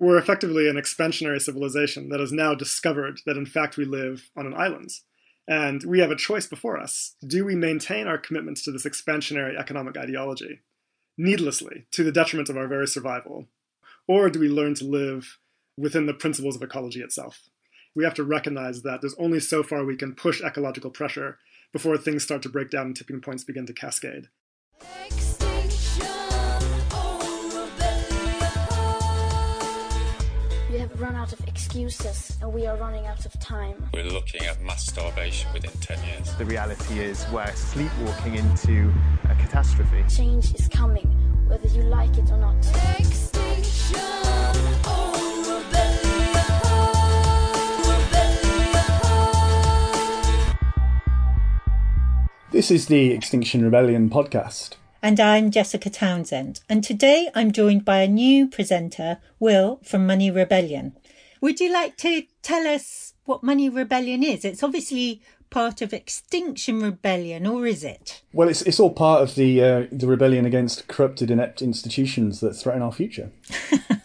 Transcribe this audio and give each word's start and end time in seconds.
We're 0.00 0.18
effectively 0.18 0.68
an 0.68 0.76
expansionary 0.76 1.40
civilization 1.40 2.08
that 2.10 2.20
has 2.20 2.30
now 2.30 2.54
discovered 2.54 3.20
that 3.26 3.36
in 3.36 3.46
fact 3.46 3.76
we 3.76 3.84
live 3.84 4.30
on 4.36 4.46
an 4.46 4.54
island. 4.54 4.90
And 5.48 5.82
we 5.82 5.98
have 6.00 6.10
a 6.10 6.16
choice 6.16 6.46
before 6.46 6.78
us. 6.78 7.16
Do 7.26 7.44
we 7.44 7.54
maintain 7.54 8.06
our 8.06 8.18
commitments 8.18 8.62
to 8.64 8.70
this 8.70 8.84
expansionary 8.84 9.58
economic 9.58 9.96
ideology, 9.96 10.60
needlessly, 11.16 11.86
to 11.92 12.04
the 12.04 12.12
detriment 12.12 12.50
of 12.50 12.56
our 12.56 12.68
very 12.68 12.86
survival? 12.86 13.46
Or 14.06 14.30
do 14.30 14.38
we 14.38 14.48
learn 14.48 14.74
to 14.74 14.84
live 14.84 15.38
within 15.76 16.06
the 16.06 16.14
principles 16.14 16.54
of 16.54 16.62
ecology 16.62 17.00
itself? 17.00 17.48
We 17.96 18.04
have 18.04 18.14
to 18.14 18.24
recognize 18.24 18.82
that 18.82 19.00
there's 19.00 19.16
only 19.18 19.40
so 19.40 19.62
far 19.62 19.84
we 19.84 19.96
can 19.96 20.14
push 20.14 20.42
ecological 20.42 20.90
pressure 20.90 21.38
before 21.72 21.96
things 21.96 22.22
start 22.22 22.42
to 22.42 22.48
break 22.48 22.70
down 22.70 22.86
and 22.86 22.96
tipping 22.96 23.20
points 23.20 23.42
begin 23.42 23.66
to 23.66 23.72
cascade. 23.72 24.28
Run 30.98 31.14
out 31.14 31.32
of 31.32 31.40
excuses 31.46 32.36
and 32.42 32.52
we 32.52 32.66
are 32.66 32.76
running 32.76 33.06
out 33.06 33.24
of 33.24 33.32
time. 33.38 33.88
We're 33.94 34.04
looking 34.04 34.44
at 34.46 34.60
mass 34.62 34.86
starvation 34.86 35.52
within 35.52 35.70
10 35.80 36.04
years. 36.04 36.34
The 36.34 36.44
reality 36.44 36.98
is 36.98 37.24
we're 37.32 37.54
sleepwalking 37.54 38.34
into 38.34 38.92
a 39.24 39.34
catastrophe. 39.36 40.04
Change 40.08 40.54
is 40.54 40.66
coming, 40.68 41.06
whether 41.46 41.68
you 41.68 41.82
like 41.82 42.18
it 42.18 42.30
or 42.30 42.38
not. 42.38 42.56
Extinction 42.98 44.00
or 44.88 45.12
rebellion. 45.46 46.34
Oh, 46.64 47.14
rebellion. 47.86 48.72
Oh. 49.04 50.56
This 52.50 52.70
is 52.72 52.86
the 52.86 53.12
Extinction 53.12 53.62
Rebellion 53.62 54.10
podcast. 54.10 54.74
And 55.00 55.20
I'm 55.20 55.52
Jessica 55.52 55.90
Townsend. 55.90 56.60
And 56.68 56.82
today 56.82 57.30
I'm 57.32 57.52
joined 57.52 57.84
by 57.84 57.98
a 57.98 58.08
new 58.08 58.48
presenter, 58.48 59.18
Will 59.38 59.78
from 59.84 60.06
Money 60.06 60.28
Rebellion. 60.28 60.96
Would 61.40 61.60
you 61.60 61.72
like 61.72 61.96
to 61.98 62.24
tell 62.42 62.66
us 62.66 63.14
what 63.24 63.44
Money 63.44 63.68
Rebellion 63.68 64.24
is? 64.24 64.44
It's 64.44 64.64
obviously 64.64 65.22
part 65.50 65.82
of 65.82 65.92
Extinction 65.92 66.80
Rebellion, 66.80 67.46
or 67.46 67.64
is 67.64 67.84
it? 67.84 68.22
Well, 68.32 68.48
it's 68.48 68.62
it's 68.62 68.80
all 68.80 68.90
part 68.90 69.22
of 69.22 69.36
the 69.36 69.62
uh, 69.62 69.86
the 69.92 70.08
rebellion 70.08 70.44
against 70.44 70.88
corrupted, 70.88 71.30
inept 71.30 71.62
institutions 71.62 72.40
that 72.40 72.54
threaten 72.54 72.82
our 72.82 72.92
future. 72.92 73.30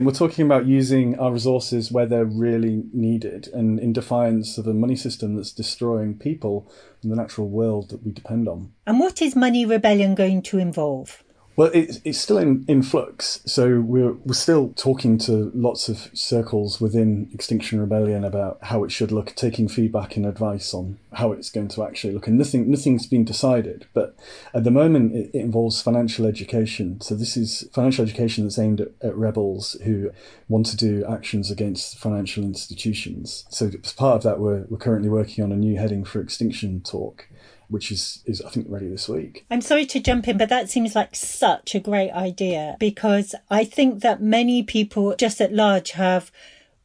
We're 0.00 0.12
talking 0.12 0.46
about 0.46 0.66
using 0.66 1.18
our 1.18 1.32
resources 1.32 1.90
where 1.90 2.06
they're 2.06 2.24
really 2.24 2.84
needed 2.92 3.48
and 3.52 3.80
in 3.80 3.92
defiance 3.92 4.56
of 4.56 4.68
a 4.68 4.72
money 4.72 4.94
system 4.94 5.34
that's 5.34 5.50
destroying 5.50 6.16
people 6.16 6.70
and 7.02 7.10
the 7.10 7.16
natural 7.16 7.48
world 7.48 7.90
that 7.90 8.04
we 8.04 8.12
depend 8.12 8.46
on. 8.48 8.72
And 8.86 9.00
what 9.00 9.20
is 9.20 9.34
Money 9.34 9.66
Rebellion 9.66 10.14
going 10.14 10.42
to 10.42 10.58
involve? 10.58 11.24
Well, 11.58 11.72
it's, 11.74 11.98
it's 12.04 12.20
still 12.20 12.38
in, 12.38 12.64
in 12.68 12.84
flux. 12.84 13.40
So 13.44 13.80
we're, 13.80 14.12
we're 14.12 14.34
still 14.34 14.72
talking 14.76 15.18
to 15.18 15.50
lots 15.52 15.88
of 15.88 16.08
circles 16.14 16.80
within 16.80 17.28
Extinction 17.34 17.80
Rebellion 17.80 18.22
about 18.22 18.58
how 18.62 18.84
it 18.84 18.92
should 18.92 19.10
look, 19.10 19.34
taking 19.34 19.66
feedback 19.66 20.16
and 20.16 20.24
advice 20.24 20.72
on 20.72 21.00
how 21.14 21.32
it's 21.32 21.50
going 21.50 21.66
to 21.66 21.82
actually 21.82 22.14
look. 22.14 22.28
And 22.28 22.38
nothing, 22.38 22.70
nothing's 22.70 23.08
been 23.08 23.24
decided. 23.24 23.88
But 23.92 24.16
at 24.54 24.62
the 24.62 24.70
moment, 24.70 25.16
it, 25.16 25.30
it 25.34 25.40
involves 25.40 25.82
financial 25.82 26.26
education. 26.26 27.00
So 27.00 27.16
this 27.16 27.36
is 27.36 27.68
financial 27.72 28.04
education 28.04 28.44
that's 28.44 28.60
aimed 28.60 28.80
at, 28.80 28.92
at 29.02 29.16
rebels 29.16 29.76
who 29.82 30.12
want 30.48 30.66
to 30.66 30.76
do 30.76 31.04
actions 31.06 31.50
against 31.50 31.98
financial 31.98 32.44
institutions. 32.44 33.46
So 33.50 33.72
as 33.82 33.92
part 33.92 34.14
of 34.14 34.22
that, 34.22 34.38
we're, 34.38 34.64
we're 34.68 34.78
currently 34.78 35.08
working 35.08 35.42
on 35.42 35.50
a 35.50 35.56
new 35.56 35.76
heading 35.76 36.04
for 36.04 36.20
Extinction 36.20 36.82
Talk 36.82 37.26
which 37.68 37.92
is, 37.92 38.22
is 38.26 38.40
I 38.42 38.50
think 38.50 38.66
ready 38.68 38.88
this 38.88 39.08
week. 39.08 39.44
I'm 39.50 39.60
sorry 39.60 39.86
to 39.86 40.00
jump 40.00 40.28
in, 40.28 40.38
but 40.38 40.48
that 40.48 40.70
seems 40.70 40.94
like 40.94 41.14
such 41.14 41.74
a 41.74 41.80
great 41.80 42.10
idea 42.12 42.76
because 42.78 43.34
I 43.50 43.64
think 43.64 44.00
that 44.02 44.22
many 44.22 44.62
people 44.62 45.14
just 45.16 45.40
at 45.40 45.52
large 45.52 45.92
have 45.92 46.30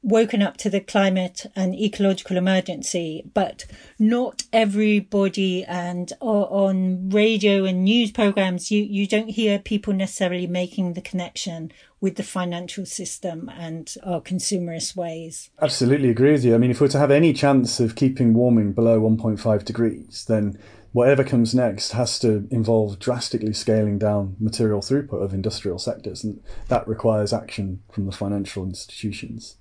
woken 0.04 0.42
up 0.42 0.58
to 0.58 0.70
the 0.70 0.82
climate 0.82 1.46
and 1.56 1.74
ecological 1.74 2.36
emergency, 2.36 3.24
but 3.34 3.66
not 3.98 4.44
everybody 4.52 5.64
and 5.64 6.12
on 6.20 7.10
radio 7.10 7.64
and 7.64 7.86
news 7.86 8.12
programs, 8.12 8.70
you, 8.70 8.84
you 8.84 9.08
don't 9.08 9.30
hear 9.30 9.58
people 9.58 9.94
necessarily 9.94 10.46
making 10.46 10.94
the 10.94 11.02
connection 11.02 11.72
with 12.04 12.18
the 12.18 12.24
financial 12.24 12.86
system 12.86 13.50
and 13.58 13.96
our 14.04 14.20
consumerist 14.20 14.94
ways. 14.94 15.50
Absolutely 15.62 16.10
agree 16.10 16.34
with 16.34 16.44
you. 16.44 16.54
I 16.54 16.58
mean, 16.58 16.70
if 16.70 16.82
we're 16.82 16.90
to 16.90 17.00
have 17.00 17.12
any 17.12 17.32
chance 17.32 17.80
of 17.80 17.96
keeping 17.96 18.34
warming 18.34 18.74
below 18.74 19.00
1.5 19.00 19.64
degrees, 19.64 20.26
then 20.28 20.60
whatever 20.92 21.24
comes 21.24 21.56
next 21.56 21.94
has 21.94 22.20
to 22.20 22.46
involve 22.52 23.00
drastically 23.00 23.54
scaling 23.54 24.00
down 24.00 24.36
material 24.38 24.82
throughput 24.82 25.24
of 25.24 25.34
industrial 25.34 25.80
sectors, 25.80 26.26
and 26.26 26.44
that 26.68 26.86
requires 26.90 27.32
action 27.32 27.82
from 27.90 28.06
the 28.06 28.12
financial 28.12 28.66
institutions. 28.66 29.56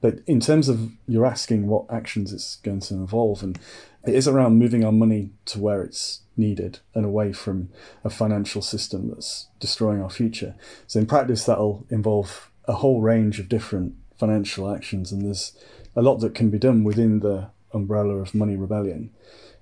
But 0.00 0.20
in 0.28 0.38
terms 0.38 0.68
of 0.68 0.92
you're 1.08 1.26
asking 1.26 1.66
what 1.66 1.86
actions 1.90 2.32
it's 2.32 2.58
going 2.58 2.78
to 2.82 2.94
involve, 2.94 3.42
and 3.42 3.58
it 4.06 4.14
is 4.14 4.28
around 4.28 4.60
moving 4.60 4.84
our 4.84 4.92
money 4.92 5.32
to 5.46 5.58
where 5.58 5.82
it's 5.82 6.20
needed 6.38 6.78
and 6.94 7.04
away 7.04 7.32
from 7.32 7.68
a 8.04 8.10
financial 8.10 8.62
system 8.62 9.08
that's 9.08 9.48
destroying 9.60 10.02
our 10.02 10.10
future. 10.10 10.54
So 10.86 11.00
in 11.00 11.06
practice, 11.06 11.44
that'll 11.44 11.86
involve 11.90 12.50
a 12.66 12.74
whole 12.74 13.00
range 13.00 13.40
of 13.40 13.48
different 13.48 13.94
financial 14.16 14.72
actions, 14.72 15.12
and 15.12 15.24
there's 15.24 15.56
a 15.96 16.02
lot 16.02 16.16
that 16.16 16.34
can 16.34 16.50
be 16.50 16.58
done 16.58 16.84
within 16.84 17.20
the 17.20 17.50
umbrella 17.72 18.16
of 18.16 18.34
money 18.34 18.56
rebellion. 18.56 19.10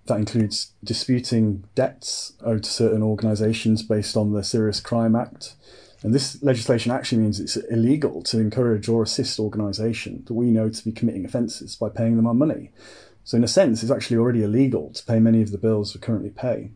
That 0.07 0.19
includes 0.19 0.73
disputing 0.85 1.65
debts 1.75 2.35
owed 2.45 2.65
to 2.65 2.71
certain 2.71 3.03
organisations 3.03 3.83
based 3.83 4.17
on 4.17 4.33
the 4.33 4.45
Serious 4.45 4.81
Crime 4.81 5.17
Act. 5.17 5.55
And 6.03 6.15
this 6.15 6.41
legislation 6.43 6.93
actually 6.93 7.23
means 7.23 7.41
it's 7.41 7.57
illegal 7.57 8.23
to 8.25 8.39
encourage 8.39 8.89
or 8.89 9.03
assist 9.03 9.41
organisations 9.41 10.27
that 10.27 10.35
we 10.35 10.51
know 10.51 10.69
to 10.69 10.85
be 10.85 10.93
committing 10.93 11.25
offences 11.25 11.75
by 11.75 11.89
paying 11.89 12.17
them 12.17 12.27
our 12.27 12.35
money. 12.35 12.71
So 13.27 13.37
in 13.37 13.43
a 13.43 13.49
sense, 13.49 13.83
it's 13.83 13.91
actually 13.91 14.19
already 14.19 14.45
illegal 14.45 14.93
to 14.93 15.05
pay 15.05 15.19
many 15.19 15.43
of 15.43 15.51
the 15.51 15.59
bills 15.59 15.93
we 15.93 16.01
currently 16.01 16.31
pay. 16.31 16.71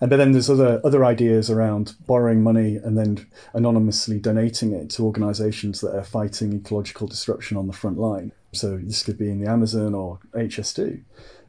And 0.00 0.08
but 0.08 0.16
then 0.16 0.30
there's 0.30 0.48
other 0.48 0.80
other 0.84 1.04
ideas 1.04 1.50
around 1.50 1.94
borrowing 2.06 2.40
money 2.40 2.76
and 2.76 2.96
then 2.96 3.26
anonymously 3.52 4.20
donating 4.20 4.72
it 4.72 4.90
to 4.90 5.04
organisations 5.04 5.80
that 5.80 5.96
are 5.96 6.04
fighting 6.04 6.52
ecological 6.52 7.08
disruption 7.08 7.56
on 7.56 7.66
the 7.66 7.72
front 7.72 7.98
line. 7.98 8.30
So 8.52 8.78
this 8.78 9.02
could 9.02 9.18
be 9.18 9.28
in 9.28 9.40
the 9.40 9.50
Amazon 9.50 9.92
or 9.92 10.20
HS2. 10.34 11.02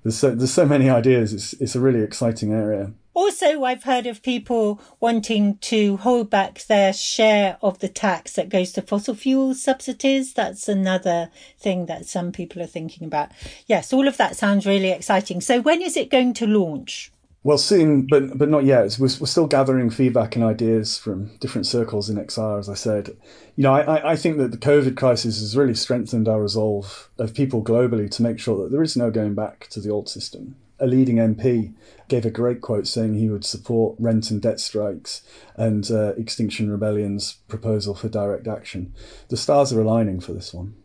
There's 0.03 0.17
so, 0.17 0.33
there's 0.33 0.53
so 0.53 0.65
many 0.65 0.89
ideas. 0.89 1.33
It's 1.33 1.53
it's 1.53 1.75
a 1.75 1.79
really 1.79 2.01
exciting 2.01 2.53
area. 2.53 2.93
Also, 3.13 3.63
I've 3.65 3.83
heard 3.83 4.07
of 4.07 4.23
people 4.23 4.79
wanting 5.01 5.57
to 5.57 5.97
hold 5.97 6.29
back 6.29 6.63
their 6.65 6.93
share 6.93 7.57
of 7.61 7.79
the 7.79 7.89
tax 7.89 8.33
that 8.33 8.47
goes 8.47 8.71
to 8.73 8.81
fossil 8.81 9.13
fuel 9.13 9.53
subsidies. 9.55 10.33
That's 10.33 10.69
another 10.69 11.29
thing 11.57 11.87
that 11.87 12.05
some 12.05 12.31
people 12.31 12.61
are 12.61 12.67
thinking 12.67 13.05
about. 13.05 13.31
Yes, 13.65 13.91
all 13.91 14.07
of 14.07 14.15
that 14.17 14.37
sounds 14.37 14.65
really 14.65 14.91
exciting. 14.91 15.41
So, 15.41 15.59
when 15.59 15.81
is 15.81 15.97
it 15.97 16.09
going 16.09 16.33
to 16.35 16.47
launch? 16.47 17.11
Well, 17.41 17.57
soon, 17.57 18.05
but 18.05 18.37
but 18.37 18.49
not 18.49 18.65
yet. 18.65 18.97
We're, 18.99 19.07
we're 19.19 19.25
still 19.25 19.47
gathering 19.47 19.89
feedback 19.89 20.35
and 20.35 20.43
ideas 20.43 20.97
from 20.97 21.37
different 21.37 21.67
circles 21.67 22.09
in 22.09 22.17
XR, 22.17 22.59
as 22.59 22.67
I 22.67 22.73
said. 22.73 23.15
You 23.55 23.63
know, 23.63 23.73
I, 23.73 24.11
I 24.11 24.15
think 24.17 24.37
that 24.37 24.51
the 24.51 24.57
COVID 24.57 24.97
crisis 24.97 25.39
has 25.39 25.55
really 25.55 25.73
strengthened 25.73 26.27
our 26.27 26.41
resolve 26.41 27.09
of 27.17 27.33
people 27.33 27.63
globally 27.63 28.11
to 28.11 28.23
make 28.23 28.39
sure 28.39 28.61
that 28.63 28.71
there 28.71 28.83
is 28.83 28.97
no 28.97 29.09
going 29.09 29.35
back 29.35 29.67
to 29.69 29.79
the 29.79 29.89
old 29.89 30.09
system 30.09 30.55
a 30.79 30.87
leading 30.87 31.17
MP 31.17 31.73
gave 32.07 32.25
a 32.25 32.31
great 32.31 32.61
quote 32.61 32.87
saying 32.87 33.13
he 33.13 33.29
would 33.29 33.45
support 33.45 33.95
rent 33.99 34.31
and 34.31 34.41
debt 34.41 34.59
strikes 34.59 35.21
and 35.55 35.91
uh, 35.91 36.13
Extinction 36.15 36.71
Rebellion's 36.71 37.33
proposal 37.47 37.93
for 37.93 38.09
direct 38.09 38.47
action. 38.47 38.93
The 39.27 39.37
stars 39.37 39.73
are 39.73 39.81
aligning 39.81 40.19
for 40.19 40.33
this 40.33 40.53
one. 40.53 40.75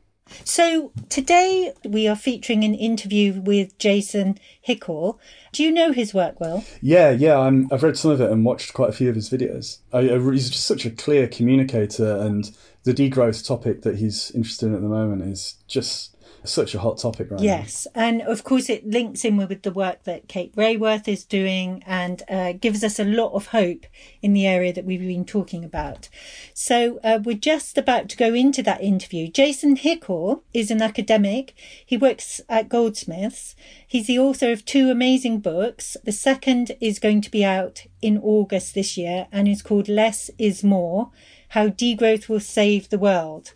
So 0.42 0.92
today 1.08 1.72
we 1.84 2.08
are 2.08 2.16
featuring 2.16 2.64
an 2.64 2.74
interview 2.74 3.40
with 3.40 3.78
Jason 3.78 4.38
Hickel. 4.66 5.18
Do 5.52 5.62
you 5.62 5.70
know 5.70 5.92
his 5.92 6.12
work 6.12 6.40
well? 6.40 6.64
Yeah, 6.82 7.10
yeah, 7.10 7.38
i 7.38 7.50
have 7.70 7.82
read 7.82 7.96
some 7.96 8.10
of 8.10 8.20
it 8.20 8.30
and 8.30 8.44
watched 8.44 8.74
quite 8.74 8.90
a 8.90 8.92
few 8.92 9.08
of 9.08 9.14
his 9.14 9.30
videos. 9.30 9.78
I, 9.92 9.98
I, 10.00 10.32
he's 10.32 10.50
just 10.50 10.66
such 10.66 10.84
a 10.84 10.90
clear 10.90 11.28
communicator, 11.28 12.16
and 12.16 12.50
the 12.82 12.92
degrowth 12.92 13.46
topic 13.46 13.82
that 13.82 13.96
he's 13.96 14.30
interested 14.32 14.66
in 14.66 14.74
at 14.74 14.82
the 14.82 14.88
moment 14.88 15.22
is 15.22 15.56
just 15.68 16.13
such 16.44 16.74
a 16.74 16.78
hot 16.78 16.98
topic 16.98 17.30
right 17.30 17.40
yes 17.40 17.86
now. 17.94 18.02
and 18.02 18.22
of 18.22 18.44
course 18.44 18.68
it 18.68 18.86
links 18.86 19.24
in 19.24 19.36
with 19.36 19.62
the 19.62 19.70
work 19.70 20.02
that 20.04 20.28
kate 20.28 20.54
Raworth 20.56 21.08
is 21.08 21.24
doing 21.24 21.82
and 21.86 22.22
uh, 22.28 22.52
gives 22.52 22.84
us 22.84 22.98
a 22.98 23.04
lot 23.04 23.32
of 23.32 23.48
hope 23.48 23.86
in 24.22 24.32
the 24.32 24.46
area 24.46 24.72
that 24.72 24.84
we've 24.84 25.00
been 25.00 25.24
talking 25.24 25.64
about. 25.64 26.08
So 26.52 26.98
uh, 27.02 27.20
we're 27.22 27.36
just 27.36 27.76
about 27.78 28.08
to 28.10 28.16
go 28.16 28.34
into 28.34 28.62
that 28.62 28.82
interview. 28.82 29.28
Jason 29.28 29.76
hickel 29.76 30.42
is 30.52 30.70
an 30.70 30.82
academic. 30.82 31.54
He 31.84 31.96
works 31.96 32.40
at 32.48 32.68
goldsmiths. 32.68 33.54
He's 33.86 34.06
the 34.06 34.18
author 34.18 34.52
of 34.52 34.64
two 34.64 34.90
amazing 34.90 35.40
books. 35.40 35.96
The 36.04 36.12
second 36.12 36.72
is 36.80 36.98
going 36.98 37.20
to 37.22 37.30
be 37.30 37.44
out 37.44 37.86
in 38.02 38.18
august 38.18 38.74
this 38.74 38.96
year 38.96 39.28
and 39.32 39.48
is 39.48 39.62
called 39.62 39.88
less 39.88 40.30
is 40.38 40.62
more 40.62 41.10
how 41.50 41.68
degrowth 41.68 42.28
will 42.28 42.40
save 42.40 42.88
the 42.88 42.98
world 42.98 43.54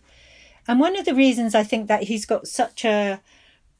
and 0.69 0.79
one 0.79 0.95
of 0.95 1.05
the 1.05 1.15
reasons 1.15 1.55
I 1.55 1.63
think 1.63 1.87
that 1.87 2.03
he's 2.03 2.27
got 2.27 2.47
such 2.47 2.85
a 2.85 3.21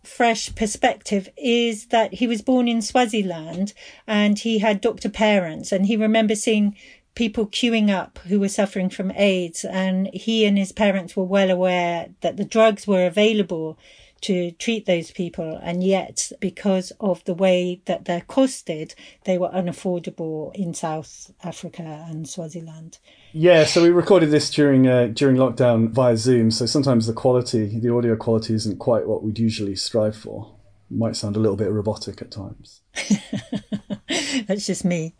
fresh 0.03 0.55
perspective 0.55 1.29
is 1.37 1.85
that 1.87 2.15
he 2.15 2.25
was 2.25 2.41
born 2.41 2.67
in 2.67 2.81
Swaziland 2.81 3.73
and 4.07 4.39
he 4.39 4.57
had 4.57 4.81
doctor 4.81 5.07
parents. 5.07 5.71
And 5.71 5.85
he 5.85 5.95
remembers 5.95 6.41
seeing 6.41 6.75
people 7.13 7.45
queuing 7.45 7.91
up 7.91 8.17
who 8.27 8.39
were 8.39 8.49
suffering 8.49 8.89
from 8.89 9.11
AIDS, 9.11 9.63
and 9.63 10.09
he 10.13 10.45
and 10.45 10.57
his 10.57 10.71
parents 10.71 11.15
were 11.15 11.23
well 11.23 11.51
aware 11.51 12.09
that 12.21 12.37
the 12.37 12.43
drugs 12.43 12.87
were 12.87 13.05
available 13.05 13.77
to 14.21 14.51
treat 14.51 14.85
those 14.85 15.11
people, 15.11 15.59
and 15.61 15.83
yet 15.83 16.31
because 16.39 16.91
of 16.99 17.23
the 17.25 17.33
way 17.33 17.81
that 17.85 18.05
they're 18.05 18.21
costed, 18.21 18.93
they 19.25 19.37
were 19.37 19.49
unaffordable 19.49 20.53
in 20.55 20.73
South 20.73 21.31
Africa 21.43 22.05
and 22.09 22.27
Swaziland. 22.27 22.99
Yeah, 23.31 23.65
so 23.65 23.83
we 23.83 23.89
recorded 23.89 24.31
this 24.31 24.49
during 24.49 24.87
uh, 24.87 25.07
during 25.13 25.35
lockdown 25.35 25.89
via 25.89 26.17
Zoom. 26.17 26.51
So 26.51 26.65
sometimes 26.65 27.07
the 27.07 27.13
quality, 27.13 27.79
the 27.79 27.93
audio 27.93 28.15
quality, 28.15 28.53
isn't 28.53 28.79
quite 28.79 29.07
what 29.07 29.23
we'd 29.23 29.39
usually 29.39 29.75
strive 29.75 30.15
for. 30.15 30.51
It 30.89 30.97
might 30.97 31.15
sound 31.15 31.35
a 31.35 31.39
little 31.39 31.57
bit 31.57 31.71
robotic 31.71 32.21
at 32.21 32.31
times. 32.31 32.81
That's 34.47 34.65
just 34.65 34.83
me. 34.83 35.13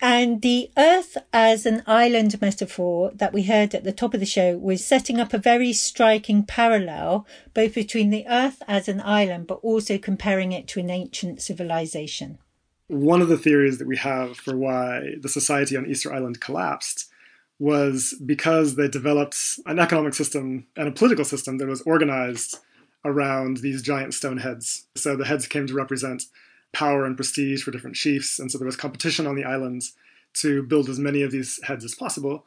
And 0.00 0.42
the 0.42 0.70
Earth 0.76 1.16
as 1.32 1.66
an 1.66 1.82
island 1.86 2.40
metaphor 2.40 3.10
that 3.14 3.32
we 3.32 3.42
heard 3.42 3.74
at 3.74 3.84
the 3.84 3.92
top 3.92 4.14
of 4.14 4.20
the 4.20 4.26
show 4.26 4.56
was 4.56 4.84
setting 4.84 5.18
up 5.18 5.34
a 5.34 5.38
very 5.38 5.72
striking 5.72 6.44
parallel, 6.44 7.26
both 7.54 7.74
between 7.74 8.10
the 8.10 8.26
Earth 8.28 8.62
as 8.68 8.88
an 8.88 9.00
island, 9.00 9.48
but 9.48 9.60
also 9.62 9.98
comparing 9.98 10.52
it 10.52 10.68
to 10.68 10.80
an 10.80 10.90
ancient 10.90 11.42
civilization. 11.42 12.38
One 12.86 13.20
of 13.20 13.28
the 13.28 13.38
theories 13.38 13.78
that 13.78 13.88
we 13.88 13.96
have 13.96 14.36
for 14.36 14.56
why 14.56 15.14
the 15.20 15.28
society 15.28 15.76
on 15.76 15.86
Easter 15.86 16.12
Island 16.12 16.40
collapsed 16.40 17.10
was 17.58 18.14
because 18.24 18.76
they 18.76 18.88
developed 18.88 19.36
an 19.66 19.80
economic 19.80 20.14
system 20.14 20.66
and 20.76 20.88
a 20.88 20.92
political 20.92 21.24
system 21.24 21.58
that 21.58 21.66
was 21.66 21.82
organized 21.82 22.58
around 23.04 23.58
these 23.58 23.82
giant 23.82 24.14
stone 24.14 24.38
heads. 24.38 24.86
So 24.94 25.16
the 25.16 25.24
heads 25.24 25.46
came 25.46 25.66
to 25.66 25.74
represent 25.74 26.24
power 26.72 27.04
and 27.04 27.16
prestige 27.16 27.62
for 27.62 27.70
different 27.70 27.96
chiefs, 27.96 28.38
and 28.38 28.50
so 28.50 28.58
there 28.58 28.66
was 28.66 28.76
competition 28.76 29.26
on 29.26 29.36
the 29.36 29.44
islands 29.44 29.94
to 30.34 30.62
build 30.62 30.88
as 30.88 30.98
many 30.98 31.22
of 31.22 31.30
these 31.30 31.60
heads 31.64 31.84
as 31.84 31.94
possible. 31.94 32.44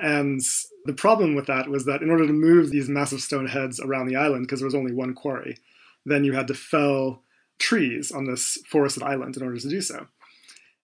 And 0.00 0.40
the 0.84 0.92
problem 0.92 1.34
with 1.34 1.46
that 1.46 1.68
was 1.68 1.84
that 1.86 2.02
in 2.02 2.10
order 2.10 2.26
to 2.26 2.32
move 2.32 2.70
these 2.70 2.88
massive 2.88 3.20
stone 3.20 3.46
heads 3.46 3.80
around 3.80 4.06
the 4.06 4.16
island, 4.16 4.46
because 4.46 4.60
there 4.60 4.66
was 4.66 4.74
only 4.74 4.92
one 4.92 5.14
quarry, 5.14 5.58
then 6.04 6.24
you 6.24 6.32
had 6.32 6.48
to 6.48 6.54
fell 6.54 7.22
trees 7.58 8.10
on 8.10 8.24
this 8.24 8.58
forested 8.68 9.02
island 9.02 9.36
in 9.36 9.42
order 9.42 9.58
to 9.58 9.68
do 9.68 9.80
so. 9.80 10.06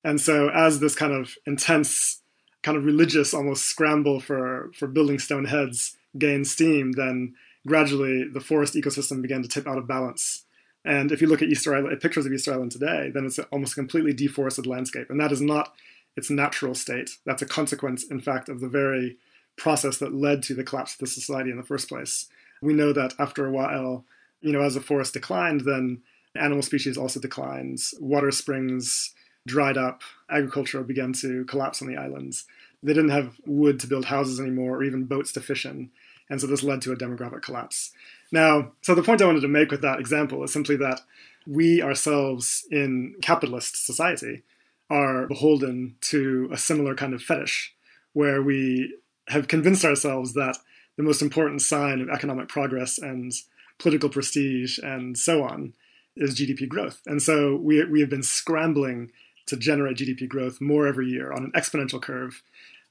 And 0.04 0.20
so, 0.20 0.48
as 0.48 0.80
this 0.80 0.94
kind 0.94 1.12
of 1.12 1.34
intense, 1.46 2.22
kind 2.62 2.76
of 2.76 2.84
religious 2.84 3.34
almost 3.34 3.64
scramble 3.64 4.20
for, 4.20 4.70
for 4.74 4.86
building 4.86 5.18
stone 5.18 5.44
heads 5.44 5.96
gained 6.18 6.46
steam, 6.46 6.92
then 6.92 7.34
gradually 7.66 8.28
the 8.28 8.40
forest 8.40 8.74
ecosystem 8.74 9.22
began 9.22 9.42
to 9.42 9.48
tip 9.48 9.66
out 9.66 9.78
of 9.78 9.86
balance. 9.86 10.44
And 10.84 11.12
if 11.12 11.20
you 11.20 11.26
look 11.26 11.42
at 11.42 11.48
Easter 11.48 11.74
Island, 11.74 12.00
pictures 12.00 12.26
of 12.26 12.32
Easter 12.32 12.52
Island 12.52 12.72
today, 12.72 13.10
then 13.12 13.26
it's 13.26 13.38
almost 13.38 13.72
a 13.72 13.76
completely 13.76 14.12
deforested 14.12 14.66
landscape. 14.66 15.10
And 15.10 15.20
that 15.20 15.32
is 15.32 15.40
not 15.40 15.74
its 16.16 16.30
natural 16.30 16.74
state. 16.74 17.10
That's 17.26 17.42
a 17.42 17.46
consequence, 17.46 18.04
in 18.04 18.20
fact, 18.20 18.48
of 18.48 18.60
the 18.60 18.68
very 18.68 19.18
process 19.56 19.98
that 19.98 20.14
led 20.14 20.42
to 20.44 20.54
the 20.54 20.64
collapse 20.64 20.94
of 20.94 21.00
the 21.00 21.06
society 21.06 21.50
in 21.50 21.58
the 21.58 21.62
first 21.62 21.88
place. 21.88 22.26
We 22.62 22.72
know 22.72 22.92
that 22.92 23.14
after 23.18 23.46
a 23.46 23.50
while, 23.50 24.04
you 24.40 24.52
know, 24.52 24.62
as 24.62 24.74
the 24.74 24.80
forest 24.80 25.12
declined, 25.12 25.62
then 25.62 26.00
animal 26.34 26.62
species 26.62 26.96
also 26.96 27.20
declined, 27.20 27.78
water 27.98 28.30
springs 28.30 29.14
dried 29.46 29.76
up, 29.76 30.02
agriculture 30.30 30.82
began 30.82 31.12
to 31.14 31.44
collapse 31.44 31.82
on 31.82 31.88
the 31.88 31.96
islands. 31.96 32.44
They 32.82 32.94
didn't 32.94 33.10
have 33.10 33.36
wood 33.46 33.80
to 33.80 33.86
build 33.86 34.06
houses 34.06 34.40
anymore 34.40 34.78
or 34.78 34.84
even 34.84 35.04
boats 35.04 35.32
to 35.32 35.40
fish 35.40 35.66
in. 35.66 35.90
And 36.30 36.40
so 36.40 36.46
this 36.46 36.62
led 36.62 36.80
to 36.82 36.92
a 36.92 36.96
demographic 36.96 37.42
collapse. 37.42 37.90
Now, 38.32 38.72
so 38.80 38.94
the 38.94 39.02
point 39.02 39.20
I 39.20 39.26
wanted 39.26 39.40
to 39.40 39.48
make 39.48 39.70
with 39.70 39.82
that 39.82 39.98
example 40.00 40.42
is 40.44 40.52
simply 40.52 40.76
that 40.76 41.00
we 41.46 41.82
ourselves 41.82 42.64
in 42.70 43.16
capitalist 43.20 43.84
society 43.84 44.44
are 44.88 45.26
beholden 45.26 45.96
to 46.02 46.48
a 46.52 46.56
similar 46.56 46.94
kind 46.94 47.12
of 47.12 47.22
fetish 47.22 47.74
where 48.12 48.42
we 48.42 48.96
have 49.28 49.48
convinced 49.48 49.84
ourselves 49.84 50.34
that 50.34 50.56
the 50.96 51.02
most 51.02 51.22
important 51.22 51.62
sign 51.62 52.00
of 52.00 52.08
economic 52.08 52.48
progress 52.48 52.98
and 52.98 53.32
political 53.78 54.08
prestige 54.08 54.78
and 54.78 55.16
so 55.16 55.42
on 55.42 55.72
is 56.16 56.38
GDP 56.38 56.68
growth. 56.68 57.00
And 57.06 57.22
so 57.22 57.56
we, 57.56 57.82
we 57.84 58.00
have 58.00 58.10
been 58.10 58.22
scrambling 58.22 59.10
to 59.46 59.56
generate 59.56 59.96
GDP 59.96 60.28
growth 60.28 60.60
more 60.60 60.86
every 60.86 61.08
year 61.08 61.32
on 61.32 61.44
an 61.44 61.52
exponential 61.56 62.02
curve. 62.02 62.42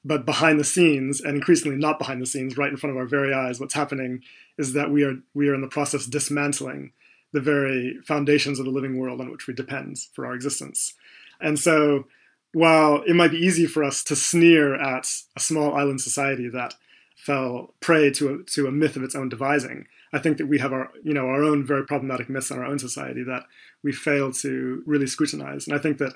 But 0.06 0.26
behind 0.26 0.60
the 0.60 0.64
scenes, 0.64 1.20
and 1.20 1.36
increasingly 1.36 1.78
not 1.78 2.00
behind 2.00 2.22
the 2.22 2.26
scenes, 2.26 2.58
right 2.58 2.72
in 2.72 2.78
front 2.78 2.96
of 2.96 2.98
our 2.98 3.06
very 3.06 3.34
eyes, 3.34 3.60
what's 3.60 3.74
happening 3.74 4.24
is 4.58 4.74
that 4.74 4.92
we 4.92 5.04
are 5.04 5.16
we 5.34 5.50
are 5.50 5.56
in 5.56 5.62
the 5.62 5.68
process 5.68 6.06
of 6.06 6.12
dismantling 6.12 6.94
the 7.32 7.42
very 7.42 8.00
foundations 8.06 8.60
of 8.60 8.66
the 8.66 8.72
living 8.72 8.98
world 8.98 9.22
on 9.22 9.32
which 9.32 9.48
we 9.48 9.54
depend 9.54 9.98
for 10.14 10.26
our 10.26 10.34
existence. 10.34 10.94
And 11.42 11.60
so 11.60 12.06
while 12.54 13.04
it 13.04 13.16
might 13.16 13.32
be 13.32 13.38
easy 13.38 13.66
for 13.66 13.84
us 13.84 14.04
to 14.06 14.16
sneer 14.16 14.76
at 14.76 15.08
a 15.36 15.40
small 15.40 15.76
island 15.76 16.02
society 16.02 16.50
that 16.50 16.74
fell 17.16 17.74
prey 17.80 18.10
to 18.12 18.34
a, 18.34 18.44
to 18.52 18.68
a 18.68 18.72
myth 18.72 18.96
of 18.96 19.04
its 19.04 19.16
own 19.16 19.30
devising, 19.30 19.86
I 20.12 20.20
think 20.20 20.38
that 20.38 20.48
we 20.48 20.60
have 20.60 20.74
our 20.74 20.92
you 21.04 21.14
know 21.14 21.28
our 21.28 21.44
own 21.44 21.66
very 21.66 21.86
problematic 21.86 22.30
myths 22.30 22.52
in 22.52 22.58
our 22.58 22.66
own 22.66 22.80
society 22.80 23.24
that 23.24 23.44
we 23.84 23.92
fail 23.92 24.32
to 24.34 24.84
really 24.86 25.08
scrutinize. 25.08 25.68
And 25.68 25.76
I 25.76 25.80
think 25.80 25.98
that 26.00 26.14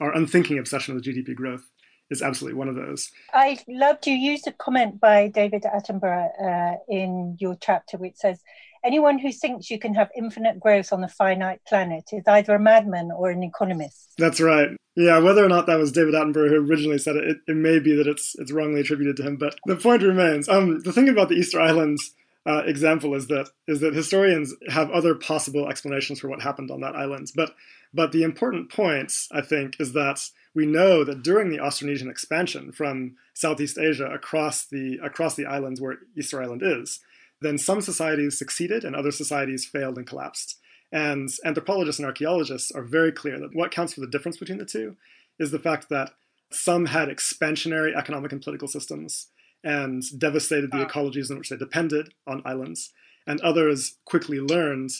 our 0.00 0.12
unthinking 0.12 0.58
obsession 0.58 0.94
with 0.94 1.04
GDP 1.04 1.34
growth 1.34 1.70
is 2.10 2.22
absolutely 2.22 2.58
one 2.58 2.68
of 2.68 2.74
those. 2.74 3.10
I 3.32 3.58
loved 3.68 4.06
you 4.06 4.14
used 4.14 4.46
a 4.46 4.52
comment 4.52 5.00
by 5.00 5.28
David 5.28 5.62
Attenborough 5.62 6.30
uh, 6.42 6.76
in 6.88 7.36
your 7.40 7.56
chapter, 7.60 7.96
which 7.96 8.16
says, 8.16 8.42
Anyone 8.82 9.18
who 9.18 9.30
thinks 9.30 9.70
you 9.70 9.78
can 9.78 9.94
have 9.94 10.08
infinite 10.16 10.58
growth 10.58 10.92
on 10.92 11.04
a 11.04 11.08
finite 11.08 11.60
planet 11.66 12.04
is 12.12 12.26
either 12.26 12.54
a 12.54 12.58
madman 12.58 13.10
or 13.14 13.30
an 13.30 13.42
economist. 13.42 14.14
That's 14.16 14.40
right. 14.40 14.70
Yeah, 14.96 15.18
whether 15.18 15.44
or 15.44 15.48
not 15.48 15.66
that 15.66 15.78
was 15.78 15.92
David 15.92 16.14
Attenborough 16.14 16.48
who 16.48 16.66
originally 16.66 16.98
said 16.98 17.16
it, 17.16 17.24
it, 17.24 17.36
it 17.46 17.56
may 17.56 17.78
be 17.78 17.94
that 17.96 18.06
it's 18.06 18.34
it's 18.38 18.52
wrongly 18.52 18.80
attributed 18.80 19.16
to 19.18 19.22
him. 19.22 19.36
But 19.36 19.56
the 19.66 19.76
point 19.76 20.02
remains. 20.02 20.48
Um, 20.48 20.80
the 20.80 20.92
thing 20.92 21.08
about 21.08 21.28
the 21.28 21.34
Easter 21.34 21.60
Islands 21.60 22.14
uh, 22.46 22.62
example 22.64 23.14
is 23.14 23.26
that 23.26 23.50
is 23.68 23.80
that 23.80 23.94
historians 23.94 24.54
have 24.68 24.90
other 24.90 25.14
possible 25.14 25.68
explanations 25.68 26.18
for 26.18 26.28
what 26.28 26.42
happened 26.42 26.70
on 26.70 26.80
that 26.80 26.96
island. 26.96 27.30
But 27.36 27.54
but 27.92 28.12
the 28.12 28.22
important 28.22 28.72
point, 28.72 29.12
I 29.30 29.42
think, 29.42 29.76
is 29.78 29.92
that 29.92 30.20
we 30.54 30.66
know 30.66 31.04
that 31.04 31.22
during 31.22 31.50
the 31.50 31.58
Austronesian 31.58 32.10
expansion 32.10 32.72
from 32.72 33.16
Southeast 33.34 33.78
Asia 33.78 34.06
across 34.06 34.66
the 34.66 34.98
across 35.02 35.34
the 35.34 35.46
islands 35.46 35.80
where 35.80 35.98
Easter 36.16 36.42
Island 36.42 36.62
is, 36.64 37.00
then 37.40 37.58
some 37.58 37.80
societies 37.80 38.38
succeeded 38.38 38.84
and 38.84 38.94
other 38.94 39.10
societies 39.10 39.64
failed 39.64 39.96
and 39.96 40.06
collapsed. 40.06 40.58
And 40.92 41.28
anthropologists 41.44 42.00
and 42.00 42.06
archaeologists 42.06 42.72
are 42.72 42.82
very 42.82 43.12
clear 43.12 43.38
that 43.38 43.54
what 43.54 43.70
counts 43.70 43.94
for 43.94 44.00
the 44.00 44.08
difference 44.08 44.38
between 44.38 44.58
the 44.58 44.64
two 44.64 44.96
is 45.38 45.50
the 45.50 45.58
fact 45.58 45.88
that 45.88 46.10
some 46.50 46.86
had 46.86 47.08
expansionary 47.08 47.96
economic 47.96 48.32
and 48.32 48.42
political 48.42 48.66
systems 48.66 49.28
and 49.62 50.02
devastated 50.18 50.72
the 50.72 50.84
ecologies 50.84 51.30
in 51.30 51.38
which 51.38 51.50
they 51.50 51.56
depended 51.56 52.12
on 52.26 52.42
islands, 52.44 52.92
and 53.26 53.40
others 53.40 53.98
quickly 54.04 54.40
learned 54.40 54.90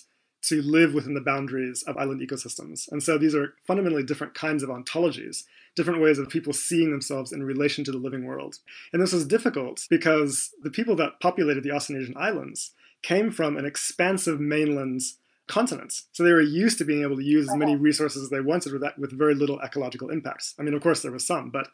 to 0.42 0.62
live 0.62 0.94
within 0.94 1.14
the 1.14 1.20
boundaries 1.20 1.82
of 1.82 1.96
island 1.96 2.20
ecosystems. 2.20 2.90
And 2.90 3.02
so 3.02 3.18
these 3.18 3.34
are 3.34 3.54
fundamentally 3.66 4.02
different 4.02 4.34
kinds 4.34 4.62
of 4.62 4.70
ontologies, 4.70 5.44
different 5.76 6.00
ways 6.00 6.18
of 6.18 6.28
people 6.28 6.52
seeing 6.52 6.90
themselves 6.90 7.32
in 7.32 7.42
relation 7.42 7.84
to 7.84 7.92
the 7.92 7.98
living 7.98 8.24
world. 8.24 8.56
And 8.92 9.02
this 9.02 9.12
was 9.12 9.26
difficult 9.26 9.86
because 9.90 10.50
the 10.62 10.70
people 10.70 10.96
that 10.96 11.20
populated 11.20 11.62
the 11.62 11.70
Austronesian 11.70 12.16
islands 12.16 12.72
came 13.02 13.30
from 13.30 13.56
an 13.56 13.66
expansive 13.66 14.40
mainland 14.40 15.02
continent. 15.46 16.02
So 16.12 16.22
they 16.22 16.32
were 16.32 16.40
used 16.40 16.78
to 16.78 16.84
being 16.84 17.02
able 17.02 17.16
to 17.16 17.24
use 17.24 17.48
as 17.48 17.56
many 17.56 17.76
resources 17.76 18.22
as 18.22 18.30
they 18.30 18.40
wanted 18.40 18.72
with, 18.72 18.82
that, 18.82 18.98
with 18.98 19.16
very 19.16 19.34
little 19.34 19.60
ecological 19.60 20.10
impacts. 20.10 20.54
I 20.58 20.62
mean, 20.62 20.74
of 20.74 20.82
course, 20.82 21.02
there 21.02 21.12
was 21.12 21.26
some, 21.26 21.50
but 21.50 21.68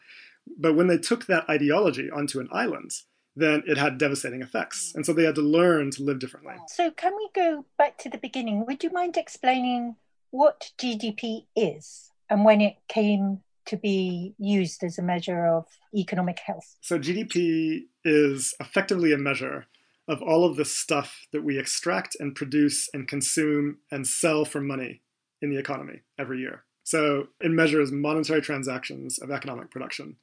but 0.57 0.77
when 0.77 0.87
they 0.87 0.99
took 0.99 1.27
that 1.27 1.49
ideology 1.49 2.09
onto 2.11 2.39
an 2.39 2.49
island, 2.53 2.93
then 3.37 3.63
it 3.67 3.77
had 3.77 3.99
devastating 3.99 4.43
effects. 4.43 4.93
And 4.95 5.05
so 5.05 5.13
they 5.13 5.25
had 5.25 5.35
to 5.35 5.43
learn 5.43 5.91
to 5.93 6.03
live 6.03 6.19
differently. 6.19 6.55
So, 6.69 6.91
can 6.91 7.15
we 7.15 7.29
go 7.35 7.67
back 7.77 7.99
to 7.99 8.09
the 8.09 8.19
beginning? 8.19 8.65
Would 8.67 8.83
you 8.83 8.91
mind 8.91 9.17
explaining 9.17 9.97
what 10.31 10.73
GDP 10.79 11.47
is 11.55 12.11
and 12.31 12.45
when 12.45 12.61
it 12.61 12.77
came 12.89 13.43
to 13.67 13.77
be 13.77 14.35
used 14.39 14.83
as 14.83 14.99
a 14.99 15.03
measure 15.03 15.47
of 15.47 15.67
economic 15.95 16.39
health? 16.39 16.77
So, 16.81 16.99
GDP 16.99 17.83
is 18.05 18.55
effectively 18.59 19.13
a 19.13 19.19
measure 19.19 19.67
of 20.09 20.23
all 20.23 20.45
of 20.45 20.57
the 20.57 20.65
stuff 20.65 21.27
that 21.33 21.45
we 21.45 21.59
extract 21.59 22.17
and 22.19 22.35
produce 22.35 22.89
and 22.95 23.07
consume 23.07 23.79
and 23.91 24.07
sell 24.07 24.45
for 24.45 24.61
money 24.61 25.03
in 25.43 25.51
the 25.51 25.59
economy 25.59 26.01
every 26.19 26.39
year. 26.39 26.65
So, 26.85 27.29
it 27.41 27.51
measures 27.51 27.93
monetary 27.93 28.41
transactions 28.41 29.19
of 29.19 29.31
economic 29.31 29.71
production. 29.71 30.17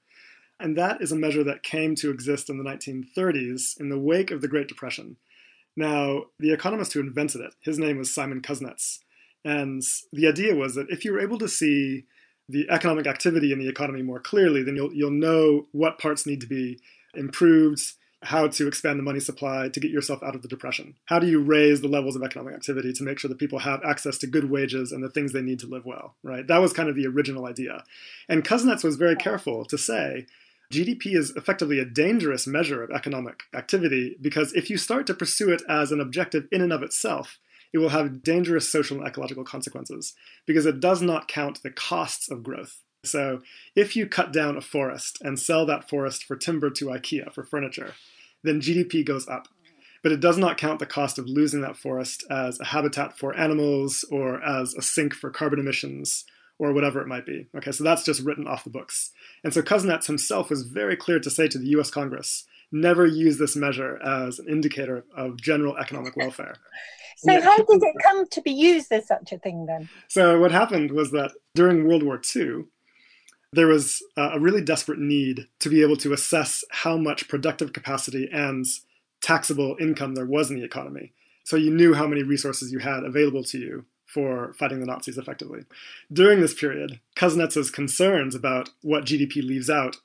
And 0.63 0.77
that 0.77 1.01
is 1.01 1.11
a 1.11 1.17
measure 1.17 1.43
that 1.43 1.61
came 1.61 1.93
to 1.95 2.09
exist 2.09 2.49
in 2.49 2.57
the 2.57 2.63
1930s 2.63 3.77
in 3.81 3.89
the 3.89 3.99
wake 3.99 4.31
of 4.31 4.39
the 4.39 4.47
Great 4.47 4.69
Depression. 4.69 5.17
Now, 5.75 6.27
the 6.39 6.53
economist 6.53 6.93
who 6.93 7.01
invented 7.01 7.41
it, 7.41 7.53
his 7.59 7.77
name 7.77 7.97
was 7.97 8.15
Simon 8.15 8.41
Kuznets. 8.41 8.99
And 9.43 9.81
the 10.13 10.25
idea 10.25 10.55
was 10.55 10.75
that 10.75 10.89
if 10.89 11.03
you 11.03 11.11
were 11.11 11.19
able 11.19 11.37
to 11.39 11.49
see 11.49 12.05
the 12.47 12.65
economic 12.69 13.07
activity 13.07 13.51
in 13.51 13.59
the 13.59 13.67
economy 13.67 14.03
more 14.03 14.21
clearly, 14.21 14.63
then 14.63 14.77
you'll, 14.77 14.93
you'll 14.93 15.11
know 15.11 15.67
what 15.73 15.99
parts 15.99 16.25
need 16.25 16.39
to 16.39 16.47
be 16.47 16.79
improved, 17.13 17.81
how 18.21 18.47
to 18.47 18.65
expand 18.65 18.97
the 18.97 19.03
money 19.03 19.19
supply 19.19 19.67
to 19.67 19.81
get 19.81 19.91
yourself 19.91 20.23
out 20.23 20.33
of 20.33 20.43
the 20.43 20.47
depression. 20.47 20.95
How 21.07 21.19
do 21.19 21.27
you 21.27 21.41
raise 21.41 21.81
the 21.81 21.89
levels 21.89 22.15
of 22.15 22.23
economic 22.23 22.55
activity 22.55 22.93
to 22.93 23.03
make 23.03 23.19
sure 23.19 23.27
that 23.27 23.37
people 23.37 23.59
have 23.59 23.83
access 23.83 24.17
to 24.19 24.27
good 24.27 24.49
wages 24.49 24.93
and 24.93 25.03
the 25.03 25.09
things 25.09 25.33
they 25.33 25.41
need 25.41 25.59
to 25.59 25.67
live 25.67 25.85
well, 25.85 26.15
right? 26.23 26.47
That 26.47 26.61
was 26.61 26.71
kind 26.71 26.87
of 26.87 26.95
the 26.95 27.07
original 27.07 27.47
idea. 27.47 27.83
And 28.29 28.45
Kuznets 28.45 28.85
was 28.85 28.95
very 28.95 29.17
careful 29.17 29.65
to 29.65 29.77
say, 29.77 30.25
GDP 30.71 31.15
is 31.15 31.31
effectively 31.35 31.79
a 31.79 31.85
dangerous 31.85 32.47
measure 32.47 32.83
of 32.83 32.91
economic 32.91 33.43
activity 33.53 34.17
because 34.21 34.53
if 34.53 34.69
you 34.69 34.77
start 34.77 35.05
to 35.07 35.13
pursue 35.13 35.51
it 35.51 35.61
as 35.67 35.91
an 35.91 35.99
objective 35.99 36.47
in 36.51 36.61
and 36.61 36.73
of 36.73 36.83
itself, 36.83 37.39
it 37.73 37.79
will 37.79 37.89
have 37.89 38.23
dangerous 38.23 38.69
social 38.69 38.97
and 38.97 39.07
ecological 39.07 39.43
consequences 39.43 40.13
because 40.45 40.65
it 40.65 40.79
does 40.79 41.01
not 41.01 41.27
count 41.27 41.61
the 41.63 41.71
costs 41.71 42.29
of 42.29 42.43
growth. 42.43 42.81
So, 43.03 43.41
if 43.75 43.95
you 43.97 44.07
cut 44.07 44.31
down 44.31 44.55
a 44.55 44.61
forest 44.61 45.17
and 45.21 45.37
sell 45.37 45.65
that 45.65 45.89
forest 45.89 46.23
for 46.23 46.37
timber 46.37 46.69
to 46.69 46.85
IKEA 46.85 47.33
for 47.33 47.43
furniture, 47.43 47.95
then 48.43 48.61
GDP 48.61 49.05
goes 49.05 49.27
up. 49.27 49.49
But 50.01 50.13
it 50.13 50.21
does 50.21 50.37
not 50.37 50.57
count 50.57 50.79
the 50.79 50.85
cost 50.85 51.17
of 51.17 51.27
losing 51.27 51.61
that 51.61 51.77
forest 51.77 52.23
as 52.29 52.59
a 52.59 52.65
habitat 52.65 53.17
for 53.17 53.35
animals 53.35 54.05
or 54.09 54.41
as 54.41 54.73
a 54.73 54.81
sink 54.81 55.13
for 55.13 55.31
carbon 55.31 55.59
emissions 55.59 56.25
or 56.59 56.73
whatever 56.73 57.01
it 57.01 57.07
might 57.07 57.25
be. 57.25 57.47
Okay, 57.57 57.71
so 57.71 57.83
that's 57.83 58.03
just 58.03 58.21
written 58.21 58.47
off 58.47 58.63
the 58.63 58.69
books. 58.69 59.11
And 59.43 59.53
so 59.53 59.61
Kuznets 59.61 60.07
himself 60.07 60.49
was 60.49 60.63
very 60.63 60.95
clear 60.95 61.19
to 61.19 61.29
say 61.29 61.47
to 61.47 61.57
the 61.57 61.67
US 61.67 61.89
Congress 61.89 62.45
never 62.73 63.05
use 63.05 63.37
this 63.37 63.55
measure 63.55 64.01
as 64.03 64.39
an 64.39 64.49
indicator 64.49 65.05
of 65.15 65.39
general 65.39 65.77
economic 65.77 66.17
welfare. 66.17 66.55
So, 67.17 67.39
how 67.39 67.57
did 67.57 67.81
it 67.81 67.95
come 68.03 68.27
to 68.27 68.41
be 68.41 68.51
used 68.51 68.91
as 68.91 69.07
such 69.07 69.31
a 69.31 69.37
thing 69.37 69.65
then? 69.65 69.87
So, 70.09 70.39
what 70.39 70.51
happened 70.51 70.91
was 70.91 71.11
that 71.11 71.31
during 71.55 71.87
World 71.87 72.03
War 72.03 72.19
II, 72.35 72.63
there 73.53 73.67
was 73.67 74.03
a 74.17 74.39
really 74.39 74.61
desperate 74.61 74.99
need 74.99 75.47
to 75.59 75.69
be 75.69 75.81
able 75.83 75.95
to 75.97 76.11
assess 76.11 76.63
how 76.71 76.97
much 76.97 77.29
productive 77.29 77.71
capacity 77.71 78.27
and 78.33 78.65
taxable 79.21 79.77
income 79.79 80.15
there 80.15 80.25
was 80.25 80.49
in 80.49 80.57
the 80.57 80.65
economy. 80.65 81.13
So, 81.45 81.55
you 81.55 81.71
knew 81.71 81.93
how 81.93 82.07
many 82.07 82.23
resources 82.23 82.71
you 82.73 82.79
had 82.79 83.03
available 83.03 83.43
to 83.45 83.59
you 83.59 83.85
for 84.13 84.53
fighting 84.53 84.79
the 84.79 84.85
Nazis 84.85 85.17
effectively. 85.17 85.61
During 86.11 86.39
this 86.39 86.53
period, 86.53 86.99
Kuznets's 87.15 87.71
concerns 87.71 88.35
about 88.35 88.69
what 88.81 89.05
GDP 89.05 89.37
leaves 89.37 89.69
out 89.69 89.97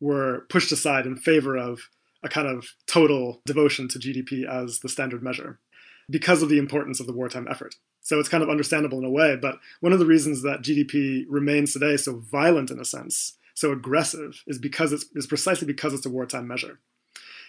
were 0.00 0.46
pushed 0.48 0.70
aside 0.70 1.06
in 1.06 1.16
favor 1.16 1.56
of 1.56 1.88
a 2.22 2.28
kind 2.28 2.46
of 2.46 2.74
total 2.86 3.40
devotion 3.44 3.88
to 3.88 3.98
GDP 3.98 4.46
as 4.46 4.80
the 4.80 4.88
standard 4.88 5.22
measure 5.22 5.58
because 6.08 6.42
of 6.42 6.48
the 6.48 6.58
importance 6.58 7.00
of 7.00 7.06
the 7.06 7.12
wartime 7.12 7.48
effort. 7.50 7.74
So 8.02 8.20
it's 8.20 8.28
kind 8.28 8.44
of 8.44 8.50
understandable 8.50 8.98
in 8.98 9.04
a 9.04 9.10
way, 9.10 9.34
but 9.34 9.58
one 9.80 9.92
of 9.92 9.98
the 9.98 10.06
reasons 10.06 10.42
that 10.42 10.62
GDP 10.62 11.24
remains 11.28 11.72
today 11.72 11.96
so 11.96 12.18
violent 12.18 12.70
in 12.70 12.78
a 12.78 12.84
sense, 12.84 13.36
so 13.54 13.72
aggressive, 13.72 14.44
is 14.46 14.58
because 14.58 14.92
it's 14.92 15.06
is 15.16 15.26
precisely 15.26 15.66
because 15.66 15.92
it's 15.92 16.06
a 16.06 16.10
wartime 16.10 16.46
measure. 16.46 16.78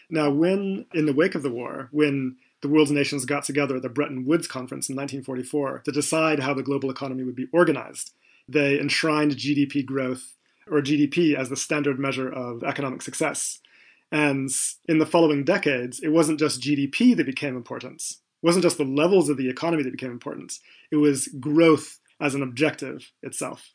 Now, 0.09 0.31
when 0.31 0.85
in 0.93 1.05
the 1.05 1.13
wake 1.13 1.35
of 1.35 1.43
the 1.43 1.51
war, 1.51 1.89
when 1.91 2.37
the 2.61 2.67
world's 2.67 2.91
nations 2.91 3.25
got 3.25 3.43
together 3.43 3.75
at 3.75 3.81
the 3.81 3.89
Bretton 3.89 4.25
Woods 4.25 4.47
Conference 4.47 4.89
in 4.89 4.95
1944 4.95 5.83
to 5.85 5.91
decide 5.91 6.39
how 6.39 6.53
the 6.53 6.63
global 6.63 6.89
economy 6.89 7.23
would 7.23 7.35
be 7.35 7.47
organized, 7.51 8.13
they 8.47 8.79
enshrined 8.79 9.33
GDP 9.33 9.85
growth 9.85 10.33
or 10.69 10.81
GDP 10.81 11.35
as 11.35 11.49
the 11.49 11.55
standard 11.55 11.99
measure 11.99 12.29
of 12.29 12.63
economic 12.63 13.01
success. 13.01 13.59
And 14.11 14.49
in 14.87 14.99
the 14.99 15.05
following 15.05 15.43
decades, 15.43 15.99
it 15.99 16.09
wasn't 16.09 16.39
just 16.39 16.61
GDP 16.61 17.15
that 17.15 17.25
became 17.25 17.55
important. 17.55 18.01
It 18.01 18.45
wasn't 18.45 18.63
just 18.63 18.77
the 18.77 18.85
levels 18.85 19.29
of 19.29 19.37
the 19.37 19.49
economy 19.49 19.83
that 19.83 19.91
became 19.91 20.11
important. 20.11 20.59
It 20.91 20.97
was 20.97 21.27
growth 21.39 21.99
as 22.19 22.35
an 22.35 22.41
objective 22.41 23.11
itself. 23.21 23.71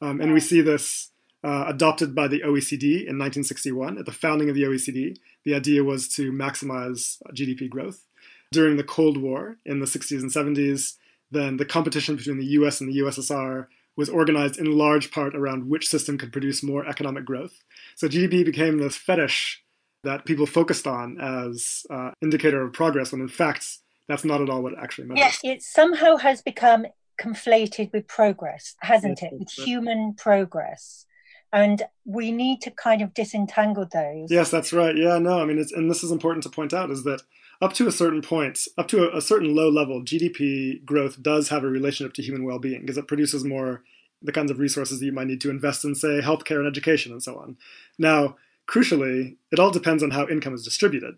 Um, 0.00 0.20
and 0.20 0.32
we 0.32 0.40
see 0.40 0.60
this 0.60 1.10
uh, 1.44 1.64
adopted 1.68 2.14
by 2.14 2.28
the 2.28 2.40
OECD 2.40 3.06
in 3.06 3.18
1961. 3.18 3.98
At 3.98 4.06
the 4.06 4.12
founding 4.12 4.48
of 4.48 4.54
the 4.54 4.64
OECD, 4.64 5.16
the 5.44 5.54
idea 5.54 5.84
was 5.84 6.08
to 6.10 6.32
maximize 6.32 7.18
GDP 7.32 7.68
growth. 7.68 8.04
During 8.50 8.76
the 8.76 8.84
Cold 8.84 9.16
War 9.18 9.58
in 9.64 9.80
the 9.80 9.86
60s 9.86 10.20
and 10.20 10.30
70s, 10.30 10.94
then 11.30 11.58
the 11.58 11.64
competition 11.64 12.16
between 12.16 12.38
the 12.38 12.46
US 12.46 12.80
and 12.80 12.90
the 12.90 13.00
USSR 13.00 13.66
was 13.96 14.08
organized 14.08 14.58
in 14.58 14.78
large 14.78 15.10
part 15.10 15.34
around 15.34 15.68
which 15.68 15.88
system 15.88 16.16
could 16.16 16.32
produce 16.32 16.62
more 16.62 16.86
economic 16.86 17.24
growth. 17.24 17.62
So 17.96 18.08
GDP 18.08 18.44
became 18.44 18.78
this 18.78 18.96
fetish 18.96 19.62
that 20.04 20.24
people 20.24 20.46
focused 20.46 20.86
on 20.86 21.20
as 21.20 21.84
uh, 21.90 22.12
indicator 22.22 22.62
of 22.62 22.72
progress, 22.72 23.12
when 23.12 23.20
in 23.20 23.28
fact 23.28 23.66
that's 24.06 24.24
not 24.24 24.40
at 24.40 24.48
all 24.48 24.62
what 24.62 24.72
it 24.72 24.78
actually 24.80 25.08
measures. 25.08 25.40
Yes, 25.42 25.56
it 25.56 25.62
somehow 25.62 26.16
has 26.16 26.40
become 26.40 26.86
conflated 27.20 27.92
with 27.92 28.06
progress, 28.06 28.76
hasn't 28.80 29.20
Yes, 29.20 29.32
it? 29.32 29.38
With 29.38 29.50
human 29.50 30.14
progress. 30.14 31.04
And 31.52 31.82
we 32.04 32.30
need 32.30 32.60
to 32.62 32.70
kind 32.70 33.02
of 33.02 33.14
disentangle 33.14 33.88
those. 33.92 34.30
Yes, 34.30 34.50
that's 34.50 34.72
right. 34.72 34.96
Yeah, 34.96 35.18
no, 35.18 35.40
I 35.40 35.44
mean, 35.44 35.58
it's, 35.58 35.72
and 35.72 35.90
this 35.90 36.04
is 36.04 36.10
important 36.10 36.44
to 36.44 36.50
point 36.50 36.72
out 36.72 36.90
is 36.90 37.04
that 37.04 37.22
up 37.60 37.72
to 37.74 37.88
a 37.88 37.92
certain 37.92 38.22
point, 38.22 38.60
up 38.76 38.88
to 38.88 39.10
a, 39.10 39.18
a 39.18 39.20
certain 39.20 39.54
low 39.54 39.68
level, 39.68 40.02
GDP 40.02 40.84
growth 40.84 41.22
does 41.22 41.48
have 41.48 41.64
a 41.64 41.68
relationship 41.68 42.14
to 42.14 42.22
human 42.22 42.44
well 42.44 42.58
being 42.58 42.82
because 42.82 42.98
it 42.98 43.08
produces 43.08 43.44
more 43.44 43.82
the 44.22 44.32
kinds 44.32 44.50
of 44.50 44.58
resources 44.58 44.98
that 44.98 45.06
you 45.06 45.12
might 45.12 45.26
need 45.26 45.40
to 45.40 45.50
invest 45.50 45.84
in, 45.84 45.94
say, 45.94 46.20
healthcare 46.20 46.58
and 46.58 46.66
education 46.66 47.12
and 47.12 47.22
so 47.22 47.38
on. 47.38 47.56
Now, 47.98 48.36
crucially, 48.68 49.36
it 49.50 49.58
all 49.58 49.70
depends 49.70 50.02
on 50.02 50.10
how 50.10 50.28
income 50.28 50.54
is 50.54 50.64
distributed, 50.64 51.16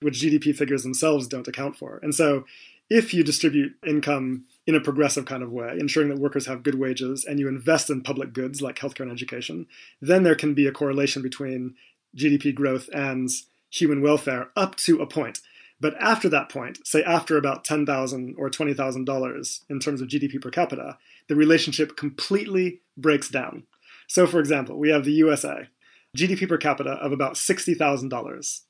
which 0.00 0.20
GDP 0.20 0.54
figures 0.54 0.82
themselves 0.82 1.26
don't 1.26 1.48
account 1.48 1.76
for. 1.76 1.98
And 2.02 2.14
so, 2.14 2.44
if 2.88 3.12
you 3.12 3.24
distribute 3.24 3.74
income 3.84 4.44
in 4.64 4.76
a 4.76 4.80
progressive 4.80 5.24
kind 5.24 5.42
of 5.42 5.50
way, 5.50 5.76
ensuring 5.78 6.08
that 6.08 6.20
workers 6.20 6.46
have 6.46 6.62
good 6.62 6.76
wages, 6.76 7.24
and 7.24 7.40
you 7.40 7.48
invest 7.48 7.90
in 7.90 8.02
public 8.02 8.32
goods 8.32 8.62
like 8.62 8.76
healthcare 8.76 9.00
and 9.00 9.10
education, 9.10 9.66
then 10.00 10.22
there 10.22 10.36
can 10.36 10.54
be 10.54 10.68
a 10.68 10.72
correlation 10.72 11.20
between 11.20 11.74
GDP 12.16 12.54
growth 12.54 12.88
and 12.94 13.28
human 13.70 14.02
welfare 14.02 14.50
up 14.56 14.76
to 14.76 15.02
a 15.02 15.06
point. 15.06 15.40
But 15.80 15.94
after 16.00 16.28
that 16.30 16.48
point, 16.48 16.86
say 16.86 17.02
after 17.02 17.36
about 17.36 17.64
ten 17.64 17.84
thousand 17.84 18.34
or 18.38 18.48
twenty 18.50 18.74
thousand 18.74 19.04
dollars 19.04 19.64
in 19.68 19.78
terms 19.78 20.00
of 20.00 20.08
GDP 20.08 20.40
per 20.40 20.50
capita, 20.50 20.98
the 21.28 21.36
relationship 21.36 21.96
completely 21.96 22.80
breaks 22.96 23.28
down. 23.28 23.64
So, 24.08 24.26
for 24.26 24.40
example, 24.40 24.78
we 24.78 24.90
have 24.90 25.04
the 25.04 25.12
USA, 25.12 25.68
GDP 26.16 26.48
per 26.48 26.56
capita 26.56 26.92
of 26.92 27.12
about 27.12 27.36
sixty 27.36 27.74
thousand 27.74 28.08
dollars. 28.08 28.62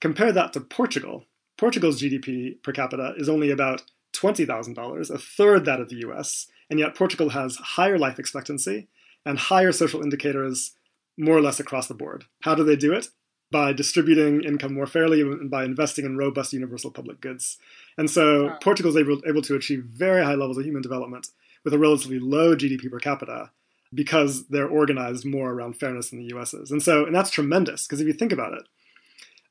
Compare 0.00 0.32
that 0.32 0.52
to 0.52 0.60
Portugal. 0.60 1.24
Portugal's 1.56 2.02
GDP 2.02 2.60
per 2.62 2.72
capita 2.72 3.14
is 3.16 3.28
only 3.28 3.50
about 3.50 3.82
$20,000, 4.12 5.10
a 5.10 5.18
third 5.18 5.64
that 5.64 5.80
of 5.80 5.88
the 5.88 6.04
US, 6.08 6.46
and 6.68 6.78
yet 6.78 6.94
Portugal 6.94 7.30
has 7.30 7.56
higher 7.56 7.98
life 7.98 8.18
expectancy 8.18 8.88
and 9.24 9.38
higher 9.38 9.72
social 9.72 10.02
indicators 10.02 10.72
more 11.16 11.36
or 11.36 11.40
less 11.40 11.60
across 11.60 11.86
the 11.86 11.94
board. 11.94 12.24
How 12.42 12.54
do 12.54 12.64
they 12.64 12.76
do 12.76 12.92
it? 12.92 13.08
By 13.52 13.72
distributing 13.72 14.42
income 14.42 14.74
more 14.74 14.86
fairly 14.86 15.20
and 15.20 15.50
by 15.50 15.64
investing 15.64 16.04
in 16.04 16.16
robust 16.16 16.52
universal 16.52 16.90
public 16.90 17.20
goods. 17.20 17.58
And 17.98 18.10
so 18.10 18.46
Wow. 18.46 18.58
Portugal 18.62 18.90
is 18.90 18.96
able, 18.96 19.20
able 19.26 19.42
to 19.42 19.54
achieve 19.54 19.84
very 19.84 20.24
high 20.24 20.34
levels 20.34 20.58
of 20.58 20.64
human 20.64 20.82
development 20.82 21.28
with 21.64 21.74
a 21.74 21.78
relatively 21.78 22.18
low 22.18 22.56
GDP 22.56 22.90
per 22.90 22.98
capita 22.98 23.50
because 23.94 24.46
they're 24.48 24.68
organized 24.68 25.24
more 25.24 25.50
around 25.52 25.74
fairness 25.74 26.10
than 26.10 26.18
the 26.18 26.34
US 26.34 26.54
is. 26.54 26.70
And 26.70 26.82
so, 26.82 27.04
and 27.04 27.14
that's 27.14 27.30
tremendous 27.30 27.86
because 27.86 28.00
if 28.00 28.06
you 28.06 28.14
think 28.14 28.32
about 28.32 28.54
it, 28.54 28.66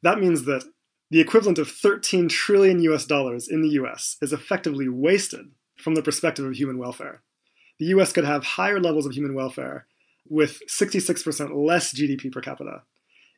that 0.01 0.19
means 0.19 0.45
that 0.45 0.63
the 1.11 1.19
equivalent 1.19 1.59
of 1.59 1.69
13 1.69 2.27
trillion 2.29 2.81
US 2.81 3.05
dollars 3.05 3.47
in 3.47 3.61
the 3.61 3.69
US 3.81 4.17
is 4.21 4.33
effectively 4.33 4.89
wasted 4.89 5.51
from 5.77 5.95
the 5.95 6.01
perspective 6.01 6.45
of 6.45 6.55
human 6.55 6.77
welfare. 6.77 7.21
The 7.79 7.87
US 7.87 8.13
could 8.13 8.25
have 8.25 8.43
higher 8.43 8.79
levels 8.79 9.05
of 9.05 9.13
human 9.13 9.35
welfare 9.35 9.85
with 10.29 10.61
66% 10.67 11.55
less 11.55 11.93
GDP 11.93 12.31
per 12.31 12.41
capita 12.41 12.83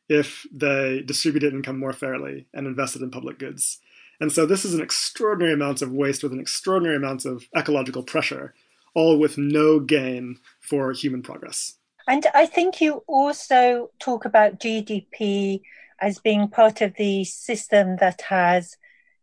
if 0.08 0.46
they 0.52 1.02
distributed 1.04 1.52
income 1.52 1.78
more 1.78 1.92
fairly 1.92 2.46
and 2.52 2.66
invested 2.66 3.02
in 3.02 3.10
public 3.10 3.38
goods. 3.38 3.78
And 4.20 4.30
so 4.30 4.46
this 4.46 4.64
is 4.64 4.74
an 4.74 4.82
extraordinary 4.82 5.54
amount 5.54 5.82
of 5.82 5.92
waste 5.92 6.22
with 6.22 6.32
an 6.32 6.40
extraordinary 6.40 6.96
amount 6.96 7.24
of 7.24 7.44
ecological 7.56 8.02
pressure, 8.02 8.54
all 8.94 9.18
with 9.18 9.38
no 9.38 9.80
gain 9.80 10.38
for 10.60 10.92
human 10.92 11.22
progress. 11.22 11.74
And 12.06 12.26
I 12.34 12.46
think 12.46 12.80
you 12.80 13.02
also 13.06 13.90
talk 13.98 14.24
about 14.24 14.60
GDP 14.60 15.62
as 16.00 16.18
being 16.18 16.48
part 16.48 16.80
of 16.80 16.94
the 16.96 17.24
system 17.24 17.96
that 17.96 18.20
has 18.22 18.76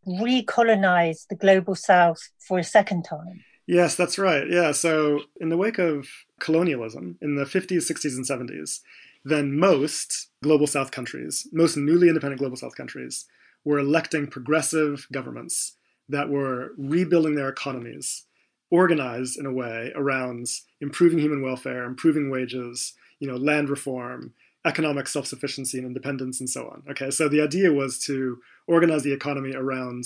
recolonized 0.08 1.28
the 1.28 1.36
global 1.36 1.76
south 1.76 2.30
for 2.40 2.60
a 2.60 2.64
second 2.64 3.04
time. 3.04 3.44
Yes, 3.68 3.96
that's 3.96 4.18
right. 4.18 4.50
Yeah. 4.50 4.72
So, 4.72 5.22
in 5.40 5.50
the 5.50 5.58
wake 5.58 5.78
of 5.78 6.08
colonialism 6.40 7.18
in 7.22 7.36
the 7.36 7.46
50s, 7.46 7.90
60s, 7.90 8.16
and 8.16 8.50
70s, 8.50 8.80
then 9.24 9.58
most 9.58 10.30
global 10.44 10.68
south 10.68 10.92
countries, 10.92 11.48
most 11.52 11.78
newly 11.78 12.08
independent 12.08 12.40
global 12.40 12.58
south 12.58 12.76
countries, 12.76 13.26
were 13.64 13.80
electing 13.80 14.28
progressive 14.28 15.08
governments 15.12 15.76
that 16.10 16.30
were 16.30 16.72
rebuilding 16.78 17.36
their 17.36 17.50
economies, 17.50 18.26
organized 18.72 19.38
in 19.38 19.46
a 19.46 19.54
way 19.54 19.92
around 19.96 20.48
improving 20.80 21.20
human 21.20 21.42
welfare, 21.42 21.84
improving 21.84 22.30
wages, 22.30 22.94
you 23.20 23.28
know, 23.28 23.36
land 23.36 23.70
reform, 23.70 24.34
economic 24.66 25.08
self-sufficiency 25.08 25.78
and 25.78 25.88
independence 25.88 26.40
and 26.40 26.50
so 26.50 26.68
on. 26.68 26.84
Okay, 26.90 27.12
so 27.12 27.28
the 27.28 27.42
idea 27.42 27.72
was 27.72 28.00
to 28.00 28.40
organize 28.68 29.04
the 29.04 29.14
economy 29.14 29.54
around 29.54 30.06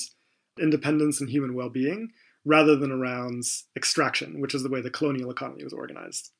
independence 0.60 1.19
and 1.19 1.29
human 1.29 1.53
well-being 1.53 2.10
rather 2.45 2.75
than 2.75 2.91
around 2.91 3.43
extraction, 3.75 4.39
which 4.39 4.53
is 4.53 4.63
the 4.63 4.69
way 4.69 4.81
the 4.81 4.89
colonial 4.89 5.31
economy 5.31 5.63
was 5.63 5.74
organized. 5.74 6.31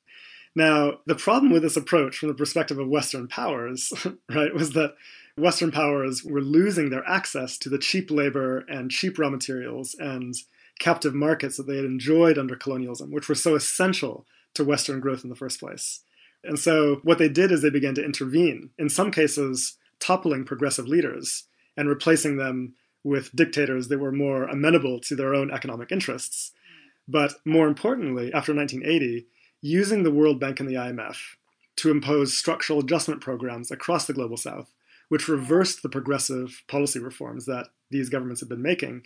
Now, 0.56 1.00
the 1.06 1.16
problem 1.16 1.52
with 1.52 1.64
this 1.64 1.76
approach 1.76 2.18
from 2.18 2.30
the 2.30 2.36
perspective 2.36 2.80
of 2.80 2.88
Western 2.88 3.28
powers, 3.28 3.92
right, 4.30 4.54
was 4.54 4.72
that 4.72 4.96
Western 5.38 5.72
powers 5.72 6.24
were 6.24 6.42
losing 6.42 6.90
their 6.90 7.06
access 7.08 7.58
to 7.58 7.70
the 7.70 7.78
cheap 7.78 8.10
labor 8.10 8.60
and 8.70 8.90
cheap 8.90 9.20
raw 9.20 9.30
materials 9.30 9.96
and 10.00 10.34
captive 10.80 11.14
markets 11.14 11.58
that 11.58 11.68
they 11.68 11.76
had 11.76 11.86
enjoyed 11.86 12.38
under 12.38 12.56
colonialism, 12.56 13.12
which 13.12 13.28
were 13.28 13.36
so 13.36 13.56
essential 13.56 14.26
to 14.54 14.64
Western 14.64 15.02
growth 15.02 15.24
in 15.24 15.30
the 15.30 15.36
first 15.36 15.60
place. 15.60 16.02
And 16.44 16.58
so 16.58 17.00
what 17.04 17.18
they 17.18 17.30
did 17.30 17.52
is 17.52 17.62
they 17.62 17.70
began 17.70 17.96
to 17.96 18.06
intervene, 18.06 18.70
in 18.78 18.90
some 18.90 19.12
cases, 19.12 19.78
toppling 20.00 20.46
progressive 20.46 20.88
leaders 20.88 21.46
and 21.76 21.90
replacing 21.90 22.38
them 22.38 22.76
with 23.04 23.36
dictators 23.36 23.88
that 23.90 24.00
were 24.00 24.12
more 24.12 24.44
amenable 24.46 25.00
to 25.00 25.16
their 25.16 25.36
own 25.36 25.52
economic 25.52 25.92
interests. 25.92 26.52
But 27.08 27.34
more 27.46 27.68
importantly, 27.68 28.34
after 28.34 28.54
1980, 28.54 29.28
using 29.66 30.04
the 30.04 30.12
World 30.12 30.40
Bank 30.40 30.60
and 30.60 30.70
the 30.70 30.76
IMF 30.76 31.18
to 31.78 31.90
impose 31.90 32.38
structural 32.38 32.82
adjustment 32.82 33.20
programs 33.20 33.72
across 33.72 34.06
the 34.06 34.14
global 34.14 34.38
south, 34.38 34.72
which 35.10 35.28
reversed 35.28 35.82
the 35.82 35.90
progressive 35.90 36.62
policy 36.68 37.00
reforms 37.00 37.48
that 37.48 37.70
these 37.90 38.08
governments 38.08 38.42
had 38.42 38.48
been 38.48 38.62
making, 38.62 39.02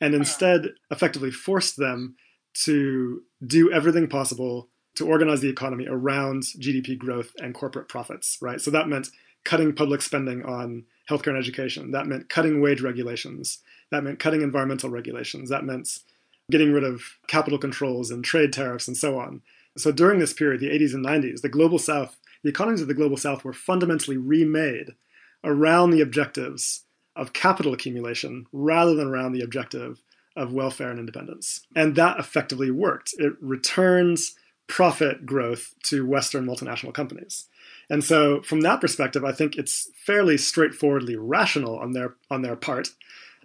and 0.00 0.14
instead 0.14 0.70
effectively 0.90 1.30
forced 1.30 1.76
them 1.76 2.16
to 2.54 3.22
do 3.46 3.70
everything 3.70 4.06
possible 4.08 4.70
to 4.94 5.06
organize 5.06 5.42
the 5.42 5.50
economy 5.50 5.86
around 5.86 6.42
GDP 6.42 6.96
growth 6.96 7.32
and 7.36 7.54
corporate 7.54 7.88
profits, 7.88 8.38
right? 8.40 8.62
So 8.62 8.70
that 8.70 8.88
meant 8.88 9.10
cutting 9.44 9.74
public 9.74 10.00
spending 10.00 10.42
on 10.42 10.84
healthcare 11.10 11.28
and 11.28 11.38
education. 11.38 11.90
That 11.90 12.06
meant 12.06 12.30
cutting 12.30 12.62
wage 12.62 12.80
regulations. 12.80 13.58
That 13.90 14.04
meant 14.04 14.20
cutting 14.20 14.40
environmental 14.40 14.88
regulations. 14.88 15.50
That 15.50 15.64
meant 15.64 15.98
getting 16.50 16.72
rid 16.72 16.84
of 16.84 17.02
capital 17.26 17.58
controls 17.58 18.10
and 18.10 18.24
trade 18.24 18.54
tariffs 18.54 18.88
and 18.88 18.96
so 18.96 19.18
on. 19.18 19.42
So 19.78 19.92
during 19.92 20.18
this 20.18 20.32
period, 20.32 20.60
the 20.60 20.70
80s 20.70 20.94
and 20.94 21.04
90s, 21.04 21.40
the 21.40 21.48
global 21.48 21.78
south, 21.78 22.18
the 22.42 22.50
economies 22.50 22.80
of 22.80 22.88
the 22.88 22.94
global 22.94 23.16
south 23.16 23.44
were 23.44 23.52
fundamentally 23.52 24.16
remade 24.16 24.94
around 25.44 25.90
the 25.90 26.00
objectives 26.00 26.84
of 27.16 27.32
capital 27.32 27.72
accumulation 27.72 28.46
rather 28.52 28.94
than 28.94 29.08
around 29.08 29.32
the 29.32 29.42
objective 29.42 30.02
of 30.36 30.52
welfare 30.52 30.90
and 30.90 31.00
independence. 31.00 31.66
And 31.74 31.96
that 31.96 32.18
effectively 32.18 32.70
worked. 32.70 33.14
It 33.18 33.32
returns 33.40 34.34
profit 34.68 35.26
growth 35.26 35.74
to 35.82 36.06
Western 36.06 36.46
multinational 36.46 36.94
companies. 36.94 37.46
And 37.90 38.04
so 38.04 38.42
from 38.42 38.60
that 38.60 38.80
perspective, 38.80 39.24
I 39.24 39.32
think 39.32 39.56
it's 39.56 39.90
fairly 40.04 40.36
straightforwardly 40.36 41.16
rational 41.16 41.78
on 41.78 41.92
their 41.92 42.14
on 42.30 42.42
their 42.42 42.54
part. 42.54 42.90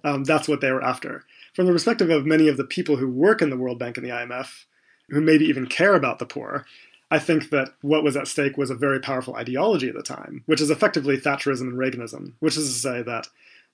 Um, 0.03 0.25
that's 0.25 0.49
what 0.49 0.61
they 0.61 0.71
were 0.71 0.83
after. 0.83 1.23
From 1.53 1.65
the 1.65 1.71
perspective 1.71 2.09
of 2.09 2.25
many 2.25 2.47
of 2.47 2.57
the 2.57 2.65
people 2.65 2.97
who 2.97 3.09
work 3.09 3.41
in 3.41 3.49
the 3.49 3.57
World 3.57 3.79
Bank 3.79 3.97
and 3.97 4.05
the 4.05 4.11
IMF, 4.11 4.65
who 5.13 5.21
maybe 5.21 5.45
even 5.45 5.67
care 5.67 5.95
about 5.95 6.19
the 6.19 6.25
poor, 6.25 6.65
I 7.11 7.19
think 7.19 7.51
that 7.51 7.69
what 7.81 8.03
was 8.03 8.17
at 8.17 8.27
stake 8.27 8.57
was 8.57 8.69
a 8.69 8.75
very 8.75 8.99
powerful 8.99 9.35
ideology 9.35 9.87
at 9.89 9.95
the 9.95 10.01
time, 10.01 10.43
which 10.45 10.61
is 10.61 10.69
effectively 10.69 11.17
Thatcherism 11.17 11.61
and 11.61 11.77
Reaganism, 11.77 12.33
which 12.39 12.57
is 12.57 12.73
to 12.73 12.79
say 12.79 13.01
that 13.03 13.27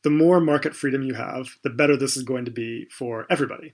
the 0.03 0.10
more 0.10 0.39
market 0.39 0.75
freedom 0.75 1.03
you 1.03 1.13
have, 1.13 1.58
the 1.63 1.69
better 1.69 1.96
this 1.96 2.17
is 2.17 2.24
going 2.24 2.46
to 2.46 2.51
be 2.51 2.86
for 2.86 3.25
everybody. 3.29 3.74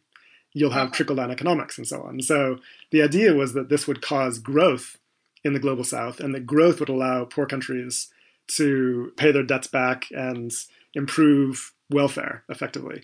You'll 0.53 0.72
have 0.72 0.91
trickle 0.91 1.15
down 1.15 1.31
economics 1.31 1.77
and 1.77 1.88
so 1.88 2.01
on. 2.03 2.22
So 2.22 2.60
the 2.91 3.01
idea 3.01 3.34
was 3.34 3.53
that 3.53 3.69
this 3.69 3.88
would 3.88 4.01
cause 4.01 4.39
growth 4.39 4.98
in 5.43 5.53
the 5.53 5.60
global 5.60 5.84
south, 5.84 6.19
and 6.19 6.34
that 6.34 6.48
growth 6.48 6.79
would 6.79 6.89
allow 6.89 7.25
poor 7.25 7.45
countries 7.45 8.10
to 8.48 9.12
pay 9.17 9.31
their 9.31 9.43
debts 9.43 9.67
back 9.67 10.05
and 10.12 10.51
improve 10.93 11.74
welfare 11.89 12.43
effectively. 12.50 13.03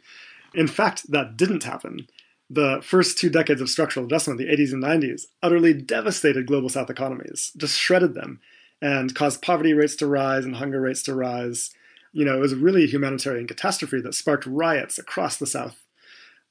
In 0.53 0.67
fact, 0.67 1.11
that 1.11 1.37
didn't 1.37 1.63
happen. 1.63 2.07
The 2.53 2.81
first 2.83 3.17
two 3.17 3.29
decades 3.29 3.61
of 3.61 3.69
structural 3.69 4.05
adjustment, 4.05 4.37
the 4.37 4.49
80s 4.49 4.73
and 4.73 4.83
90s, 4.83 5.27
utterly 5.41 5.73
devastated 5.73 6.47
global 6.47 6.67
south 6.67 6.89
economies, 6.89 7.53
just 7.55 7.79
shredded 7.79 8.13
them, 8.13 8.41
and 8.81 9.15
caused 9.15 9.41
poverty 9.41 9.73
rates 9.73 9.95
to 9.97 10.07
rise 10.07 10.43
and 10.43 10.57
hunger 10.57 10.81
rates 10.81 11.01
to 11.03 11.15
rise. 11.15 11.69
You 12.11 12.25
know, 12.25 12.35
it 12.35 12.41
was 12.41 12.51
a 12.51 12.57
really 12.57 12.83
a 12.83 12.87
humanitarian 12.87 13.47
catastrophe 13.47 14.01
that 14.01 14.15
sparked 14.15 14.45
riots 14.45 14.97
across 14.97 15.37
the 15.37 15.47
south. 15.47 15.85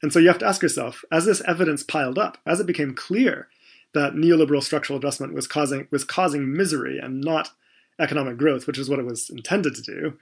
And 0.01 0.11
so 0.11 0.19
you 0.19 0.29
have 0.29 0.39
to 0.39 0.47
ask 0.47 0.63
yourself, 0.63 1.05
as 1.13 1.27
this 1.27 1.43
evidence 1.47 1.83
piled 1.83 2.19
up, 2.19 2.39
as 2.47 2.61
it 2.61 2.67
became 2.67 2.95
clear 2.95 3.49
that 3.93 4.15
neoliberal 4.15 4.63
structural 4.63 4.99
adjustment 4.99 5.35
was 5.35 5.47
causing 5.47 5.87
was 5.91 6.05
causing 6.05 6.51
misery 6.51 6.99
and 6.99 7.21
not 7.21 7.51
economic 7.99 8.39
growth, 8.39 8.67
which 8.67 8.79
is 8.79 8.89
what 8.89 9.01
it 9.01 9.05
was 9.05 9.29
intended 9.29 9.75
to 9.75 9.83
do, 9.83 10.15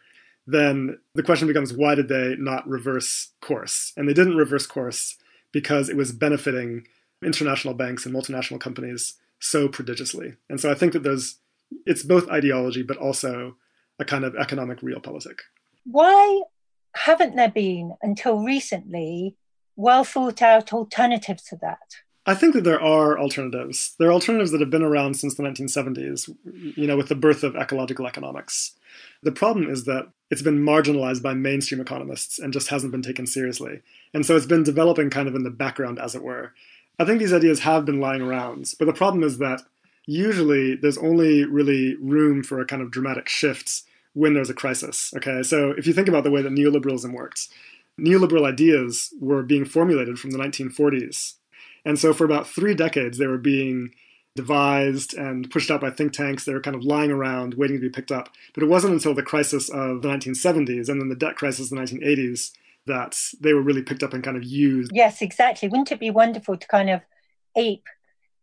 then 0.45 0.99
the 1.15 1.23
question 1.23 1.47
becomes 1.47 1.73
why 1.73 1.95
did 1.95 2.09
they 2.09 2.35
not 2.37 2.67
reverse 2.67 3.29
course? 3.41 3.93
And 3.97 4.09
they 4.09 4.15
didn't 4.15 4.37
reverse 4.37 4.67
course 4.67 5.17
because 5.52 5.88
it 5.88 5.97
was 5.97 6.12
benefiting 6.12 6.87
international 7.23 7.75
banks 7.75 8.07
and 8.07 8.14
multinational 8.14 8.61
companies 8.61 9.14
so 9.40 9.68
prodigiously. 9.68 10.35
And 10.49 10.61
so 10.61 10.70
I 10.70 10.75
think 10.75 10.92
that 10.92 11.03
there's 11.03 11.38
it's 11.85 12.03
both 12.03 12.29
ideology 12.31 12.83
but 12.83 12.96
also 12.96 13.57
a 13.99 14.05
kind 14.05 14.25
of 14.25 14.37
economic 14.37 14.81
realpolitik. 14.81 15.40
Why 15.85 16.42
haven't 16.94 17.37
there 17.37 17.51
been 17.51 17.94
until 18.03 18.38
recently 18.42 19.37
well 19.77 20.05
thought 20.05 20.42
out 20.42 20.73
alternatives 20.73 21.44
to 21.44 21.57
that? 21.62 21.79
I 22.29 22.35
think 22.35 22.53
that 22.53 22.64
there 22.64 22.81
are 22.81 23.19
alternatives. 23.19 23.95
There 23.99 24.11
are 24.11 24.12
alternatives 24.12 24.51
that 24.51 24.61
have 24.61 24.69
been 24.69 24.83
around 24.83 25.14
since 25.14 25.35
the 25.35 25.43
1970s, 25.43 26.29
you 26.77 26.87
know, 26.87 26.95
with 26.95 27.09
the 27.09 27.14
birth 27.14 27.43
of 27.43 27.57
ecological 27.57 28.07
economics. 28.07 28.73
The 29.23 29.33
problem 29.33 29.71
is 29.71 29.85
that 29.85 30.09
it's 30.31 30.43
been 30.43 30.62
marginalized 30.62 31.23
by 31.23 31.33
mainstream 31.33 31.81
economists 31.81 32.38
and 32.38 32.53
just 32.53 32.69
hasn't 32.69 32.93
been 32.93 33.01
taken 33.01 33.27
seriously. 33.27 33.81
And 34.12 34.27
so 34.27 34.37
it's 34.37 34.45
been 34.45 34.62
developing 34.62 35.09
kind 35.09 35.27
of 35.27 35.35
in 35.35 35.43
the 35.43 35.51
background, 35.51 35.99
as 35.99 36.14
it 36.14 36.23
were. 36.23 36.53
I 36.99 37.07
think 37.07 37.19
these 37.19 37.33
ideas 37.33 37.61
have 37.61 37.87
been 37.87 37.99
lying 37.99 38.21
around, 38.21 38.75
but 38.79 38.85
the 38.85 38.93
problem 38.93 39.23
is 39.25 39.38
that 39.38 39.62
usually 40.05 40.75
there's 40.75 40.99
only 40.99 41.47
really 41.47 41.95
room 41.95 42.43
for 42.43 42.61
a 42.61 42.67
kind 42.67 42.83
of 42.83 42.91
dramatic 42.91 43.31
shift 43.31 43.85
when 44.12 44.35
there's 44.35 44.51
a 44.51 44.55
crisis. 44.55 45.14
Okay, 45.17 45.43
so 45.43 45.71
if 45.79 45.87
you 45.87 45.95
think 45.95 46.09
about 46.09 46.25
the 46.25 46.31
way 46.31 46.43
that 46.43 46.53
neoliberalism 46.53 47.11
works, 47.14 47.49
neoliberal 47.99 48.47
ideas 48.47 49.14
were 49.19 49.43
being 49.43 49.64
formulated 49.64 50.19
from 50.19 50.33
the 50.33 50.38
1940s 50.38 51.38
and 51.88 51.98
so 51.98 52.12
for 52.12 52.24
about 52.24 52.46
three 52.46 52.74
decades, 52.74 53.16
they 53.16 53.27
were 53.27 53.38
being 53.38 53.94
devised 54.37 55.14
and 55.14 55.51
pushed 55.51 55.70
out 55.70 55.81
by 55.81 55.90
think 55.90 56.12
tanks. 56.12 56.44
They 56.44 56.53
were 56.53 56.61
kind 56.61 56.77
of 56.77 56.85
lying 56.85 57.11
around, 57.11 57.55
waiting 57.55 57.79
to 57.79 57.81
be 57.81 57.88
picked 57.88 58.12
up. 58.12 58.29
But 58.55 58.62
it 58.62 58.68
wasn't 58.68 58.92
until 58.92 59.14
the 59.14 59.22
crisis 59.22 59.70
of 59.70 60.03
the 60.03 60.09
1970s 60.09 60.88
and 60.88 61.01
then 61.01 61.09
the 61.09 61.16
debt 61.16 61.37
crisis 61.37 61.72
of 61.72 61.79
the 61.79 61.83
1980s 61.83 62.53
that 62.87 63.18
they 63.40 63.55
were 63.55 63.62
really 63.62 63.83
picked 63.83 64.03
up 64.03 64.12
and 64.12 64.22
kind 64.22 64.37
of 64.37 64.44
used. 64.44 64.92
Yes, 64.94 65.22
exactly. 65.22 65.68
Wouldn't 65.68 65.90
it 65.90 65.98
be 65.98 66.11
wonderful 66.11 66.59
to 66.59 66.66
kind 66.68 66.90
of 66.90 67.01
ape 67.57 67.87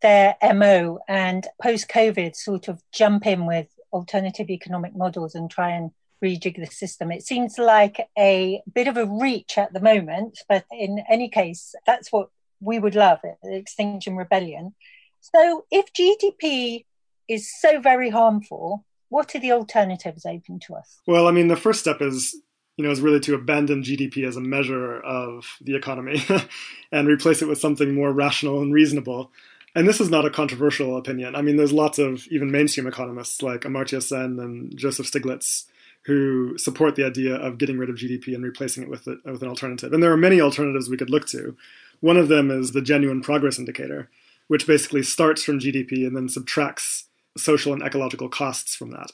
their 0.01 0.35
MO 0.53 0.99
and 1.07 1.47
post 1.61 1.87
COVID 1.87 2.35
sort 2.35 2.67
of 2.67 2.81
jump 2.91 3.25
in 3.25 3.45
with 3.45 3.67
alternative 3.93 4.49
economic 4.49 4.95
models 4.95 5.35
and 5.35 5.51
try 5.51 5.69
and 5.69 5.91
rejig 6.23 6.57
the 6.57 6.65
system? 6.65 7.11
It 7.11 7.23
seems 7.23 7.57
like 7.57 8.09
a 8.17 8.61
bit 8.73 8.87
of 8.87 8.97
a 8.97 9.05
reach 9.05 9.57
at 9.57 9.71
the 9.71 9.79
moment, 9.79 10.39
but 10.49 10.65
in 10.71 11.03
any 11.09 11.29
case, 11.29 11.75
that's 11.85 12.11
what 12.11 12.29
we 12.59 12.79
would 12.79 12.95
love 12.95 13.19
it, 13.23 13.37
Extinction 13.43 14.15
Rebellion. 14.15 14.73
So 15.21 15.65
if 15.71 15.91
GDP 15.93 16.85
is 17.27 17.51
so 17.59 17.79
very 17.79 18.09
harmful, 18.09 18.85
what 19.09 19.33
are 19.35 19.39
the 19.39 19.51
alternatives 19.51 20.25
open 20.25 20.59
to 20.67 20.75
us? 20.75 20.99
Well, 21.07 21.27
I 21.27 21.31
mean, 21.31 21.47
the 21.47 21.55
first 21.55 21.79
step 21.79 22.01
is 22.01 22.35
you 22.77 22.83
know, 22.83 22.91
is 22.91 23.01
really 23.01 23.19
to 23.21 23.35
abandon 23.35 23.83
GDP 23.83 24.27
as 24.27 24.35
a 24.35 24.41
measure 24.41 24.99
of 24.99 25.57
the 25.61 25.75
economy 25.75 26.23
and 26.91 27.07
replace 27.07 27.41
it 27.41 27.47
with 27.47 27.57
something 27.57 27.93
more 27.93 28.11
rational 28.11 28.61
and 28.61 28.73
reasonable. 28.73 29.31
And 29.75 29.87
this 29.87 30.01
is 30.01 30.09
not 30.09 30.25
a 30.25 30.29
controversial 30.29 30.97
opinion. 30.97 31.35
I 31.35 31.41
mean, 31.41 31.57
there's 31.57 31.73
lots 31.73 31.99
of 31.99 32.27
even 32.27 32.51
mainstream 32.51 32.87
economists 32.87 33.41
like 33.41 33.61
Amartya 33.61 34.01
Sen 34.01 34.39
and 34.39 34.75
Joseph 34.77 35.09
Stiglitz 35.09 35.65
who 36.05 36.55
support 36.57 36.95
the 36.95 37.05
idea 37.05 37.35
of 37.35 37.57
getting 37.57 37.79
rid 37.79 37.89
of 37.89 37.95
GDP 37.95 38.35
and 38.35 38.43
replacing 38.43 38.83
it 38.83 38.89
with, 38.89 39.07
a, 39.07 39.17
with 39.25 39.41
an 39.41 39.49
alternative. 39.49 39.91
And 39.91 40.03
there 40.03 40.11
are 40.11 40.17
many 40.17 40.39
alternatives 40.39 40.87
we 40.87 40.97
could 40.97 41.09
look 41.09 41.25
to. 41.29 41.57
One 41.99 42.17
of 42.17 42.27
them 42.27 42.51
is 42.51 42.71
the 42.71 42.81
genuine 42.81 43.21
progress 43.21 43.59
indicator, 43.59 44.09
which 44.47 44.67
basically 44.67 45.03
starts 45.03 45.43
from 45.43 45.59
GDP 45.59 46.05
and 46.05 46.15
then 46.15 46.29
subtracts 46.29 47.05
social 47.37 47.73
and 47.73 47.81
ecological 47.81 48.29
costs 48.29 48.75
from 48.75 48.91
that. 48.91 49.11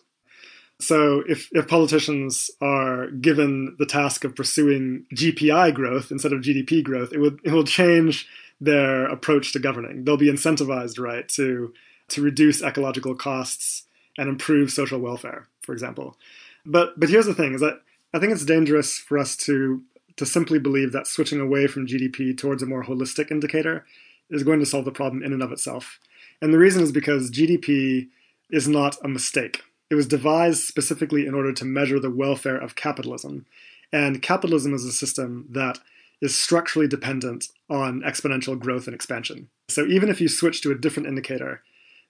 So 0.80 1.24
if, 1.28 1.50
if 1.52 1.67
politicians 1.67 2.50
are 2.60 3.08
given 3.12 3.76
the 3.78 3.86
task 3.86 4.24
of 4.24 4.36
pursuing 4.36 5.06
GPI 5.13 5.76
growth 5.76 6.12
instead 6.12 6.34
of 6.34 6.41
GDP 6.41 6.84
growth, 6.84 7.13
it 7.13 7.20
would 7.20 7.39
it 7.44 7.52
will 7.52 7.63
change 7.63 8.28
their 8.60 9.06
approach 9.06 9.54
to 9.54 9.60
governing. 9.60 10.04
They'll 10.04 10.17
be 10.17 10.32
incentivized, 10.32 11.00
right, 11.00 11.28
to 11.30 11.74
to 12.10 12.22
reduce 12.22 12.63
ecological 12.63 13.15
costs 13.15 13.84
and 14.17 14.28
improve 14.28 14.72
social 14.72 15.00
welfare, 15.00 15.48
for 15.62 15.74
example. 15.74 16.17
But 16.65 17.00
but 17.00 17.10
here's 17.10 17.28
the 17.28 17.36
thing: 17.36 17.54
is 17.54 17.62
that 17.62 17.82
I 18.13 18.20
think 18.20 18.32
it's 18.32 18.46
dangerous 18.46 18.98
for 18.98 19.20
us 19.20 19.36
to 19.38 19.84
to 20.17 20.26
simply 20.26 20.60
believe 20.60 20.91
that 20.91 21.08
switching 21.08 21.39
away 21.39 21.67
from 21.67 21.88
GDP 21.88 22.38
towards 22.38 22.63
a 22.63 22.65
more 22.65 22.84
holistic 22.84 23.32
indicator 23.32 23.86
is 24.30 24.43
going 24.43 24.60
to 24.60 24.65
solve 24.65 24.86
the 24.86 24.91
problem 24.91 25.24
in 25.24 25.34
and 25.34 25.43
of 25.43 25.52
itself. 25.52 26.00
And 26.41 26.54
the 26.54 26.60
reason 26.60 26.82
is 26.84 26.91
because 26.91 27.32
GDP 27.32 28.08
is 28.50 28.67
not 28.67 28.97
a 29.04 29.08
mistake. 29.08 29.62
It 29.89 29.95
was 29.95 30.08
devised 30.08 30.63
specifically 30.63 31.26
in 31.26 31.34
order 31.34 31.52
to 31.54 31.65
measure 31.65 32.00
the 32.00 32.10
welfare 32.10 32.58
of 32.58 32.76
capitalism. 32.76 33.45
And 33.91 34.21
capitalism 34.21 34.74
is 34.74 34.86
a 34.86 34.91
system 34.91 35.45
that 35.50 35.80
is 36.21 36.36
structurally 36.36 36.88
dependent 36.88 37.47
on 37.69 38.02
exponential 38.02 38.58
growth 38.58 38.88
and 38.88 38.95
expansion. 38.95 39.50
So 39.69 39.86
even 39.86 40.10
if 40.10 40.21
you 40.21 40.30
switch 40.30 40.62
to 40.62 40.71
a 40.71 40.78
different 40.78 41.10
indicator, 41.10 41.62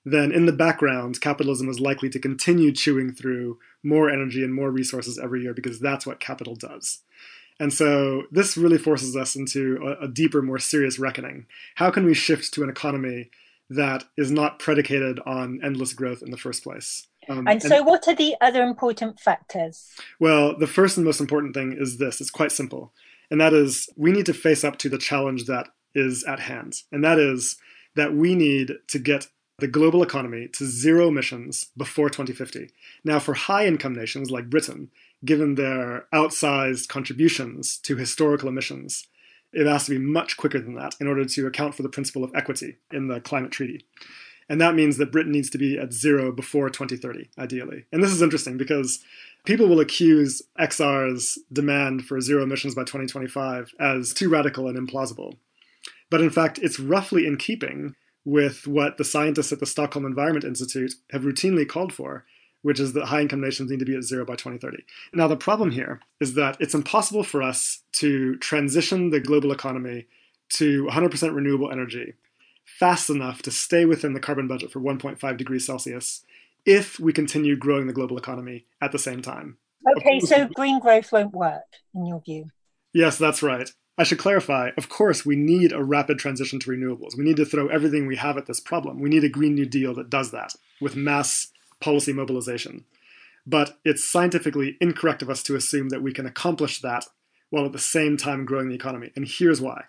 then 0.05 0.31
in 0.31 0.45
the 0.45 0.51
background, 0.51 1.21
capitalism 1.21 1.69
is 1.69 1.79
likely 1.79 2.09
to 2.09 2.19
continue 2.19 2.71
chewing 2.71 3.13
through 3.13 3.59
more 3.83 4.09
energy 4.09 4.43
and 4.43 4.53
more 4.53 4.71
resources 4.71 5.19
every 5.19 5.43
year 5.43 5.53
because 5.53 5.79
that's 5.79 6.05
what 6.05 6.19
capital 6.19 6.55
does. 6.55 6.99
And 7.62 7.71
so 7.71 8.24
this 8.32 8.58
really 8.58 8.80
forces 8.80 9.15
us 9.15 9.36
into 9.36 9.78
a, 9.84 10.06
a, 10.06 10.08
deeper, 10.08 10.41
more 10.41 10.58
serious 10.58 10.97
reckoning. 10.97 11.45
How 11.76 11.91
can 11.91 12.06
we 12.06 12.15
shift 12.15 12.54
to 12.56 12.63
an 12.63 12.69
economy 12.69 13.30
that 13.71 14.04
is 14.17 14.30
not 14.30 14.60
predicated 14.60 15.19
on 15.26 15.60
endless 15.63 15.93
growth 15.93 16.21
in 16.21 16.30
the 16.30 16.38
first 16.38 16.62
place. 16.62 17.08
Um, 17.30 17.47
And 17.47 17.62
so, 17.63 17.82
what 17.82 18.08
are 18.08 18.15
the 18.15 18.36
other 18.41 18.63
important 18.63 19.19
factors? 19.19 19.95
well, 20.19 20.58
the 20.58 20.67
first 20.67 20.97
and 20.97 21.06
most 21.06 21.21
important 21.21 21.54
thing 21.54 21.76
is 21.80 21.97
this 21.97 22.19
it's 22.19 22.30
quite 22.30 22.52
simple. 22.52 22.93
And 23.30 23.39
that 23.39 23.54
is, 23.54 23.89
we 23.95 24.12
need 24.12 24.26
to 24.26 24.34
face 24.34 24.65
up 24.65 24.78
to 24.80 24.89
the 24.89 24.97
challenge 24.97 25.45
that 25.45 25.69
is 25.95 26.26
at 26.26 26.41
hand. 26.41 26.82
And 26.91 27.04
that 27.06 27.17
is 27.17 27.56
that 27.95 28.13
we 28.13 28.36
need 28.36 28.74
to 28.88 29.00
get 29.00 29.28
the 29.60 29.67
global 29.67 30.04
economy 30.04 30.50
to 30.50 30.65
zero 30.65 31.08
emissions 31.08 31.67
before 31.78 32.10
2050. 32.10 32.71
Now, 33.06 33.19
for 33.19 33.34
high 33.34 33.67
income 33.67 33.93
nations 33.93 34.32
like 34.32 34.50
Britain, 34.50 34.89
given 35.23 35.55
their 35.55 36.05
outsized 36.13 36.88
contributions 36.88 37.77
to 37.77 37.95
historical 37.95 38.49
emissions, 38.49 39.07
it 39.53 39.67
has 39.67 39.86
to 39.86 39.91
be 39.91 39.97
much 39.97 40.38
quicker 40.38 40.60
than 40.60 40.75
that 40.75 40.95
in 40.99 41.07
order 41.07 41.25
to 41.25 41.47
account 41.47 41.75
for 41.75 41.84
the 41.84 41.89
principle 41.89 42.23
of 42.23 42.31
equity 42.34 42.77
in 42.91 43.07
the 43.07 43.19
climate 43.19 43.51
treaty. 43.51 43.86
And 44.49 44.60
that 44.60 44.75
means 44.75 44.97
that 44.97 45.12
Britain 45.12 45.31
needs 45.31 45.49
to 45.51 45.57
be 45.57 45.77
at 45.77 45.93
zero 45.93 46.31
before 46.31 46.69
2030, 46.69 47.29
ideally. 47.38 47.86
And 47.91 48.03
this 48.03 48.12
is 48.12 48.21
interesting 48.21 48.57
because 48.57 49.03
people 49.45 49.67
will 49.67 49.79
accuse 49.79 50.41
XR's 50.60 51.39
demand 51.51 52.05
for 52.05 52.19
zero 52.19 52.43
emissions 52.43 52.75
by 52.75 52.81
2025 52.81 53.73
as 53.79 54.13
too 54.13 54.29
radical 54.29 54.67
and 54.67 54.77
implausible. 54.77 55.38
But 56.10 56.21
in 56.21 56.29
fact, 56.29 56.60
it's 56.60 56.79
roughly 56.79 57.25
in 57.25 57.38
keeping 57.38 57.95
with 58.25 58.67
what 58.67 58.97
the 58.97 59.05
scientists 59.05 59.51
at 59.51 59.60
the 59.60 59.65
Stockholm 59.65 60.05
Environment 60.05 60.45
Institute 60.45 60.93
have 61.12 61.23
routinely 61.23 61.67
called 61.67 61.93
for, 61.93 62.25
which 62.62 62.80
is 62.80 62.93
that 62.93 63.06
high 63.06 63.21
income 63.21 63.41
nations 63.41 63.69
need 63.69 63.80
to 63.80 63.86
be 63.86 63.95
at 63.95 64.04
zero 64.04 64.26
by 64.26 64.36
2030. 64.36 64.84
Now, 65.13 65.28
the 65.28 65.36
problem 65.36 65.71
here 65.71 66.02
is 66.19 66.36
that 66.36 66.58
it's 66.60 66.76
impossible 66.76 67.24
for 67.24 67.41
us 67.41 67.82
to 67.93 68.36
transition 68.38 69.10
the 69.10 69.19
global 69.19 69.52
economy 69.52 70.08
to 70.50 70.86
100% 70.86 71.36
renewable 71.36 71.71
energy 71.71 72.13
fast 72.65 73.10
enough 73.10 73.41
to 73.43 73.52
stay 73.52 73.86
within 73.86 74.13
the 74.13 74.19
carbon 74.19 74.47
budget 74.47 74.71
for 74.71 74.80
1.5 74.80 75.38
degrees 75.38 75.65
Celsius 75.65 76.24
if 76.65 77.00
we 77.00 77.12
continue 77.12 77.56
growing 77.56 77.88
the 77.88 77.93
global 77.93 78.17
economy 78.17 78.65
at 78.82 78.91
the 78.91 79.00
same 79.00 79.21
time. 79.21 79.58
Okay, 79.97 80.19
so 80.19 80.47
green 80.47 80.80
growth 80.80 81.12
won't 81.12 81.34
work 81.34 81.63
in 81.95 82.06
your 82.06 82.21
view. 82.21 82.45
Yes, 82.93 83.17
that's 83.17 83.41
right. 83.41 83.69
I 83.97 84.04
should 84.04 84.19
clarify, 84.19 84.71
of 84.78 84.89
course, 84.89 85.26
we 85.26 85.36
need 85.36 85.71
a 85.71 85.84
rapid 85.84 86.17
transition 86.17 86.60
to 86.60 86.71
renewables. 86.71 87.17
We 87.17 87.24
need 87.24 87.36
to 87.38 87.45
throw 87.45 87.67
everything 87.67 88.08
we 88.08 88.15
have 88.15 88.38
at 88.38 88.45
this 88.45 88.60
problem. 88.60 89.00
We 89.00 89.10
need 89.10 89.24
a 89.24 89.30
Green 89.30 89.56
New 89.56 89.65
Deal 89.65 89.93
that 89.95 90.10
does 90.10 90.32
that 90.32 90.56
with 90.80 90.95
mass 90.95 91.52
policy 91.82 92.13
mobilization. 92.13 92.86
But 93.46 93.80
it's 93.84 94.10
scientifically 94.10 94.78
incorrect 94.80 95.22
of 95.22 95.30
us 95.30 95.44
to 95.44 95.56
assume 95.56 95.89
that 95.89 96.04
we 96.04 96.13
can 96.13 96.26
accomplish 96.26 96.80
that 96.82 97.06
while 97.50 97.65
at 97.65 97.74
the 97.74 97.80
same 97.80 98.15
time 98.15 98.46
growing 98.46 98.70
the 98.70 98.76
economy. 98.76 99.12
And 99.15 99.28
here's 99.28 99.60
why. 99.60 99.86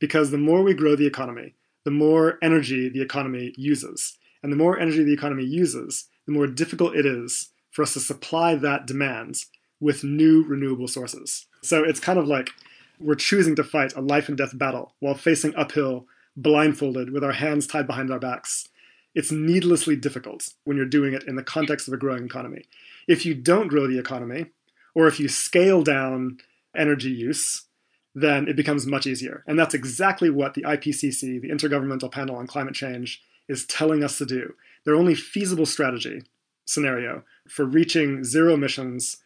Because 0.00 0.30
the 0.30 0.38
more 0.38 0.62
we 0.62 0.74
grow 0.74 0.96
the 0.96 1.06
economy, 1.06 1.54
the 1.84 1.90
more 1.90 2.38
energy 2.42 2.88
the 2.88 3.02
economy 3.02 3.52
uses. 3.56 4.18
And 4.42 4.52
the 4.52 4.56
more 4.56 4.78
energy 4.78 5.04
the 5.04 5.12
economy 5.12 5.44
uses, 5.44 6.06
the 6.26 6.32
more 6.32 6.46
difficult 6.46 6.96
it 6.96 7.06
is 7.06 7.50
for 7.70 7.82
us 7.82 7.92
to 7.94 8.00
supply 8.00 8.54
that 8.54 8.86
demand 8.86 9.36
with 9.80 10.04
new 10.04 10.44
renewable 10.44 10.88
sources. 10.88 11.46
So 11.62 11.82
it's 11.84 12.00
kind 12.00 12.18
of 12.18 12.26
like 12.26 12.50
we're 12.98 13.14
choosing 13.14 13.56
to 13.56 13.64
fight 13.64 13.94
a 13.94 14.00
life 14.00 14.28
and 14.28 14.38
death 14.38 14.56
battle 14.56 14.94
while 15.00 15.14
facing 15.14 15.54
uphill, 15.56 16.06
blindfolded, 16.36 17.10
with 17.10 17.24
our 17.24 17.32
hands 17.32 17.66
tied 17.66 17.86
behind 17.86 18.10
our 18.10 18.18
backs. 18.18 18.68
It's 19.14 19.30
needlessly 19.30 19.96
difficult 19.96 20.52
when 20.64 20.76
you're 20.76 20.86
doing 20.86 21.14
it 21.14 21.24
in 21.24 21.36
the 21.36 21.42
context 21.42 21.86
of 21.86 21.94
a 21.94 21.98
growing 21.98 22.24
economy. 22.24 22.64
If 23.06 23.24
you 23.24 23.34
don't 23.34 23.68
grow 23.68 23.86
the 23.86 23.98
economy, 23.98 24.46
or 24.94 25.06
if 25.06 25.20
you 25.20 25.28
scale 25.28 25.82
down 25.82 26.38
energy 26.76 27.10
use, 27.10 27.66
then 28.14 28.48
it 28.48 28.56
becomes 28.56 28.86
much 28.86 29.06
easier. 29.06 29.42
And 29.46 29.58
that's 29.58 29.74
exactly 29.74 30.30
what 30.30 30.54
the 30.54 30.62
IPCC, 30.62 31.40
the 31.40 31.50
Intergovernmental 31.50 32.10
Panel 32.10 32.36
on 32.36 32.46
Climate 32.46 32.74
Change, 32.74 33.22
is 33.48 33.66
telling 33.66 34.02
us 34.02 34.18
to 34.18 34.26
do. 34.26 34.54
Their 34.84 34.94
only 34.94 35.14
feasible 35.14 35.66
strategy 35.66 36.22
scenario 36.64 37.24
for 37.48 37.64
reaching 37.64 38.24
zero 38.24 38.54
emissions 38.54 39.18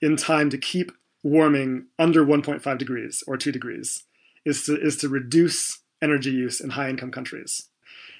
in 0.00 0.16
time 0.16 0.50
to 0.50 0.58
keep 0.58 0.92
warming 1.22 1.86
under 1.98 2.24
1.5 2.24 2.78
degrees 2.78 3.24
or 3.26 3.36
2 3.36 3.50
degrees 3.50 4.04
is 4.44 4.64
to, 4.64 4.80
is 4.80 4.96
to 4.98 5.08
reduce 5.08 5.80
energy 6.00 6.30
use 6.30 6.60
in 6.60 6.70
high 6.70 6.88
income 6.88 7.10
countries. 7.10 7.68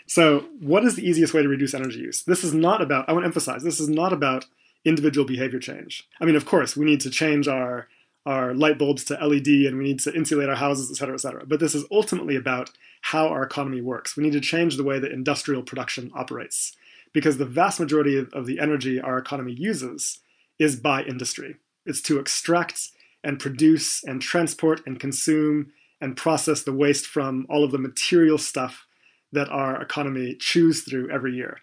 So, 0.06 0.46
what 0.60 0.84
is 0.84 0.94
the 0.94 1.06
easiest 1.06 1.34
way 1.34 1.42
to 1.42 1.48
reduce 1.48 1.74
energy 1.74 1.98
use? 1.98 2.22
This 2.22 2.44
is 2.44 2.54
not 2.54 2.80
about, 2.80 3.08
I 3.08 3.12
want 3.12 3.24
to 3.24 3.28
emphasize, 3.28 3.62
this 3.62 3.80
is 3.80 3.88
not 3.88 4.12
about 4.12 4.46
individual 4.84 5.26
behavior 5.26 5.58
change. 5.58 6.08
I 6.20 6.24
mean, 6.24 6.36
of 6.36 6.46
course, 6.46 6.76
we 6.76 6.84
need 6.84 7.00
to 7.00 7.10
change 7.10 7.48
our, 7.48 7.88
our 8.24 8.54
light 8.54 8.78
bulbs 8.78 9.04
to 9.04 9.14
LED 9.14 9.48
and 9.66 9.76
we 9.76 9.84
need 9.84 10.00
to 10.00 10.14
insulate 10.14 10.48
our 10.48 10.54
houses, 10.54 10.90
et 10.90 10.96
cetera, 10.96 11.14
et 11.14 11.20
cetera. 11.20 11.44
But 11.44 11.58
this 11.58 11.74
is 11.74 11.84
ultimately 11.90 12.36
about 12.36 12.70
how 13.02 13.26
our 13.28 13.42
economy 13.42 13.80
works. 13.80 14.16
We 14.16 14.22
need 14.22 14.32
to 14.34 14.40
change 14.40 14.76
the 14.76 14.84
way 14.84 15.00
that 15.00 15.10
industrial 15.10 15.64
production 15.64 16.12
operates 16.14 16.76
because 17.12 17.38
the 17.38 17.44
vast 17.44 17.80
majority 17.80 18.16
of, 18.16 18.32
of 18.32 18.46
the 18.46 18.60
energy 18.60 19.00
our 19.00 19.18
economy 19.18 19.52
uses 19.52 20.20
is 20.58 20.76
by 20.76 21.02
industry. 21.02 21.56
It's 21.84 22.02
to 22.02 22.18
extract 22.18 22.90
and 23.24 23.40
produce 23.40 24.04
and 24.04 24.22
transport 24.22 24.82
and 24.86 25.00
consume 25.00 25.72
and 26.00 26.16
process 26.16 26.62
the 26.62 26.72
waste 26.72 27.06
from 27.06 27.46
all 27.48 27.64
of 27.64 27.72
the 27.72 27.78
material 27.78 28.38
stuff 28.38 28.85
that 29.32 29.48
our 29.48 29.80
economy 29.80 30.34
chews 30.34 30.82
through 30.82 31.10
every 31.10 31.34
year. 31.34 31.58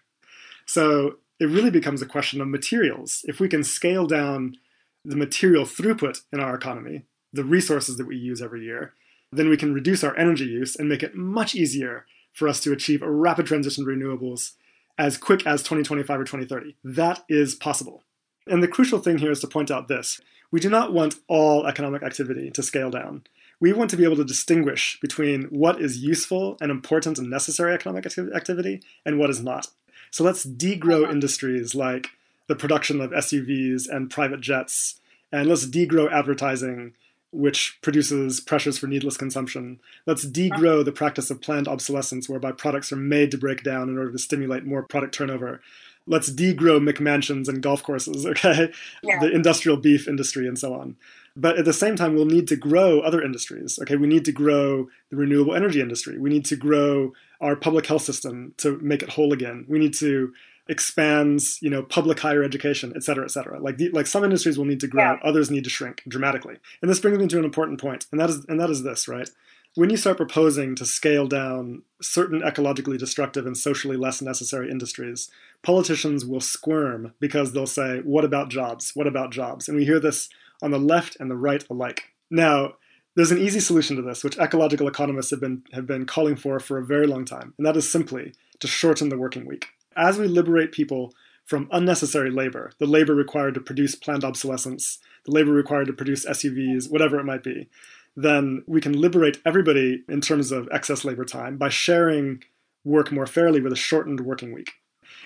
So 0.66 1.16
it 1.40 1.46
really 1.46 1.70
becomes 1.70 2.02
a 2.02 2.06
question 2.06 2.40
of 2.40 2.48
materials. 2.48 3.24
If 3.24 3.40
we 3.40 3.48
can 3.48 3.64
scale 3.64 4.06
down 4.06 4.56
the 5.04 5.16
material 5.16 5.64
throughput 5.64 6.22
in 6.32 6.40
our 6.40 6.54
economy, 6.54 7.02
the 7.32 7.44
resources 7.44 7.96
that 7.96 8.06
we 8.06 8.16
use 8.16 8.40
every 8.40 8.64
year, 8.64 8.94
then 9.32 9.48
we 9.48 9.56
can 9.56 9.74
reduce 9.74 10.04
our 10.04 10.16
energy 10.16 10.44
use 10.44 10.76
and 10.76 10.88
make 10.88 11.02
it 11.02 11.16
much 11.16 11.54
easier 11.54 12.06
for 12.32 12.48
us 12.48 12.60
to 12.60 12.72
achieve 12.72 13.02
a 13.02 13.10
rapid 13.10 13.46
transition 13.46 13.84
to 13.84 13.90
renewables 13.90 14.52
as 14.96 15.16
quick 15.16 15.46
as 15.46 15.62
2025 15.62 16.20
or 16.20 16.24
2030. 16.24 16.76
That 16.84 17.24
is 17.28 17.54
possible. 17.54 18.02
And 18.46 18.62
the 18.62 18.68
crucial 18.68 18.98
thing 18.98 19.18
here 19.18 19.30
is 19.30 19.40
to 19.40 19.48
point 19.48 19.70
out 19.70 19.88
this 19.88 20.20
we 20.50 20.60
do 20.60 20.70
not 20.70 20.92
want 20.92 21.16
all 21.26 21.66
economic 21.66 22.02
activity 22.02 22.50
to 22.52 22.62
scale 22.62 22.90
down. 22.90 23.24
We 23.64 23.72
want 23.72 23.88
to 23.92 23.96
be 23.96 24.04
able 24.04 24.16
to 24.16 24.26
distinguish 24.26 24.98
between 25.00 25.44
what 25.44 25.80
is 25.80 25.96
useful 25.96 26.58
and 26.60 26.70
important 26.70 27.16
and 27.16 27.30
necessary 27.30 27.72
economic 27.72 28.04
acti- 28.04 28.30
activity 28.34 28.82
and 29.06 29.18
what 29.18 29.30
is 29.30 29.42
not. 29.42 29.68
So 30.10 30.22
let's 30.22 30.44
degrow 30.44 31.04
uh-huh. 31.04 31.12
industries 31.12 31.74
like 31.74 32.08
the 32.46 32.56
production 32.56 33.00
of 33.00 33.12
SUVs 33.12 33.88
and 33.88 34.10
private 34.10 34.42
jets, 34.42 35.00
and 35.32 35.48
let's 35.48 35.64
degrow 35.64 36.12
advertising, 36.12 36.92
which 37.32 37.78
produces 37.80 38.38
pressures 38.38 38.76
for 38.76 38.86
needless 38.86 39.16
consumption. 39.16 39.80
Let's 40.04 40.26
degrow 40.26 40.74
uh-huh. 40.74 40.82
the 40.82 40.92
practice 40.92 41.30
of 41.30 41.40
planned 41.40 41.66
obsolescence, 41.66 42.28
whereby 42.28 42.52
products 42.52 42.92
are 42.92 42.96
made 42.96 43.30
to 43.30 43.38
break 43.38 43.62
down 43.62 43.88
in 43.88 43.96
order 43.96 44.12
to 44.12 44.18
stimulate 44.18 44.66
more 44.66 44.82
product 44.82 45.14
turnover. 45.14 45.62
Let's 46.06 46.30
degrow 46.30 46.78
McMansions 46.86 47.48
and 47.48 47.62
golf 47.62 47.82
courses, 47.82 48.26
okay? 48.32 48.70
The 49.02 49.30
industrial 49.32 49.76
beef 49.78 50.06
industry 50.08 50.46
and 50.46 50.58
so 50.58 50.74
on. 50.74 50.96
But 51.36 51.58
at 51.58 51.64
the 51.64 51.72
same 51.72 51.96
time, 51.96 52.14
we'll 52.14 52.26
need 52.26 52.46
to 52.48 52.56
grow 52.56 53.00
other 53.00 53.20
industries. 53.22 53.78
Okay, 53.82 53.96
we 53.96 54.06
need 54.06 54.24
to 54.26 54.32
grow 54.32 54.88
the 55.10 55.16
renewable 55.16 55.54
energy 55.54 55.80
industry. 55.80 56.16
We 56.18 56.30
need 56.30 56.44
to 56.46 56.56
grow 56.56 57.12
our 57.40 57.56
public 57.56 57.86
health 57.86 58.02
system 58.02 58.54
to 58.58 58.78
make 58.78 59.02
it 59.02 59.08
whole 59.10 59.32
again. 59.32 59.64
We 59.68 59.78
need 59.80 59.94
to 59.94 60.32
expand, 60.68 61.40
you 61.60 61.68
know, 61.70 61.82
public 61.82 62.20
higher 62.20 62.42
education, 62.42 62.92
et 62.96 63.02
cetera, 63.02 63.24
et 63.24 63.30
cetera. 63.30 63.58
Like 63.60 63.76
the, 63.78 63.88
like 63.90 64.06
some 64.06 64.24
industries 64.24 64.56
will 64.56 64.64
need 64.64 64.80
to 64.80 64.86
grow, 64.86 65.02
Yeah. 65.04 65.18
others 65.22 65.50
need 65.50 65.64
to 65.64 65.70
shrink 65.70 66.02
dramatically. 66.08 66.56
And 66.80 66.90
this 66.90 67.00
brings 67.00 67.18
me 67.18 67.26
to 67.26 67.38
an 67.38 67.44
important 67.44 67.80
point, 67.80 68.06
and 68.10 68.20
that 68.20 68.30
is 68.30 68.44
and 68.48 68.58
that 68.60 68.70
is 68.70 68.82
this, 68.82 69.08
right? 69.08 69.28
When 69.76 69.90
you 69.90 69.96
start 69.96 70.18
proposing 70.18 70.76
to 70.76 70.86
scale 70.86 71.26
down 71.26 71.82
certain 72.00 72.42
ecologically 72.42 72.96
destructive 72.96 73.44
and 73.44 73.56
socially 73.56 73.96
less 73.96 74.22
necessary 74.22 74.70
industries, 74.70 75.30
politicians 75.62 76.24
will 76.24 76.40
squirm 76.40 77.12
because 77.18 77.52
they'll 77.52 77.66
say, 77.66 77.98
What 78.04 78.24
about 78.24 78.50
jobs? 78.50 78.92
What 78.94 79.08
about 79.08 79.32
jobs? 79.32 79.68
And 79.68 79.76
we 79.76 79.84
hear 79.84 79.98
this 79.98 80.28
on 80.62 80.70
the 80.70 80.78
left 80.78 81.16
and 81.18 81.28
the 81.28 81.36
right 81.36 81.64
alike. 81.68 82.04
Now, 82.30 82.74
there's 83.16 83.32
an 83.32 83.38
easy 83.38 83.58
solution 83.58 83.96
to 83.96 84.02
this, 84.02 84.22
which 84.22 84.38
ecological 84.38 84.86
economists 84.86 85.30
have 85.30 85.40
been, 85.40 85.64
have 85.72 85.88
been 85.88 86.06
calling 86.06 86.36
for 86.36 86.60
for 86.60 86.78
a 86.78 86.86
very 86.86 87.08
long 87.08 87.24
time, 87.24 87.52
and 87.58 87.66
that 87.66 87.76
is 87.76 87.90
simply 87.90 88.32
to 88.60 88.68
shorten 88.68 89.08
the 89.08 89.18
working 89.18 89.44
week. 89.44 89.66
As 89.96 90.18
we 90.18 90.28
liberate 90.28 90.70
people 90.70 91.12
from 91.44 91.68
unnecessary 91.72 92.30
labor, 92.30 92.70
the 92.78 92.86
labor 92.86 93.14
required 93.14 93.54
to 93.54 93.60
produce 93.60 93.96
planned 93.96 94.24
obsolescence, 94.24 94.98
the 95.24 95.32
labor 95.32 95.52
required 95.52 95.88
to 95.88 95.92
produce 95.92 96.24
SUVs, 96.26 96.90
whatever 96.90 97.18
it 97.18 97.24
might 97.24 97.42
be, 97.42 97.68
then 98.16 98.62
we 98.66 98.80
can 98.80 98.92
liberate 98.92 99.40
everybody 99.44 100.04
in 100.08 100.20
terms 100.20 100.52
of 100.52 100.68
excess 100.70 101.04
labor 101.04 101.24
time 101.24 101.56
by 101.56 101.68
sharing 101.68 102.42
work 102.84 103.10
more 103.10 103.26
fairly 103.26 103.60
with 103.60 103.72
a 103.72 103.76
shortened 103.76 104.20
working 104.20 104.52
week. 104.52 104.72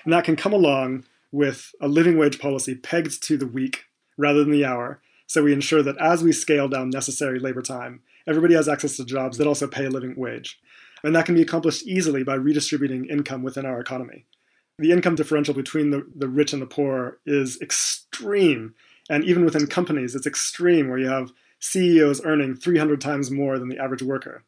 And 0.03 0.13
that 0.13 0.23
can 0.23 0.35
come 0.35 0.53
along 0.53 1.05
with 1.31 1.71
a 1.81 1.87
living 1.87 2.17
wage 2.17 2.39
policy 2.39 2.75
pegged 2.75 3.21
to 3.23 3.37
the 3.37 3.47
week 3.47 3.85
rather 4.17 4.39
than 4.39 4.51
the 4.51 4.65
hour. 4.65 5.01
So 5.27 5.43
we 5.43 5.53
ensure 5.53 5.83
that 5.83 5.97
as 5.97 6.23
we 6.23 6.31
scale 6.31 6.67
down 6.67 6.89
necessary 6.89 7.39
labor 7.39 7.61
time, 7.61 8.01
everybody 8.27 8.55
has 8.55 8.67
access 8.67 8.97
to 8.97 9.05
jobs 9.05 9.37
that 9.37 9.47
also 9.47 9.67
pay 9.67 9.85
a 9.85 9.89
living 9.89 10.15
wage. 10.17 10.59
And 11.03 11.15
that 11.15 11.25
can 11.25 11.35
be 11.35 11.41
accomplished 11.41 11.85
easily 11.85 12.23
by 12.23 12.35
redistributing 12.35 13.05
income 13.05 13.43
within 13.43 13.65
our 13.65 13.79
economy. 13.79 14.25
The 14.79 14.91
income 14.91 15.15
differential 15.15 15.53
between 15.53 15.91
the, 15.91 16.05
the 16.15 16.27
rich 16.27 16.53
and 16.53 16.61
the 16.61 16.65
poor 16.65 17.19
is 17.25 17.61
extreme. 17.61 18.73
And 19.09 19.23
even 19.23 19.45
within 19.45 19.67
companies, 19.67 20.15
it's 20.15 20.27
extreme, 20.27 20.89
where 20.89 20.99
you 20.99 21.07
have 21.07 21.31
CEOs 21.59 22.23
earning 22.23 22.55
300 22.55 23.01
times 23.01 23.29
more 23.29 23.59
than 23.59 23.69
the 23.69 23.77
average 23.77 24.01
worker. 24.01 24.43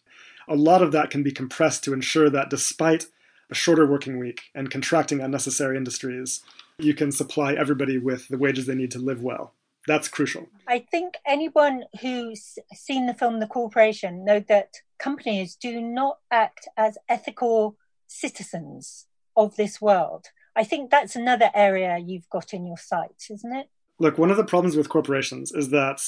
A 0.48 0.56
lot 0.56 0.82
of 0.82 0.92
that 0.92 1.10
can 1.10 1.24
be 1.24 1.32
compressed 1.32 1.84
to 1.84 1.94
ensure 1.94 2.30
that 2.30 2.50
despite 2.50 3.08
a 3.50 3.56
shorter 3.56 3.86
working 3.86 4.18
week 4.18 4.44
and 4.56 4.72
contracting 4.72 5.20
unnecessary 5.20 5.78
industries, 5.78 6.42
you 6.80 6.94
can 6.94 7.12
supply 7.12 7.54
everybody 7.54 7.98
with 7.98 8.28
the 8.30 8.38
wages 8.38 8.66
they 8.66 8.76
need 8.76 8.92
to 8.92 9.00
live 9.00 9.22
well. 9.22 9.54
That's 9.88 10.08
crucial. 10.08 10.48
I 10.68 10.80
think 10.80 11.16
anyone 11.26 11.86
who's 12.02 12.58
seen 12.74 13.08
the 13.08 13.14
film 13.14 13.40
The 13.40 13.48
Corporation 13.48 14.24
know 14.24 14.40
that 14.42 14.76
companies 15.00 15.56
do 15.56 15.82
not 15.82 16.20
act 16.30 16.68
as 16.78 16.98
ethical 17.10 17.76
citizens 18.08 19.08
of 19.36 19.56
this 19.56 19.82
world. 19.82 20.28
I 20.56 20.64
think 20.64 20.92
that's 20.92 21.16
another 21.16 21.50
area 21.54 21.98
you've 21.98 22.30
got 22.30 22.54
in 22.54 22.66
your 22.66 22.78
sights, 22.78 23.32
isn't 23.32 23.56
it? 23.56 23.70
Look, 24.00 24.18
one 24.18 24.32
of 24.32 24.38
the 24.38 24.44
problems 24.44 24.76
with 24.76 24.90
corporations 24.90 25.52
is 25.52 25.70
that 25.70 26.02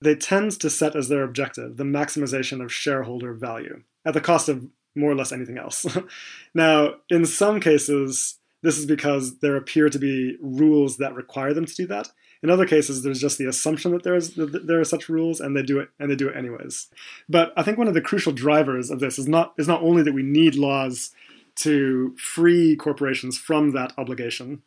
they 0.00 0.14
tend 0.14 0.52
to 0.60 0.70
set 0.70 0.96
as 0.96 1.08
their 1.08 1.22
objective 1.22 1.76
the 1.76 1.84
maximization 1.84 2.62
of 2.62 2.72
shareholder 2.72 3.34
value 3.34 3.82
at 4.04 4.14
the 4.14 4.20
cost 4.20 4.48
of 4.48 4.66
more 4.94 5.10
or 5.10 5.14
less 5.14 5.32
anything 5.32 5.58
else. 5.58 5.86
now, 6.54 6.94
in 7.08 7.24
some 7.24 7.60
cases, 7.60 8.38
this 8.62 8.78
is 8.78 8.86
because 8.86 9.38
there 9.38 9.56
appear 9.56 9.88
to 9.88 9.98
be 9.98 10.36
rules 10.40 10.96
that 10.96 11.14
require 11.14 11.54
them 11.54 11.66
to 11.66 11.74
do 11.74 11.86
that. 11.86 12.08
In 12.42 12.50
other 12.50 12.66
cases, 12.66 13.02
there's 13.02 13.20
just 13.20 13.38
the 13.38 13.46
assumption 13.46 13.92
that 13.92 14.02
there's 14.02 14.34
that 14.34 14.66
there 14.66 14.80
are 14.80 14.84
such 14.84 15.10
rules, 15.10 15.40
and 15.40 15.54
they 15.54 15.62
do 15.62 15.78
it, 15.78 15.90
and 15.98 16.10
they 16.10 16.16
do 16.16 16.28
it 16.28 16.36
anyways. 16.36 16.88
But 17.28 17.52
I 17.56 17.62
think 17.62 17.76
one 17.76 17.88
of 17.88 17.94
the 17.94 18.00
crucial 18.00 18.32
drivers 18.32 18.90
of 18.90 18.98
this 18.98 19.18
is 19.18 19.28
not 19.28 19.52
is 19.58 19.68
not 19.68 19.82
only 19.82 20.02
that 20.02 20.14
we 20.14 20.22
need 20.22 20.54
laws 20.54 21.10
to 21.56 22.16
free 22.16 22.76
corporations 22.76 23.36
from 23.36 23.72
that 23.72 23.92
obligation, 23.98 24.62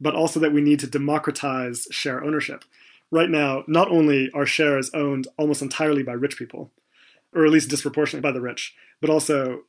but 0.00 0.16
also 0.16 0.40
that 0.40 0.52
we 0.52 0.60
need 0.60 0.80
to 0.80 0.86
democratize 0.88 1.86
share 1.92 2.24
ownership. 2.24 2.64
Right 3.12 3.28
now, 3.28 3.62
not 3.68 3.90
only 3.90 4.30
are 4.32 4.46
shares 4.46 4.90
owned 4.94 5.28
almost 5.36 5.60
entirely 5.60 6.02
by 6.02 6.14
rich 6.14 6.38
people, 6.38 6.72
or 7.34 7.44
at 7.44 7.52
least 7.52 7.68
disproportionately 7.68 8.26
by 8.26 8.32
the 8.32 8.40
rich, 8.40 8.74
but 9.02 9.10
also 9.10 9.64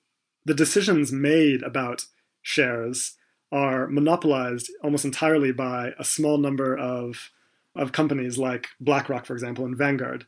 the 0.45 0.53
decisions 0.53 1.11
made 1.11 1.61
about 1.61 2.05
shares 2.41 3.17
are 3.51 3.87
monopolized 3.87 4.71
almost 4.81 5.03
entirely 5.03 5.51
by 5.51 5.91
a 5.99 6.05
small 6.05 6.37
number 6.37 6.75
of, 6.75 7.31
of 7.75 7.91
companies 7.91 8.37
like 8.37 8.69
BlackRock, 8.79 9.25
for 9.25 9.33
example, 9.33 9.65
and 9.65 9.77
Vanguard, 9.77 10.25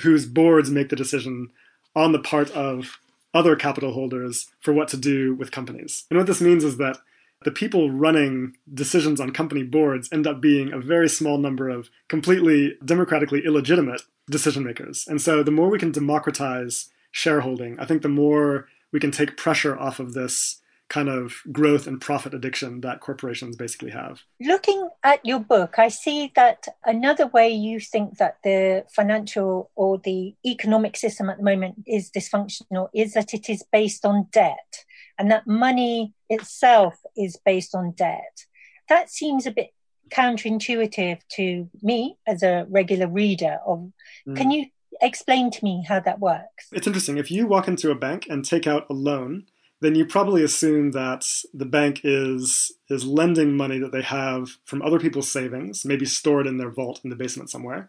whose 0.00 0.26
boards 0.26 0.68
make 0.68 0.88
the 0.88 0.96
decision 0.96 1.50
on 1.94 2.10
the 2.10 2.18
part 2.18 2.50
of 2.50 2.98
other 3.32 3.54
capital 3.54 3.92
holders 3.92 4.48
for 4.60 4.72
what 4.72 4.88
to 4.88 4.96
do 4.96 5.34
with 5.36 5.52
companies. 5.52 6.04
And 6.10 6.18
what 6.18 6.26
this 6.26 6.40
means 6.40 6.64
is 6.64 6.78
that 6.78 6.98
the 7.44 7.50
people 7.50 7.90
running 7.90 8.56
decisions 8.72 9.20
on 9.20 9.30
company 9.32 9.62
boards 9.62 10.08
end 10.12 10.26
up 10.26 10.40
being 10.40 10.72
a 10.72 10.80
very 10.80 11.08
small 11.08 11.38
number 11.38 11.68
of 11.68 11.90
completely 12.08 12.76
democratically 12.84 13.44
illegitimate 13.44 14.02
decision 14.30 14.64
makers. 14.64 15.04
And 15.06 15.20
so 15.20 15.42
the 15.42 15.50
more 15.50 15.68
we 15.68 15.78
can 15.78 15.92
democratize 15.92 16.88
shareholding, 17.12 17.78
I 17.78 17.84
think 17.84 18.02
the 18.02 18.08
more 18.08 18.68
we 18.92 19.00
can 19.00 19.10
take 19.10 19.36
pressure 19.36 19.78
off 19.78 20.00
of 20.00 20.14
this 20.14 20.60
kind 20.88 21.08
of 21.08 21.42
growth 21.50 21.86
and 21.86 22.00
profit 22.00 22.32
addiction 22.32 22.80
that 22.80 23.00
corporations 23.00 23.56
basically 23.56 23.90
have. 23.90 24.22
Looking 24.40 24.88
at 25.02 25.24
your 25.24 25.40
book, 25.40 25.78
I 25.78 25.88
see 25.88 26.32
that 26.36 26.68
another 26.84 27.26
way 27.26 27.50
you 27.50 27.80
think 27.80 28.18
that 28.18 28.38
the 28.44 28.84
financial 28.94 29.70
or 29.74 29.98
the 29.98 30.36
economic 30.44 30.96
system 30.96 31.28
at 31.28 31.38
the 31.38 31.42
moment 31.42 31.82
is 31.86 32.10
dysfunctional 32.10 32.88
is 32.94 33.14
that 33.14 33.34
it 33.34 33.50
is 33.50 33.64
based 33.72 34.04
on 34.04 34.28
debt 34.30 34.84
and 35.18 35.30
that 35.30 35.46
money 35.46 36.12
itself 36.28 36.94
is 37.16 37.38
based 37.44 37.74
on 37.74 37.92
debt. 37.92 38.46
That 38.88 39.10
seems 39.10 39.46
a 39.46 39.50
bit 39.50 39.70
counterintuitive 40.10 41.20
to 41.32 41.68
me 41.82 42.16
as 42.26 42.42
a 42.42 42.66
regular 42.68 43.08
reader 43.08 43.58
of 43.66 43.90
mm. 44.26 44.36
can 44.36 44.52
you 44.52 44.66
explain 45.02 45.50
to 45.50 45.64
me 45.64 45.84
how 45.88 45.98
that 45.98 46.20
works 46.20 46.68
it's 46.70 46.86
interesting 46.86 47.18
if 47.18 47.28
you 47.28 47.44
walk 47.44 47.66
into 47.66 47.90
a 47.90 47.94
bank 47.94 48.24
and 48.30 48.44
take 48.44 48.68
out 48.68 48.86
a 48.88 48.92
loan 48.92 49.44
then 49.80 49.94
you 49.94 50.06
probably 50.06 50.42
assume 50.42 50.92
that 50.92 51.26
the 51.52 51.66
bank 51.66 52.00
is 52.02 52.72
is 52.88 53.04
lending 53.04 53.56
money 53.56 53.78
that 53.78 53.92
they 53.92 54.02
have 54.02 54.56
from 54.64 54.82
other 54.82 54.98
people's 54.98 55.30
savings, 55.30 55.84
maybe 55.84 56.06
stored 56.06 56.46
in 56.46 56.56
their 56.56 56.70
vault 56.70 57.00
in 57.04 57.10
the 57.10 57.16
basement 57.16 57.50
somewhere. 57.50 57.88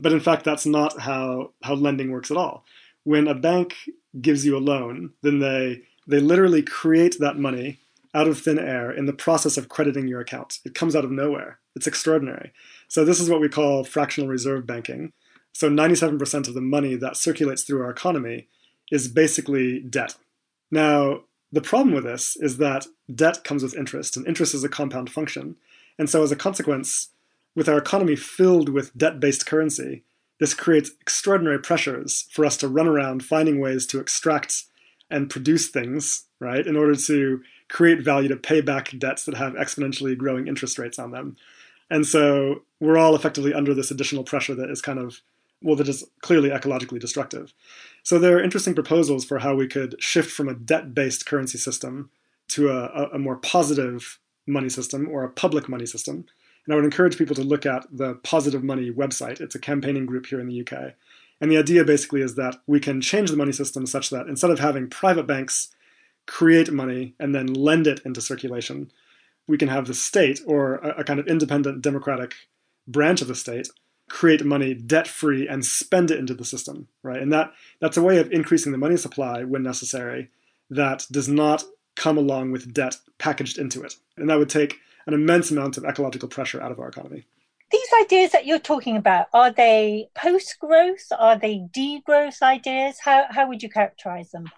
But 0.00 0.12
in 0.12 0.20
fact, 0.20 0.44
that's 0.44 0.66
not 0.66 1.00
how, 1.00 1.52
how 1.62 1.74
lending 1.74 2.10
works 2.10 2.30
at 2.30 2.36
all. 2.36 2.64
When 3.04 3.28
a 3.28 3.34
bank 3.34 3.74
gives 4.20 4.44
you 4.46 4.56
a 4.56 4.58
loan, 4.58 5.12
then 5.22 5.40
they 5.40 5.82
they 6.06 6.20
literally 6.20 6.62
create 6.62 7.16
that 7.20 7.38
money 7.38 7.80
out 8.14 8.28
of 8.28 8.38
thin 8.38 8.58
air 8.58 8.90
in 8.90 9.06
the 9.06 9.12
process 9.12 9.56
of 9.56 9.68
crediting 9.68 10.06
your 10.06 10.20
account. 10.20 10.58
It 10.64 10.74
comes 10.74 10.94
out 10.94 11.04
of 11.04 11.10
nowhere. 11.10 11.58
It's 11.74 11.86
extraordinary. 11.86 12.52
So 12.88 13.04
this 13.04 13.20
is 13.20 13.28
what 13.28 13.40
we 13.40 13.48
call 13.48 13.84
fractional 13.84 14.28
reserve 14.28 14.66
banking. 14.66 15.12
So 15.52 15.68
97% 15.68 16.48
of 16.48 16.54
the 16.54 16.60
money 16.60 16.94
that 16.96 17.16
circulates 17.16 17.62
through 17.62 17.82
our 17.82 17.90
economy 17.90 18.48
is 18.90 19.08
basically 19.08 19.80
debt. 19.80 20.14
Now, 20.70 21.22
the 21.52 21.60
problem 21.60 21.94
with 21.94 22.04
this 22.04 22.36
is 22.36 22.58
that 22.58 22.86
debt 23.12 23.44
comes 23.44 23.62
with 23.62 23.76
interest, 23.76 24.16
and 24.16 24.26
interest 24.26 24.54
is 24.54 24.64
a 24.64 24.68
compound 24.68 25.10
function. 25.10 25.56
And 25.98 26.10
so, 26.10 26.22
as 26.22 26.32
a 26.32 26.36
consequence, 26.36 27.10
with 27.54 27.68
our 27.68 27.78
economy 27.78 28.16
filled 28.16 28.68
with 28.68 28.96
debt 28.96 29.20
based 29.20 29.46
currency, 29.46 30.02
this 30.40 30.54
creates 30.54 30.90
extraordinary 31.00 31.60
pressures 31.60 32.26
for 32.32 32.44
us 32.44 32.56
to 32.58 32.68
run 32.68 32.88
around 32.88 33.24
finding 33.24 33.60
ways 33.60 33.86
to 33.86 34.00
extract 34.00 34.64
and 35.14 35.30
produce 35.30 35.68
things, 35.68 36.24
right, 36.40 36.66
in 36.66 36.76
order 36.76 36.96
to 36.96 37.40
create 37.68 38.02
value 38.02 38.28
to 38.28 38.36
pay 38.36 38.60
back 38.60 38.90
debts 38.98 39.24
that 39.24 39.36
have 39.36 39.54
exponentially 39.54 40.18
growing 40.18 40.48
interest 40.48 40.78
rates 40.78 40.98
on 40.98 41.12
them. 41.12 41.36
And 41.88 42.04
so 42.04 42.64
we're 42.80 42.98
all 42.98 43.14
effectively 43.14 43.54
under 43.54 43.74
this 43.74 43.92
additional 43.92 44.24
pressure 44.24 44.54
that 44.56 44.70
is 44.70 44.82
kind 44.82 44.98
of 44.98 45.20
well, 45.62 45.76
that 45.76 45.88
is 45.88 46.04
clearly 46.20 46.50
ecologically 46.50 47.00
destructive. 47.00 47.54
So 48.02 48.18
there 48.18 48.36
are 48.36 48.42
interesting 48.42 48.74
proposals 48.74 49.24
for 49.24 49.38
how 49.38 49.54
we 49.54 49.66
could 49.66 49.96
shift 49.98 50.30
from 50.30 50.46
a 50.48 50.54
debt-based 50.54 51.24
currency 51.24 51.56
system 51.56 52.10
to 52.48 52.68
a, 52.68 53.08
a, 53.14 53.18
more 53.18 53.36
positive 53.36 54.18
money 54.46 54.68
system 54.68 55.08
or 55.10 55.24
a 55.24 55.30
public 55.30 55.66
money 55.66 55.86
system. 55.86 56.26
And 56.66 56.72
I 56.72 56.76
would 56.76 56.84
encourage 56.84 57.16
people 57.16 57.34
to 57.36 57.42
look 57.42 57.64
at 57.64 57.86
the 57.90 58.16
Positive 58.16 58.62
Money 58.62 58.90
website. 58.90 59.40
It's 59.40 59.54
a 59.54 59.58
campaigning 59.58 60.04
group 60.04 60.26
here 60.26 60.38
in 60.40 60.48
the 60.48 60.60
UK. 60.60 60.92
And 61.44 61.52
the 61.52 61.58
idea 61.58 61.84
basically 61.84 62.22
is 62.22 62.36
that 62.36 62.56
we 62.66 62.80
can 62.80 63.02
change 63.02 63.30
the 63.30 63.36
money 63.36 63.52
system 63.52 63.84
such 63.84 64.08
that 64.08 64.28
instead 64.28 64.50
of 64.50 64.60
having 64.60 64.88
private 64.88 65.26
banks 65.26 65.68
create 66.26 66.72
money 66.72 67.14
and 67.20 67.34
then 67.34 67.52
lend 67.52 67.86
it 67.86 68.00
into 68.02 68.22
circulation, 68.22 68.90
we 69.46 69.58
can 69.58 69.68
have 69.68 69.86
the 69.86 69.92
state 69.92 70.40
or 70.46 70.76
a, 70.76 71.00
a 71.00 71.04
kind 71.04 71.20
of 71.20 71.26
independent 71.26 71.82
democratic 71.82 72.32
branch 72.88 73.20
of 73.20 73.28
the 73.28 73.34
state 73.34 73.68
create 74.08 74.42
money 74.42 74.72
debt 74.72 75.06
free 75.06 75.46
and 75.46 75.66
spend 75.66 76.10
it 76.10 76.18
into 76.18 76.32
the 76.32 76.46
system, 76.46 76.88
right? 77.02 77.20
And 77.20 77.30
that 77.34 77.52
that's 77.78 77.98
a 77.98 78.02
way 78.02 78.16
of 78.16 78.32
increasing 78.32 78.72
the 78.72 78.78
money 78.78 78.96
supply 78.96 79.44
when 79.44 79.62
necessary 79.62 80.30
that 80.70 81.06
does 81.12 81.28
not 81.28 81.62
come 81.94 82.16
along 82.16 82.52
with 82.52 82.72
debt 82.72 82.96
packaged 83.18 83.58
into 83.58 83.82
it. 83.82 83.96
And 84.16 84.30
that 84.30 84.38
would 84.38 84.48
take 84.48 84.78
an 85.06 85.12
immense 85.12 85.50
amount 85.50 85.76
of 85.76 85.84
ecological 85.84 86.30
pressure 86.30 86.62
out 86.62 86.72
of 86.72 86.80
our 86.80 86.88
economy. 86.88 87.26
These 87.74 88.04
ideas 88.04 88.30
that 88.30 88.46
you're 88.46 88.60
talking 88.60 88.96
about, 88.96 89.26
are 89.32 89.50
they 89.50 90.08
post 90.14 90.58
growth? 90.60 91.06
Are 91.18 91.36
they 91.36 91.66
degrowth 91.76 92.40
ideas? 92.40 92.98
How, 93.04 93.24
how 93.30 93.48
would 93.48 93.64
you 93.64 93.68
characterize 93.68 94.30
them? 94.30 94.50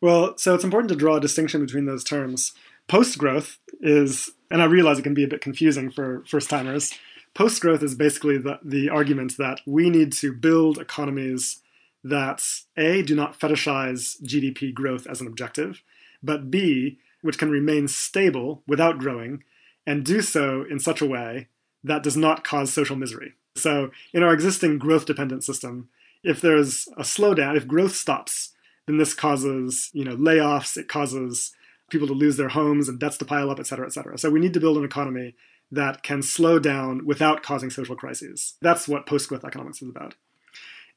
Well, 0.00 0.36
so 0.38 0.54
it's 0.54 0.64
important 0.64 0.88
to 0.88 0.96
draw 0.96 1.16
a 1.16 1.20
distinction 1.20 1.64
between 1.64 1.86
those 1.86 2.02
terms. 2.02 2.52
Post 2.88 3.16
growth 3.16 3.58
is, 3.80 4.30
and 4.50 4.60
I 4.60 4.64
realize 4.64 4.98
it 4.98 5.02
can 5.02 5.14
be 5.14 5.22
a 5.22 5.28
bit 5.28 5.40
confusing 5.40 5.88
for 5.90 6.24
first 6.26 6.50
timers, 6.50 6.92
Post 7.34 7.60
growth 7.60 7.82
is 7.82 7.96
basically 7.96 8.38
the, 8.38 8.60
the 8.62 8.88
argument 8.88 9.36
that 9.38 9.60
we 9.66 9.90
need 9.90 10.12
to 10.14 10.32
build 10.32 10.78
economies 10.78 11.60
that 12.04 12.42
A, 12.76 13.02
do 13.02 13.16
not 13.16 13.38
fetishize 13.38 14.22
GDP 14.22 14.72
growth 14.72 15.06
as 15.08 15.20
an 15.20 15.26
objective, 15.26 15.82
but 16.22 16.50
B, 16.50 16.98
which 17.22 17.38
can 17.38 17.50
remain 17.50 17.88
stable 17.88 18.62
without 18.68 18.98
growing, 18.98 19.42
and 19.84 20.04
do 20.04 20.22
so 20.22 20.64
in 20.70 20.78
such 20.78 21.00
a 21.00 21.06
way 21.06 21.48
that 21.84 22.02
does 22.02 22.16
not 22.16 22.44
cause 22.44 22.72
social 22.72 22.96
misery. 22.96 23.34
So, 23.56 23.90
in 24.12 24.22
our 24.22 24.32
existing 24.32 24.78
growth 24.78 25.06
dependent 25.06 25.44
system, 25.44 25.88
if 26.24 26.40
there's 26.40 26.88
a 26.96 27.02
slowdown, 27.02 27.56
if 27.56 27.68
growth 27.68 27.94
stops, 27.94 28.52
then 28.86 28.98
this 28.98 29.14
causes 29.14 29.90
you 29.92 30.04
know 30.04 30.16
layoffs, 30.16 30.76
it 30.76 30.88
causes 30.88 31.52
people 31.90 32.08
to 32.08 32.14
lose 32.14 32.36
their 32.36 32.48
homes 32.48 32.88
and 32.88 32.98
debts 32.98 33.18
to 33.18 33.24
pile 33.24 33.50
up, 33.50 33.60
et 33.60 33.66
cetera, 33.66 33.86
et 33.86 33.92
cetera. 33.92 34.18
So 34.18 34.30
we 34.30 34.40
need 34.40 34.54
to 34.54 34.60
build 34.60 34.78
an 34.78 34.84
economy 34.84 35.34
that 35.70 36.02
can 36.02 36.22
slow 36.22 36.58
down 36.58 37.04
without 37.04 37.42
causing 37.42 37.70
social 37.70 37.96
crises. 37.96 38.54
That's 38.60 38.88
what 38.88 39.06
post 39.06 39.28
growth 39.28 39.44
economics 39.44 39.82
is 39.82 39.88
about. 39.88 40.14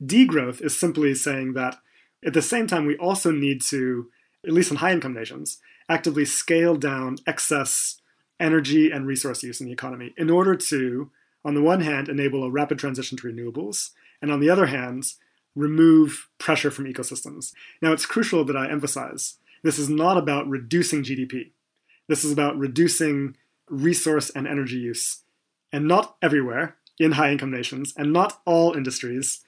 Degrowth 0.04 0.62
is 0.62 0.80
simply 0.80 1.14
saying 1.14 1.54
that 1.54 1.78
at 2.26 2.34
the 2.34 2.42
same 2.42 2.68
time, 2.68 2.86
we 2.86 2.98
also 2.98 3.32
need 3.32 3.62
to, 3.64 4.10
at 4.46 4.54
least 4.54 4.72
in 4.72 4.78
high 4.78 4.92
income 4.92 5.14
nations, 5.14 5.60
actively 5.90 6.26
scale 6.26 6.76
down 6.76 7.18
excess 7.26 8.02
energy 8.40 8.92
and 8.92 9.08
resource 9.08 9.44
use 9.44 9.60
in 9.60 9.68
the 9.68 9.74
economy 9.74 10.14
in 10.18 10.30
order 10.30 10.56
to, 10.56 11.12
on 11.44 11.56
the 11.56 11.62
one 11.62 11.82
hand, 11.82 12.10
enable 12.10 12.44
a 12.44 12.52
rapid 12.52 12.80
transition 12.80 13.18
to 13.18 13.28
renewables, 13.28 13.92
and 14.22 14.32
on 14.32 14.40
the 14.40 14.50
other 14.50 14.68
hand, 14.68 15.14
remove 15.56 16.30
pressure 16.38 16.72
from 16.72 16.86
ecosystems. 16.86 17.54
Now, 17.82 17.92
it's 17.92 18.06
crucial 18.06 18.46
that 18.46 18.58
I 18.58 18.70
emphasize 18.70 19.38
this 19.64 19.80
is 19.80 19.90
not 19.90 20.18
about 20.18 20.48
reducing 20.48 21.04
GDP. 21.04 21.52
This 22.08 22.24
is 22.24 22.32
about 22.32 22.58
reducing 22.58 23.36
resource 23.70 24.30
and 24.30 24.48
energy 24.48 24.78
use, 24.78 25.24
and 25.74 25.88
not 25.88 26.16
everywhere 26.22 26.78
in 27.00 27.14
high 27.14 27.32
income 27.32 27.52
nations, 27.52 27.94
and 27.98 28.14
not 28.14 28.40
all 28.46 28.74
industries 28.74 29.42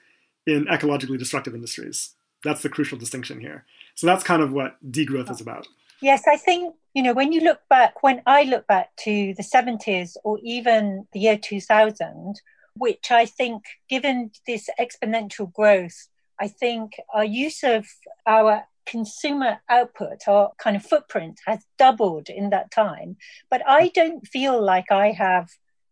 in 0.46 0.66
ecologically 0.66 1.18
destructive 1.18 1.54
industries. 1.54 2.14
That's 2.44 2.62
the 2.62 2.68
crucial 2.68 2.98
distinction 2.98 3.40
here. 3.40 3.64
So 3.94 4.06
that's 4.06 4.24
kind 4.24 4.42
of 4.42 4.52
what 4.52 4.76
degrowth 4.90 5.30
is 5.30 5.40
about. 5.40 5.66
Yes, 6.00 6.24
I 6.26 6.36
think, 6.36 6.74
you 6.94 7.02
know, 7.02 7.12
when 7.12 7.32
you 7.32 7.40
look 7.40 7.60
back, 7.68 8.02
when 8.02 8.22
I 8.26 8.42
look 8.42 8.66
back 8.66 8.90
to 9.04 9.34
the 9.34 9.42
70s 9.42 10.16
or 10.24 10.38
even 10.42 11.06
the 11.12 11.20
year 11.20 11.38
2000, 11.38 12.40
which 12.74 13.10
I 13.10 13.26
think, 13.26 13.64
given 13.88 14.30
this 14.46 14.68
exponential 14.78 15.52
growth, 15.52 16.08
I 16.40 16.48
think 16.48 16.92
our 17.12 17.24
use 17.24 17.62
of 17.62 17.86
our 18.26 18.64
consumer 18.86 19.60
output, 19.68 20.26
our 20.26 20.50
kind 20.58 20.76
of 20.76 20.84
footprint 20.84 21.38
has 21.46 21.64
doubled 21.78 22.28
in 22.28 22.50
that 22.50 22.70
time. 22.70 23.16
But 23.50 23.62
I 23.66 23.88
don't 23.88 24.26
feel 24.26 24.60
like 24.60 24.90
I 24.90 25.12
have 25.12 25.50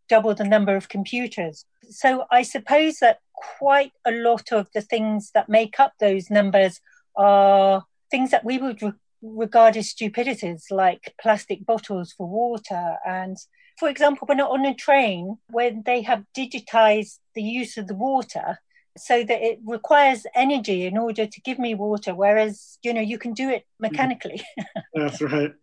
double 0.08 0.34
the 0.34 0.44
number 0.44 0.74
of 0.74 0.88
computers. 0.88 1.64
So 1.90 2.24
I 2.30 2.42
suppose 2.42 2.98
that 2.98 3.20
quite 3.58 3.92
a 4.04 4.10
lot 4.10 4.52
of 4.52 4.68
the 4.74 4.80
things 4.80 5.30
that 5.34 5.48
make 5.48 5.78
up 5.78 5.92
those 6.00 6.30
numbers 6.30 6.80
are 7.14 7.84
things 8.10 8.30
that 8.30 8.44
we 8.44 8.58
would 8.58 8.80
re- 9.22 9.46
regard 9.48 9.76
as 9.76 9.90
stupidities, 9.90 10.66
like 10.70 11.14
plastic 11.20 11.64
bottles 11.64 12.12
for 12.12 12.26
water. 12.28 12.96
And 13.06 13.36
for 13.78 13.88
example, 13.88 14.26
when 14.26 14.40
I'm 14.40 14.46
on 14.46 14.66
a 14.66 14.74
train, 14.74 15.38
when 15.50 15.82
they 15.84 16.02
have 16.02 16.24
digitized 16.36 17.18
the 17.34 17.42
use 17.42 17.76
of 17.76 17.86
the 17.86 17.94
water, 17.94 18.58
so 18.98 19.24
that 19.24 19.42
it 19.42 19.60
requires 19.64 20.26
energy 20.34 20.86
in 20.86 20.98
order 20.98 21.26
to 21.26 21.40
give 21.40 21.58
me 21.58 21.74
water, 21.74 22.14
whereas 22.14 22.78
you 22.82 22.92
know 22.92 23.00
you 23.00 23.18
can 23.18 23.32
do 23.32 23.48
it 23.48 23.62
mm. 23.62 23.90
mechanically. 23.90 24.42
That's 24.94 25.20
right. 25.22 25.54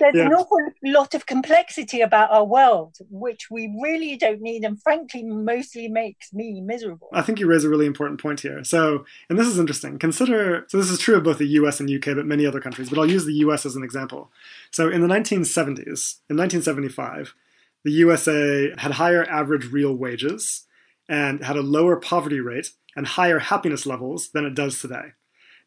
There's 0.00 0.14
Yeah. 0.14 0.26
an 0.26 0.32
awful 0.32 0.58
lot 0.82 1.14
of 1.14 1.26
complexity 1.26 2.00
about 2.00 2.30
our 2.30 2.44
world, 2.44 2.96
which 3.10 3.50
we 3.50 3.72
really 3.82 4.16
don't 4.16 4.40
need, 4.40 4.64
and 4.64 4.80
frankly, 4.82 5.22
mostly 5.22 5.88
makes 5.88 6.32
me 6.32 6.60
miserable. 6.60 7.08
I 7.12 7.22
think 7.22 7.38
you 7.38 7.46
raise 7.46 7.64
a 7.64 7.68
really 7.68 7.86
important 7.86 8.20
point 8.20 8.40
here. 8.40 8.64
So, 8.64 9.04
and 9.28 9.38
this 9.38 9.46
is 9.46 9.58
interesting. 9.58 9.98
Consider, 9.98 10.64
so 10.68 10.78
this 10.78 10.90
is 10.90 10.98
true 10.98 11.16
of 11.16 11.22
both 11.22 11.38
the 11.38 11.46
US 11.60 11.80
and 11.80 11.88
UK, 11.88 12.16
but 12.16 12.26
many 12.26 12.46
other 12.46 12.60
countries, 12.60 12.90
but 12.90 12.98
I'll 12.98 13.10
use 13.10 13.24
the 13.24 13.34
US 13.34 13.64
as 13.64 13.76
an 13.76 13.84
example. 13.84 14.30
So, 14.70 14.88
in 14.88 15.00
the 15.00 15.08
1970s, 15.08 16.20
in 16.28 16.36
1975, 16.36 17.34
the 17.84 17.92
USA 17.92 18.72
had 18.78 18.92
higher 18.92 19.24
average 19.24 19.70
real 19.70 19.94
wages 19.94 20.64
and 21.08 21.44
had 21.44 21.56
a 21.56 21.62
lower 21.62 21.96
poverty 21.96 22.40
rate 22.40 22.70
and 22.96 23.06
higher 23.06 23.38
happiness 23.38 23.86
levels 23.86 24.30
than 24.30 24.44
it 24.44 24.54
does 24.54 24.80
today, 24.80 25.12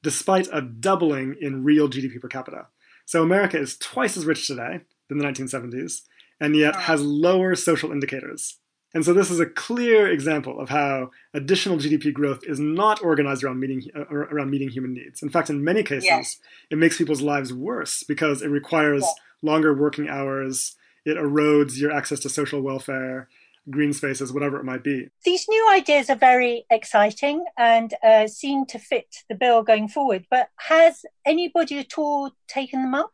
despite 0.04 0.48
a 0.52 0.62
doubling 0.62 1.36
in 1.42 1.63
real 1.63 1.88
GDP 1.90 2.20
per 2.22 2.28
capita. 2.28 2.68
So, 3.06 3.24
America 3.24 3.58
is 3.58 3.78
twice 3.78 4.18
as 4.18 4.26
rich 4.26 4.48
today 4.48 4.82
than 5.10 5.18
the 5.18 5.26
1970s, 5.26 6.02
and 6.40 6.56
yet 6.56 6.76
has 6.76 7.02
lower 7.02 7.56
social 7.56 7.92
indicators. 7.92 8.58
And 8.94 9.04
so 9.06 9.13
this 9.13 9.30
is 9.30 9.40
a 9.40 9.46
clear 9.46 10.10
example 10.10 10.60
of 10.60 10.70
how 10.70 11.12
additional 11.34 11.78
GDP 11.78 12.12
growth 12.13 12.40
is 12.44 12.58
not 12.60 13.04
organized 13.04 13.44
around 13.44 13.60
meeting 13.60 13.84
uh, 13.96 14.06
around 14.10 14.50
meeting 14.50 14.70
human 14.70 14.94
needs. 14.94 15.22
In 15.22 15.30
fact, 15.30 15.50
in 15.50 15.63
many 15.63 15.84
cases, 15.84 16.06
Yes. 16.06 16.38
it 16.72 16.78
makes 16.78 16.98
people's 16.98 17.22
lives 17.22 17.54
worse 17.54 18.04
because 18.04 18.42
it 18.42 18.48
requires 18.48 19.04
Yeah. 19.04 19.52
longer 19.52 19.74
working 19.74 20.08
hours. 20.10 20.76
It 21.06 21.18
erodes 21.18 21.78
your 21.78 21.92
access 21.92 22.22
to 22.22 22.30
social 22.30 22.62
welfare, 22.62 23.30
green 23.69 23.93
spaces, 23.93 24.32
whatever 24.32 24.58
it 24.58 24.65
might 24.65 24.84
be. 24.84 25.10
These 25.23 25.47
new 25.49 25.69
ideas 25.71 26.10
are 26.10 26.15
very 26.15 26.65
exciting 26.69 27.45
and 27.58 27.93
uh, 28.03 28.27
seem 28.27 28.65
to 28.67 28.80
fit 28.80 29.23
the 29.30 29.36
bill 29.36 29.63
going 29.63 29.88
forward. 29.88 30.25
But 30.30 30.49
has 30.56 31.06
anybody 31.25 31.80
at 31.80 31.97
all 31.97 32.32
taken 32.47 32.82
them 32.82 32.95
up? 32.95 33.12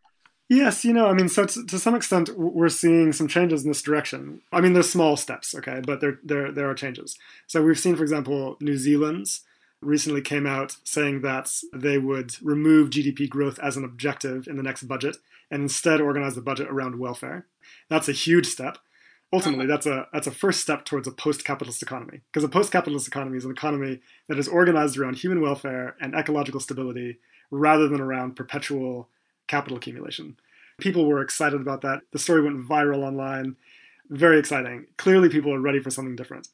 Yes, 0.49 0.85
you 0.85 0.93
know, 0.93 1.07
I 1.07 1.13
mean, 1.13 1.29
so 1.29 1.45
to, 1.45 1.65
to 1.65 1.79
some 1.79 1.95
extent, 1.95 2.37
we're 2.37 2.69
seeing 2.69 3.13
some 3.13 3.27
changes 3.27 3.63
in 3.63 3.69
this 3.69 3.81
direction. 3.81 4.41
I 4.51 4.61
mean, 4.61 4.73
there's 4.73 4.89
small 4.89 5.17
steps, 5.17 5.55
okay, 5.55 5.81
but 5.83 5.99
there, 6.01 6.19
there, 6.23 6.51
there 6.51 6.69
are 6.69 6.75
changes. 6.75 7.17
So 7.47 7.63
we've 7.63 7.79
seen, 7.79 7.95
for 7.95 8.03
example, 8.03 8.57
New 8.59 8.77
Zealand's 8.77 9.41
recently 9.81 10.21
came 10.21 10.45
out 10.45 10.77
saying 10.83 11.21
that 11.21 11.51
they 11.73 11.97
would 11.97 12.35
remove 12.41 12.89
GDP 12.89 13.29
growth 13.29 13.57
as 13.59 13.77
an 13.77 13.83
objective 13.83 14.47
in 14.47 14.57
the 14.57 14.63
next 14.63 14.83
budget 14.83 15.17
and 15.49 15.63
instead 15.63 16.01
organize 16.01 16.35
the 16.35 16.41
budget 16.41 16.67
around 16.69 16.99
welfare. 16.99 17.47
That's 17.89 18.09
a 18.09 18.13
huge 18.13 18.45
step. 18.45 18.77
Ultimately, 19.33 19.65
that's 19.65 19.87
a 19.87 20.07
that's 20.13 20.27
a 20.27 20.31
first 20.31 20.61
step 20.61 20.85
towards 20.85 21.07
a 21.07 21.11
post-capitalist 21.11 21.81
economy. 21.81 22.21
Because 22.31 22.43
a 22.43 22.49
post-capitalist 22.49 23.07
economy 23.07 23.37
is 23.37 23.45
an 23.45 23.51
economy 23.51 23.99
that 24.29 24.37
is 24.37 24.47
organized 24.47 24.95
around 24.95 25.17
human 25.17 25.41
welfare 25.41 25.95
and 25.99 26.13
ecological 26.13 26.59
stability 26.59 27.17
rather 27.49 27.87
than 27.87 27.99
around 27.99 28.35
perpetual 28.35 29.09
capital 29.47 29.77
accumulation. 29.77 30.37
People 30.79 31.07
were 31.07 31.21
excited 31.21 31.59
about 31.59 31.81
that. 31.81 32.01
The 32.11 32.19
story 32.19 32.43
went 32.43 32.67
viral 32.67 33.03
online. 33.03 33.55
Very 34.09 34.37
exciting. 34.37 34.85
Clearly, 34.97 35.29
people 35.29 35.51
are 35.51 35.59
ready 35.59 35.79
for 35.79 35.89
something 35.89 36.15
different. 36.15 36.49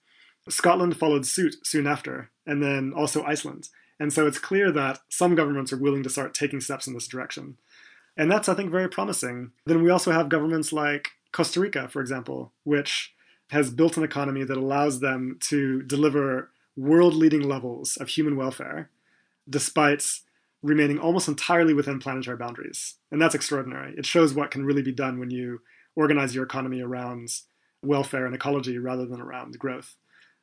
Scotland 0.48 0.98
followed 0.98 1.26
suit 1.26 1.58
soon 1.64 1.86
after, 1.86 2.32
and 2.46 2.64
then 2.64 2.94
also 2.96 3.24
Iceland. 3.24 3.70
And 4.00 4.14
so 4.14 4.26
it's 4.26 4.40
clear 4.40 4.72
that 4.72 5.00
some 5.10 5.36
governments 5.36 5.74
are 5.74 5.78
willing 5.78 6.04
to 6.04 6.10
start 6.10 6.34
taking 6.34 6.62
steps 6.62 6.88
in 6.88 6.94
this 6.94 7.08
direction. 7.08 7.58
And 8.16 8.32
that's, 8.32 8.50
I 8.50 8.54
think, 8.54 8.72
very 8.72 8.90
promising. 8.90 9.52
Then 9.66 9.84
we 9.84 9.90
also 9.90 10.12
have 10.12 10.30
governments 10.30 10.72
like 10.72 11.10
Costa 11.32 11.60
Rica, 11.60 11.88
for 11.88 12.02
example, 12.02 12.54
which 12.64 13.14
has 13.50 13.72
built 13.72 13.98
an 13.98 14.04
economy 14.04 14.44
that 14.44 14.58
allows 14.58 15.00
them 15.00 15.38
to 15.42 15.82
deliver 15.84 16.52
world 16.76 17.14
leading 17.14 17.42
levels 17.42 17.98
of 17.98 18.08
human 18.08 18.36
welfare 18.36 18.90
despite 19.50 20.04
remaining 20.62 21.00
almost 21.00 21.28
entirely 21.28 21.74
within 21.74 22.00
planetary 22.00 22.38
boundaries. 22.38 22.96
And 23.12 23.22
that's 23.22 23.36
extraordinary. 23.36 23.96
It 23.98 24.06
shows 24.06 24.34
what 24.34 24.52
can 24.52 24.66
really 24.66 24.82
be 24.82 24.92
done 24.92 25.20
when 25.20 25.32
you 25.32 25.62
organize 25.96 26.36
your 26.36 26.44
economy 26.44 26.82
around 26.82 27.30
welfare 27.84 28.26
and 28.26 28.36
ecology 28.36 28.78
rather 28.78 29.06
than 29.06 29.22
around 29.22 29.58
growth. 29.58 29.96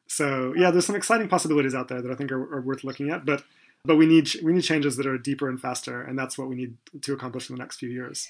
So 0.08 0.54
yeah, 0.56 0.70
there's 0.70 0.86
some 0.86 0.96
exciting 0.96 1.28
possibilities 1.28 1.74
out 1.74 1.88
there 1.88 2.00
that 2.00 2.10
I 2.10 2.14
think 2.14 2.32
are, 2.32 2.56
are 2.56 2.60
worth 2.60 2.84
looking 2.84 3.10
at, 3.10 3.24
but 3.24 3.44
but 3.84 3.96
we 3.96 4.06
need 4.06 4.28
we 4.42 4.52
need 4.52 4.62
changes 4.62 4.96
that 4.96 5.06
are 5.06 5.18
deeper 5.18 5.48
and 5.48 5.60
faster, 5.60 6.02
and 6.02 6.18
that's 6.18 6.36
what 6.36 6.48
we 6.48 6.56
need 6.56 6.76
to 7.02 7.12
accomplish 7.12 7.48
in 7.48 7.56
the 7.56 7.62
next 7.62 7.76
few 7.76 7.88
years. 7.88 8.28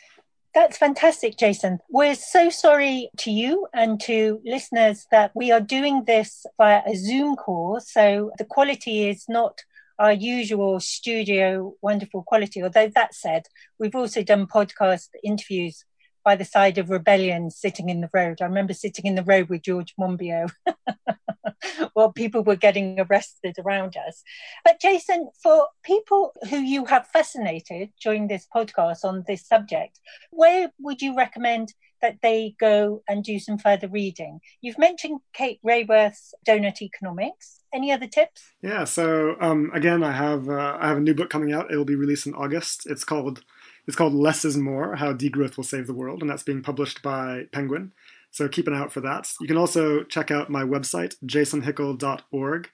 That's 0.56 0.78
fantastic, 0.78 1.36
Jason. 1.36 1.80
We're 1.90 2.14
so 2.14 2.48
sorry 2.48 3.10
to 3.18 3.30
you 3.30 3.66
and 3.74 4.00
to 4.04 4.40
listeners 4.42 5.06
that 5.10 5.30
we 5.34 5.52
are 5.52 5.60
doing 5.60 6.04
this 6.06 6.46
via 6.56 6.80
a 6.86 6.96
Zoom 6.96 7.36
call. 7.36 7.78
So 7.78 8.30
the 8.38 8.46
quality 8.46 9.06
is 9.06 9.26
not 9.28 9.60
our 9.98 10.14
usual 10.14 10.80
studio 10.80 11.74
wonderful 11.82 12.22
quality. 12.22 12.62
Although 12.62 12.88
that 12.94 13.14
said, 13.14 13.42
we've 13.78 13.94
also 13.94 14.22
done 14.22 14.46
podcast 14.46 15.08
interviews 15.22 15.84
by 16.24 16.36
the 16.36 16.44
side 16.46 16.78
of 16.78 16.88
rebellion 16.88 17.50
sitting 17.50 17.90
in 17.90 18.00
the 18.00 18.08
road. 18.14 18.38
I 18.40 18.46
remember 18.46 18.72
sitting 18.72 19.04
in 19.04 19.14
the 19.14 19.24
road 19.24 19.50
with 19.50 19.60
George 19.60 19.92
Monbiot 20.00 20.50
while 21.94 22.12
people 22.12 22.42
were 22.42 22.56
getting 22.56 22.98
arrested 23.00 23.56
around 23.58 23.96
us. 23.96 24.22
But 24.64 24.80
Jason, 24.80 25.30
for 25.42 25.68
people 25.82 26.32
who 26.50 26.58
you 26.58 26.84
have 26.86 27.06
fascinated 27.08 27.90
during 28.02 28.28
this 28.28 28.46
podcast 28.54 29.04
on 29.04 29.24
this 29.26 29.46
subject, 29.46 30.00
where 30.30 30.70
would 30.78 31.02
you 31.02 31.16
recommend 31.16 31.74
that 32.02 32.18
they 32.22 32.54
go 32.60 33.02
and 33.08 33.24
do 33.24 33.38
some 33.38 33.58
further 33.58 33.88
reading? 33.88 34.40
You've 34.60 34.78
mentioned 34.78 35.20
Kate 35.32 35.60
Raworth's 35.64 36.34
Doughnut 36.44 36.82
Economics. 36.82 37.62
Any 37.74 37.92
other 37.92 38.06
tips? 38.06 38.42
Yeah. 38.62 38.84
So 38.84 39.36
um, 39.40 39.70
again, 39.74 40.02
I 40.02 40.12
have 40.12 40.48
uh, 40.48 40.78
I 40.80 40.88
have 40.88 40.98
a 40.98 41.00
new 41.00 41.14
book 41.14 41.30
coming 41.30 41.52
out. 41.52 41.70
It 41.70 41.76
will 41.76 41.84
be 41.84 41.96
released 41.96 42.26
in 42.26 42.34
August. 42.34 42.86
It's 42.86 43.04
called 43.04 43.44
it's 43.86 43.96
called 43.96 44.14
Less 44.14 44.44
is 44.44 44.56
More: 44.56 44.96
How 44.96 45.12
Degrowth 45.12 45.56
Will 45.56 45.64
Save 45.64 45.86
the 45.86 45.94
World, 45.94 46.22
and 46.22 46.30
that's 46.30 46.42
being 46.42 46.62
published 46.62 47.02
by 47.02 47.46
Penguin. 47.52 47.92
So 48.36 48.48
keep 48.48 48.68
an 48.68 48.74
eye 48.74 48.80
out 48.80 48.92
for 48.92 49.00
that. 49.00 49.32
You 49.40 49.46
can 49.46 49.56
also 49.56 50.02
check 50.02 50.30
out 50.30 50.50
my 50.50 50.62
website, 50.62 51.14
jasonhickel.org. 51.24 52.68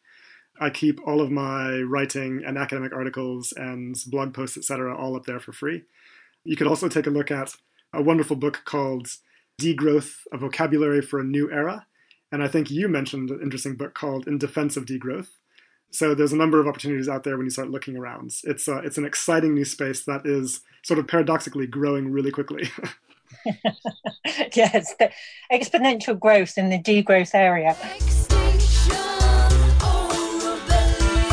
I 0.60 0.70
keep 0.70 0.98
all 1.06 1.20
of 1.20 1.30
my 1.30 1.82
writing 1.82 2.42
and 2.44 2.58
academic 2.58 2.92
articles 2.92 3.54
and 3.56 3.94
blog 4.08 4.34
posts, 4.34 4.56
etc., 4.56 4.92
all 4.92 5.14
up 5.14 5.24
there 5.24 5.38
for 5.38 5.52
free. 5.52 5.82
You 6.42 6.56
could 6.56 6.66
also 6.66 6.88
take 6.88 7.06
a 7.06 7.10
look 7.10 7.30
at 7.30 7.54
a 7.94 8.02
wonderful 8.02 8.34
book 8.34 8.62
called 8.64 9.06
Degrowth: 9.60 10.22
A 10.32 10.36
Vocabulary 10.36 11.00
for 11.00 11.20
a 11.20 11.24
New 11.24 11.48
Era. 11.52 11.86
And 12.32 12.42
I 12.42 12.48
think 12.48 12.68
you 12.68 12.88
mentioned 12.88 13.30
an 13.30 13.40
interesting 13.40 13.76
book 13.76 13.94
called 13.94 14.26
In 14.26 14.38
Defense 14.38 14.76
of 14.76 14.84
Degrowth. 14.84 15.28
So 15.92 16.12
there's 16.12 16.32
a 16.32 16.36
number 16.36 16.58
of 16.58 16.66
opportunities 16.66 17.08
out 17.08 17.22
there 17.22 17.36
when 17.36 17.46
you 17.46 17.50
start 17.50 17.70
looking 17.70 17.96
around. 17.96 18.32
It's 18.42 18.66
uh, 18.66 18.80
it's 18.82 18.98
an 18.98 19.04
exciting 19.04 19.54
new 19.54 19.64
space 19.64 20.04
that 20.06 20.22
is 20.26 20.62
sort 20.82 20.98
of 20.98 21.06
paradoxically 21.06 21.68
growing 21.68 22.10
really 22.10 22.32
quickly. 22.32 22.68
yes, 24.54 24.94
the 24.98 25.10
exponential 25.50 26.18
growth 26.18 26.58
in 26.58 26.70
the 26.70 26.78
degrowth 26.78 27.34
area. 27.34 27.76
Extinction 27.94 28.96
or 29.84 30.08
rebellion. 30.38 31.32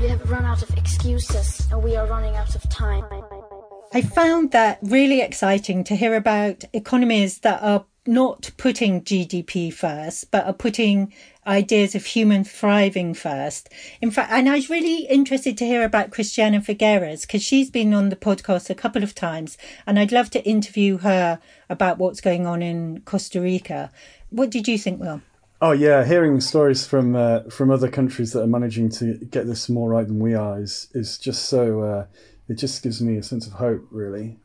We 0.00 0.08
have 0.08 0.30
run 0.30 0.44
out 0.44 0.62
of 0.62 0.70
excuses 0.76 1.66
and 1.70 1.82
we 1.82 1.96
are 1.96 2.06
running 2.06 2.36
out 2.36 2.54
of 2.54 2.68
time. 2.68 3.04
I 3.94 4.00
found 4.00 4.52
that 4.52 4.78
really 4.82 5.20
exciting 5.20 5.84
to 5.84 5.96
hear 5.96 6.14
about 6.14 6.64
economies 6.72 7.40
that 7.40 7.62
are 7.62 7.84
not 8.06 8.50
putting 8.56 9.02
GDP 9.02 9.72
first, 9.72 10.30
but 10.30 10.46
are 10.46 10.52
putting 10.54 11.12
ideas 11.46 11.94
of 11.94 12.06
human 12.06 12.44
thriving 12.44 13.14
first. 13.14 13.68
In 14.00 14.10
fact, 14.10 14.32
and 14.32 14.48
I 14.48 14.54
was 14.54 14.70
really 14.70 15.06
interested 15.06 15.58
to 15.58 15.66
hear 15.66 15.82
about 15.82 16.10
Christiana 16.10 16.60
Figueres 16.60 17.22
because 17.22 17.42
she's 17.42 17.70
been 17.70 17.92
on 17.92 18.08
the 18.08 18.16
podcast 18.16 18.70
a 18.70 18.74
couple 18.74 19.02
of 19.02 19.14
times 19.14 19.58
and 19.86 19.98
I'd 19.98 20.12
love 20.12 20.30
to 20.30 20.44
interview 20.44 20.98
her 20.98 21.40
about 21.68 21.98
what's 21.98 22.20
going 22.20 22.46
on 22.46 22.62
in 22.62 23.00
Costa 23.00 23.40
Rica. 23.40 23.90
What 24.30 24.50
did 24.50 24.68
you 24.68 24.78
think, 24.78 25.00
Will? 25.00 25.22
Oh 25.60 25.72
yeah, 25.72 26.04
hearing 26.04 26.40
stories 26.40 26.84
from 26.84 27.14
uh, 27.14 27.42
from 27.44 27.70
other 27.70 27.88
countries 27.88 28.32
that 28.32 28.42
are 28.42 28.48
managing 28.48 28.90
to 28.90 29.14
get 29.14 29.46
this 29.46 29.68
more 29.68 29.90
right 29.90 30.06
than 30.06 30.18
we 30.18 30.34
are 30.34 30.60
is 30.60 30.88
is 30.92 31.18
just 31.18 31.44
so 31.44 31.82
uh, 31.82 32.06
it 32.48 32.54
just 32.54 32.82
gives 32.82 33.00
me 33.00 33.16
a 33.16 33.22
sense 33.22 33.46
of 33.46 33.54
hope, 33.54 33.86
really. 33.90 34.38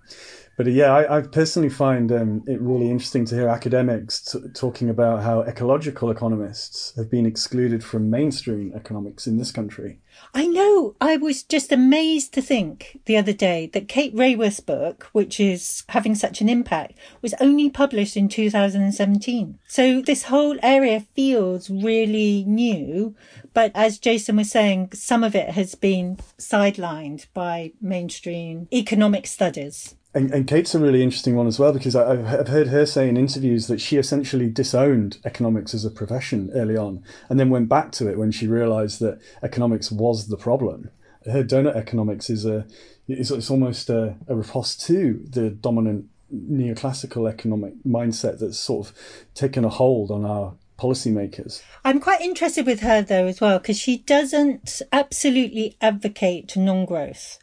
But 0.57 0.65
uh, 0.65 0.71
yeah, 0.71 0.91
I, 0.91 1.17
I 1.17 1.21
personally 1.21 1.69
find 1.69 2.11
um, 2.11 2.43
it 2.47 2.59
really 2.59 2.89
interesting 2.89 3.25
to 3.25 3.35
hear 3.35 3.47
academics 3.47 4.21
t- 4.21 4.39
talking 4.55 4.89
about 4.89 5.21
how 5.21 5.41
ecological 5.41 6.09
economists 6.09 6.93
have 6.95 7.11
been 7.11 7.27
excluded 7.27 7.83
from 7.83 8.09
mainstream 8.09 8.73
economics 8.75 9.27
in 9.27 9.37
this 9.37 9.51
country. 9.51 9.99
I 10.33 10.47
know. 10.47 10.95
I 10.99 11.17
was 11.17 11.43
just 11.43 11.71
amazed 11.71 12.33
to 12.33 12.41
think 12.41 12.99
the 13.05 13.17
other 13.17 13.33
day 13.33 13.69
that 13.73 13.87
Kate 13.87 14.15
Raworth's 14.15 14.59
book, 14.59 15.09
which 15.11 15.39
is 15.39 15.83
having 15.89 16.15
such 16.15 16.41
an 16.41 16.49
impact, 16.49 16.97
was 17.21 17.35
only 17.39 17.69
published 17.69 18.17
in 18.17 18.27
2017. 18.27 19.59
So 19.67 20.01
this 20.01 20.23
whole 20.23 20.57
area 20.63 21.01
feels 21.15 21.69
really 21.69 22.43
new. 22.47 23.15
But 23.53 23.71
as 23.75 23.99
Jason 23.99 24.37
was 24.37 24.49
saying, 24.49 24.93
some 24.93 25.23
of 25.23 25.35
it 25.35 25.51
has 25.51 25.75
been 25.75 26.17
sidelined 26.39 27.27
by 27.35 27.73
mainstream 27.79 28.67
economic 28.73 29.27
studies. 29.27 29.93
And, 30.17 30.33
and 30.33 30.47
Kate's 30.47 30.73
a 30.73 30.79
really 30.79 31.03
interesting 31.03 31.35
one 31.35 31.45
as 31.45 31.59
well 31.59 31.71
because 31.71 31.95
I, 31.95 32.13
I've 32.13 32.25
I've 32.25 32.47
heard 32.47 32.69
her 32.69 32.87
say 32.87 33.07
in 33.07 33.17
interviews 33.17 33.67
that 33.67 33.79
she 33.79 33.97
essentially 33.97 34.49
disowned 34.49 35.19
economics 35.23 35.75
as 35.75 35.85
a 35.85 35.91
profession 35.91 36.49
early 36.55 36.75
on 36.75 37.03
and 37.29 37.39
then 37.39 37.51
went 37.51 37.69
back 37.69 37.91
to 37.93 38.09
it 38.09 38.17
when 38.17 38.31
she 38.31 38.47
realized 38.47 38.99
that 38.99 39.19
economics 39.43 39.91
was 39.91 40.27
the 40.27 40.35
problem. 40.35 40.89
Her 41.31 41.43
donut 41.43 41.75
economics 41.75 42.31
is 42.31 42.47
a 42.47 42.65
it's, 43.07 43.29
it's 43.29 43.51
almost 43.51 43.91
a, 43.91 44.15
a 44.27 44.35
riposte 44.35 44.81
to 44.87 45.23
the 45.29 45.51
dominant 45.51 46.07
neoclassical 46.33 47.29
economic 47.29 47.73
mindset 47.85 48.39
that's 48.39 48.57
sort 48.57 48.87
of 48.87 48.97
taken 49.35 49.63
a 49.63 49.69
hold 49.69 50.09
on 50.09 50.25
our 50.25 50.55
policymakers. 50.79 51.61
I'm 51.85 51.99
quite 51.99 52.21
interested 52.21 52.65
with 52.65 52.79
her 52.79 53.03
though 53.03 53.27
as 53.27 53.39
well 53.39 53.59
because 53.59 53.77
she 53.77 53.99
doesn't 53.99 54.81
absolutely 54.91 55.77
advocate 55.79 56.57
non-growth. 56.57 57.37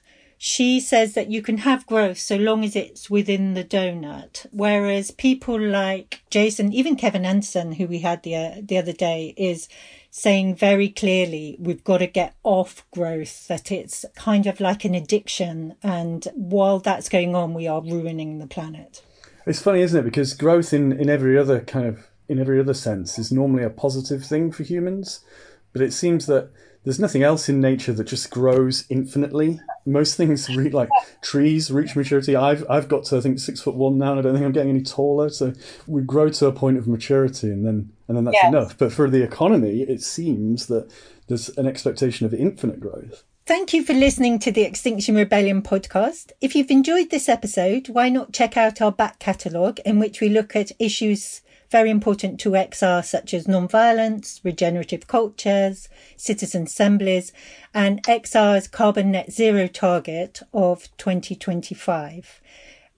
She 0.46 0.78
says 0.78 1.14
that 1.14 1.30
you 1.30 1.40
can 1.40 1.56
have 1.56 1.86
growth 1.86 2.18
so 2.18 2.36
long 2.36 2.64
as 2.64 2.76
it's 2.76 3.08
within 3.08 3.54
the 3.54 3.64
donut, 3.64 4.44
whereas 4.52 5.10
people 5.10 5.58
like 5.58 6.20
Jason, 6.28 6.70
even 6.70 6.96
Kevin 6.96 7.24
Anderson, 7.24 7.72
who 7.72 7.86
we 7.86 8.00
had 8.00 8.22
the 8.22 8.36
uh, 8.36 8.50
the 8.60 8.76
other 8.76 8.92
day, 8.92 9.32
is 9.38 9.70
saying 10.10 10.56
very 10.56 10.90
clearly 10.90 11.56
we've 11.58 11.82
got 11.82 11.98
to 11.98 12.06
get 12.06 12.34
off 12.42 12.84
growth. 12.90 13.48
That 13.48 13.72
it's 13.72 14.04
kind 14.16 14.46
of 14.46 14.60
like 14.60 14.84
an 14.84 14.94
addiction, 14.94 15.76
and 15.82 16.28
while 16.34 16.78
that's 16.78 17.08
going 17.08 17.34
on, 17.34 17.54
we 17.54 17.66
are 17.66 17.80
ruining 17.80 18.38
the 18.38 18.46
planet. 18.46 19.00
It's 19.46 19.62
funny, 19.62 19.80
isn't 19.80 19.98
it? 19.98 20.04
Because 20.04 20.34
growth 20.34 20.74
in, 20.74 20.92
in 20.92 21.08
every 21.08 21.38
other 21.38 21.62
kind 21.62 21.86
of 21.86 22.06
in 22.28 22.38
every 22.38 22.60
other 22.60 22.74
sense 22.74 23.18
is 23.18 23.32
normally 23.32 23.64
a 23.64 23.70
positive 23.70 24.26
thing 24.26 24.52
for 24.52 24.62
humans, 24.62 25.24
but 25.72 25.80
it 25.80 25.94
seems 25.94 26.26
that 26.26 26.50
there's 26.84 27.00
nothing 27.00 27.22
else 27.22 27.48
in 27.48 27.62
nature 27.62 27.94
that 27.94 28.04
just 28.04 28.30
grows 28.30 28.84
infinitely. 28.90 29.58
Most 29.86 30.16
things, 30.16 30.48
re- 30.56 30.70
like 30.70 30.88
trees, 31.22 31.70
reach 31.70 31.94
maturity. 31.94 32.34
I've 32.34 32.64
I've 32.70 32.88
got 32.88 33.04
to 33.06 33.18
I 33.18 33.20
think 33.20 33.38
six 33.38 33.60
foot 33.60 33.74
one 33.74 33.98
now, 33.98 34.12
and 34.12 34.20
I 34.20 34.22
don't 34.22 34.32
think 34.34 34.44
I'm 34.46 34.52
getting 34.52 34.70
any 34.70 34.82
taller. 34.82 35.28
So 35.28 35.52
we 35.86 36.02
grow 36.02 36.30
to 36.30 36.46
a 36.46 36.52
point 36.52 36.78
of 36.78 36.88
maturity, 36.88 37.48
and 37.48 37.66
then 37.66 37.92
and 38.08 38.16
then 38.16 38.24
that's 38.24 38.34
Yes. 38.42 38.48
enough. 38.48 38.78
But 38.78 38.92
for 38.92 39.10
the 39.10 39.22
economy, 39.22 39.82
it 39.82 40.02
seems 40.02 40.66
that 40.68 40.90
there's 41.28 41.50
an 41.58 41.66
expectation 41.66 42.24
of 42.26 42.32
infinite 42.34 42.80
growth. 42.80 43.24
Thank 43.46 43.74
you 43.74 43.84
for 43.84 43.92
listening 43.92 44.38
to 44.38 44.50
the 44.50 44.62
Extinction 44.62 45.16
Rebellion 45.16 45.60
podcast. 45.60 46.32
If 46.40 46.54
you've 46.56 46.70
enjoyed 46.70 47.10
this 47.10 47.28
episode, 47.28 47.90
why 47.90 48.08
not 48.08 48.32
check 48.32 48.56
out 48.56 48.80
our 48.80 48.90
back 48.90 49.18
catalogue 49.18 49.80
in 49.84 49.98
which 49.98 50.22
we 50.22 50.30
look 50.30 50.56
at 50.56 50.72
issues 50.78 51.42
very 51.74 51.90
important 51.90 52.38
to 52.38 52.50
XR, 52.50 53.04
such 53.04 53.34
as 53.34 53.48
non-violence, 53.48 54.40
regenerative 54.44 55.08
cultures, 55.08 55.88
citizen 56.16 56.62
assemblies, 56.62 57.32
and 57.74 58.00
XR's 58.04 58.68
carbon 58.68 59.10
net 59.10 59.32
zero 59.32 59.66
target 59.66 60.40
of 60.52 60.88
2025. 60.98 62.40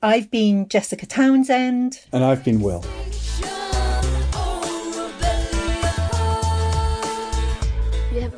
I've 0.03 0.31
been 0.31 0.69
Jessica 0.69 1.07
Townsend. 1.07 2.05
And 2.13 2.23
I've 2.23 2.45
been 2.45 2.61
Will. 2.61 2.85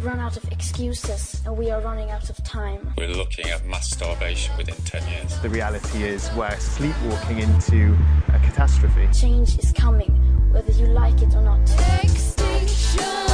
Run 0.01 0.21
out 0.21 0.37
of 0.37 0.45
excuses 0.53 1.41
and 1.45 1.57
we 1.57 1.71
are 1.71 1.81
running 1.81 2.11
out 2.11 2.31
of 2.31 2.43
time. 2.45 2.93
We're 2.97 3.09
looking 3.09 3.47
at 3.47 3.65
mass 3.67 3.91
starvation 3.91 4.57
within 4.57 4.77
10 4.77 5.09
years. 5.09 5.39
The 5.41 5.49
reality 5.49 6.05
is 6.05 6.31
we're 6.37 6.59
sleepwalking 6.59 7.39
into 7.41 7.97
a 8.29 8.39
catastrophe. 8.39 9.09
Change 9.13 9.59
is 9.59 9.73
coming, 9.73 10.51
whether 10.53 10.73
you 10.73 10.87
like 10.87 11.21
it 11.23 11.35
or 11.35 11.43
not. 11.43 11.61
Extinction. 12.03 13.28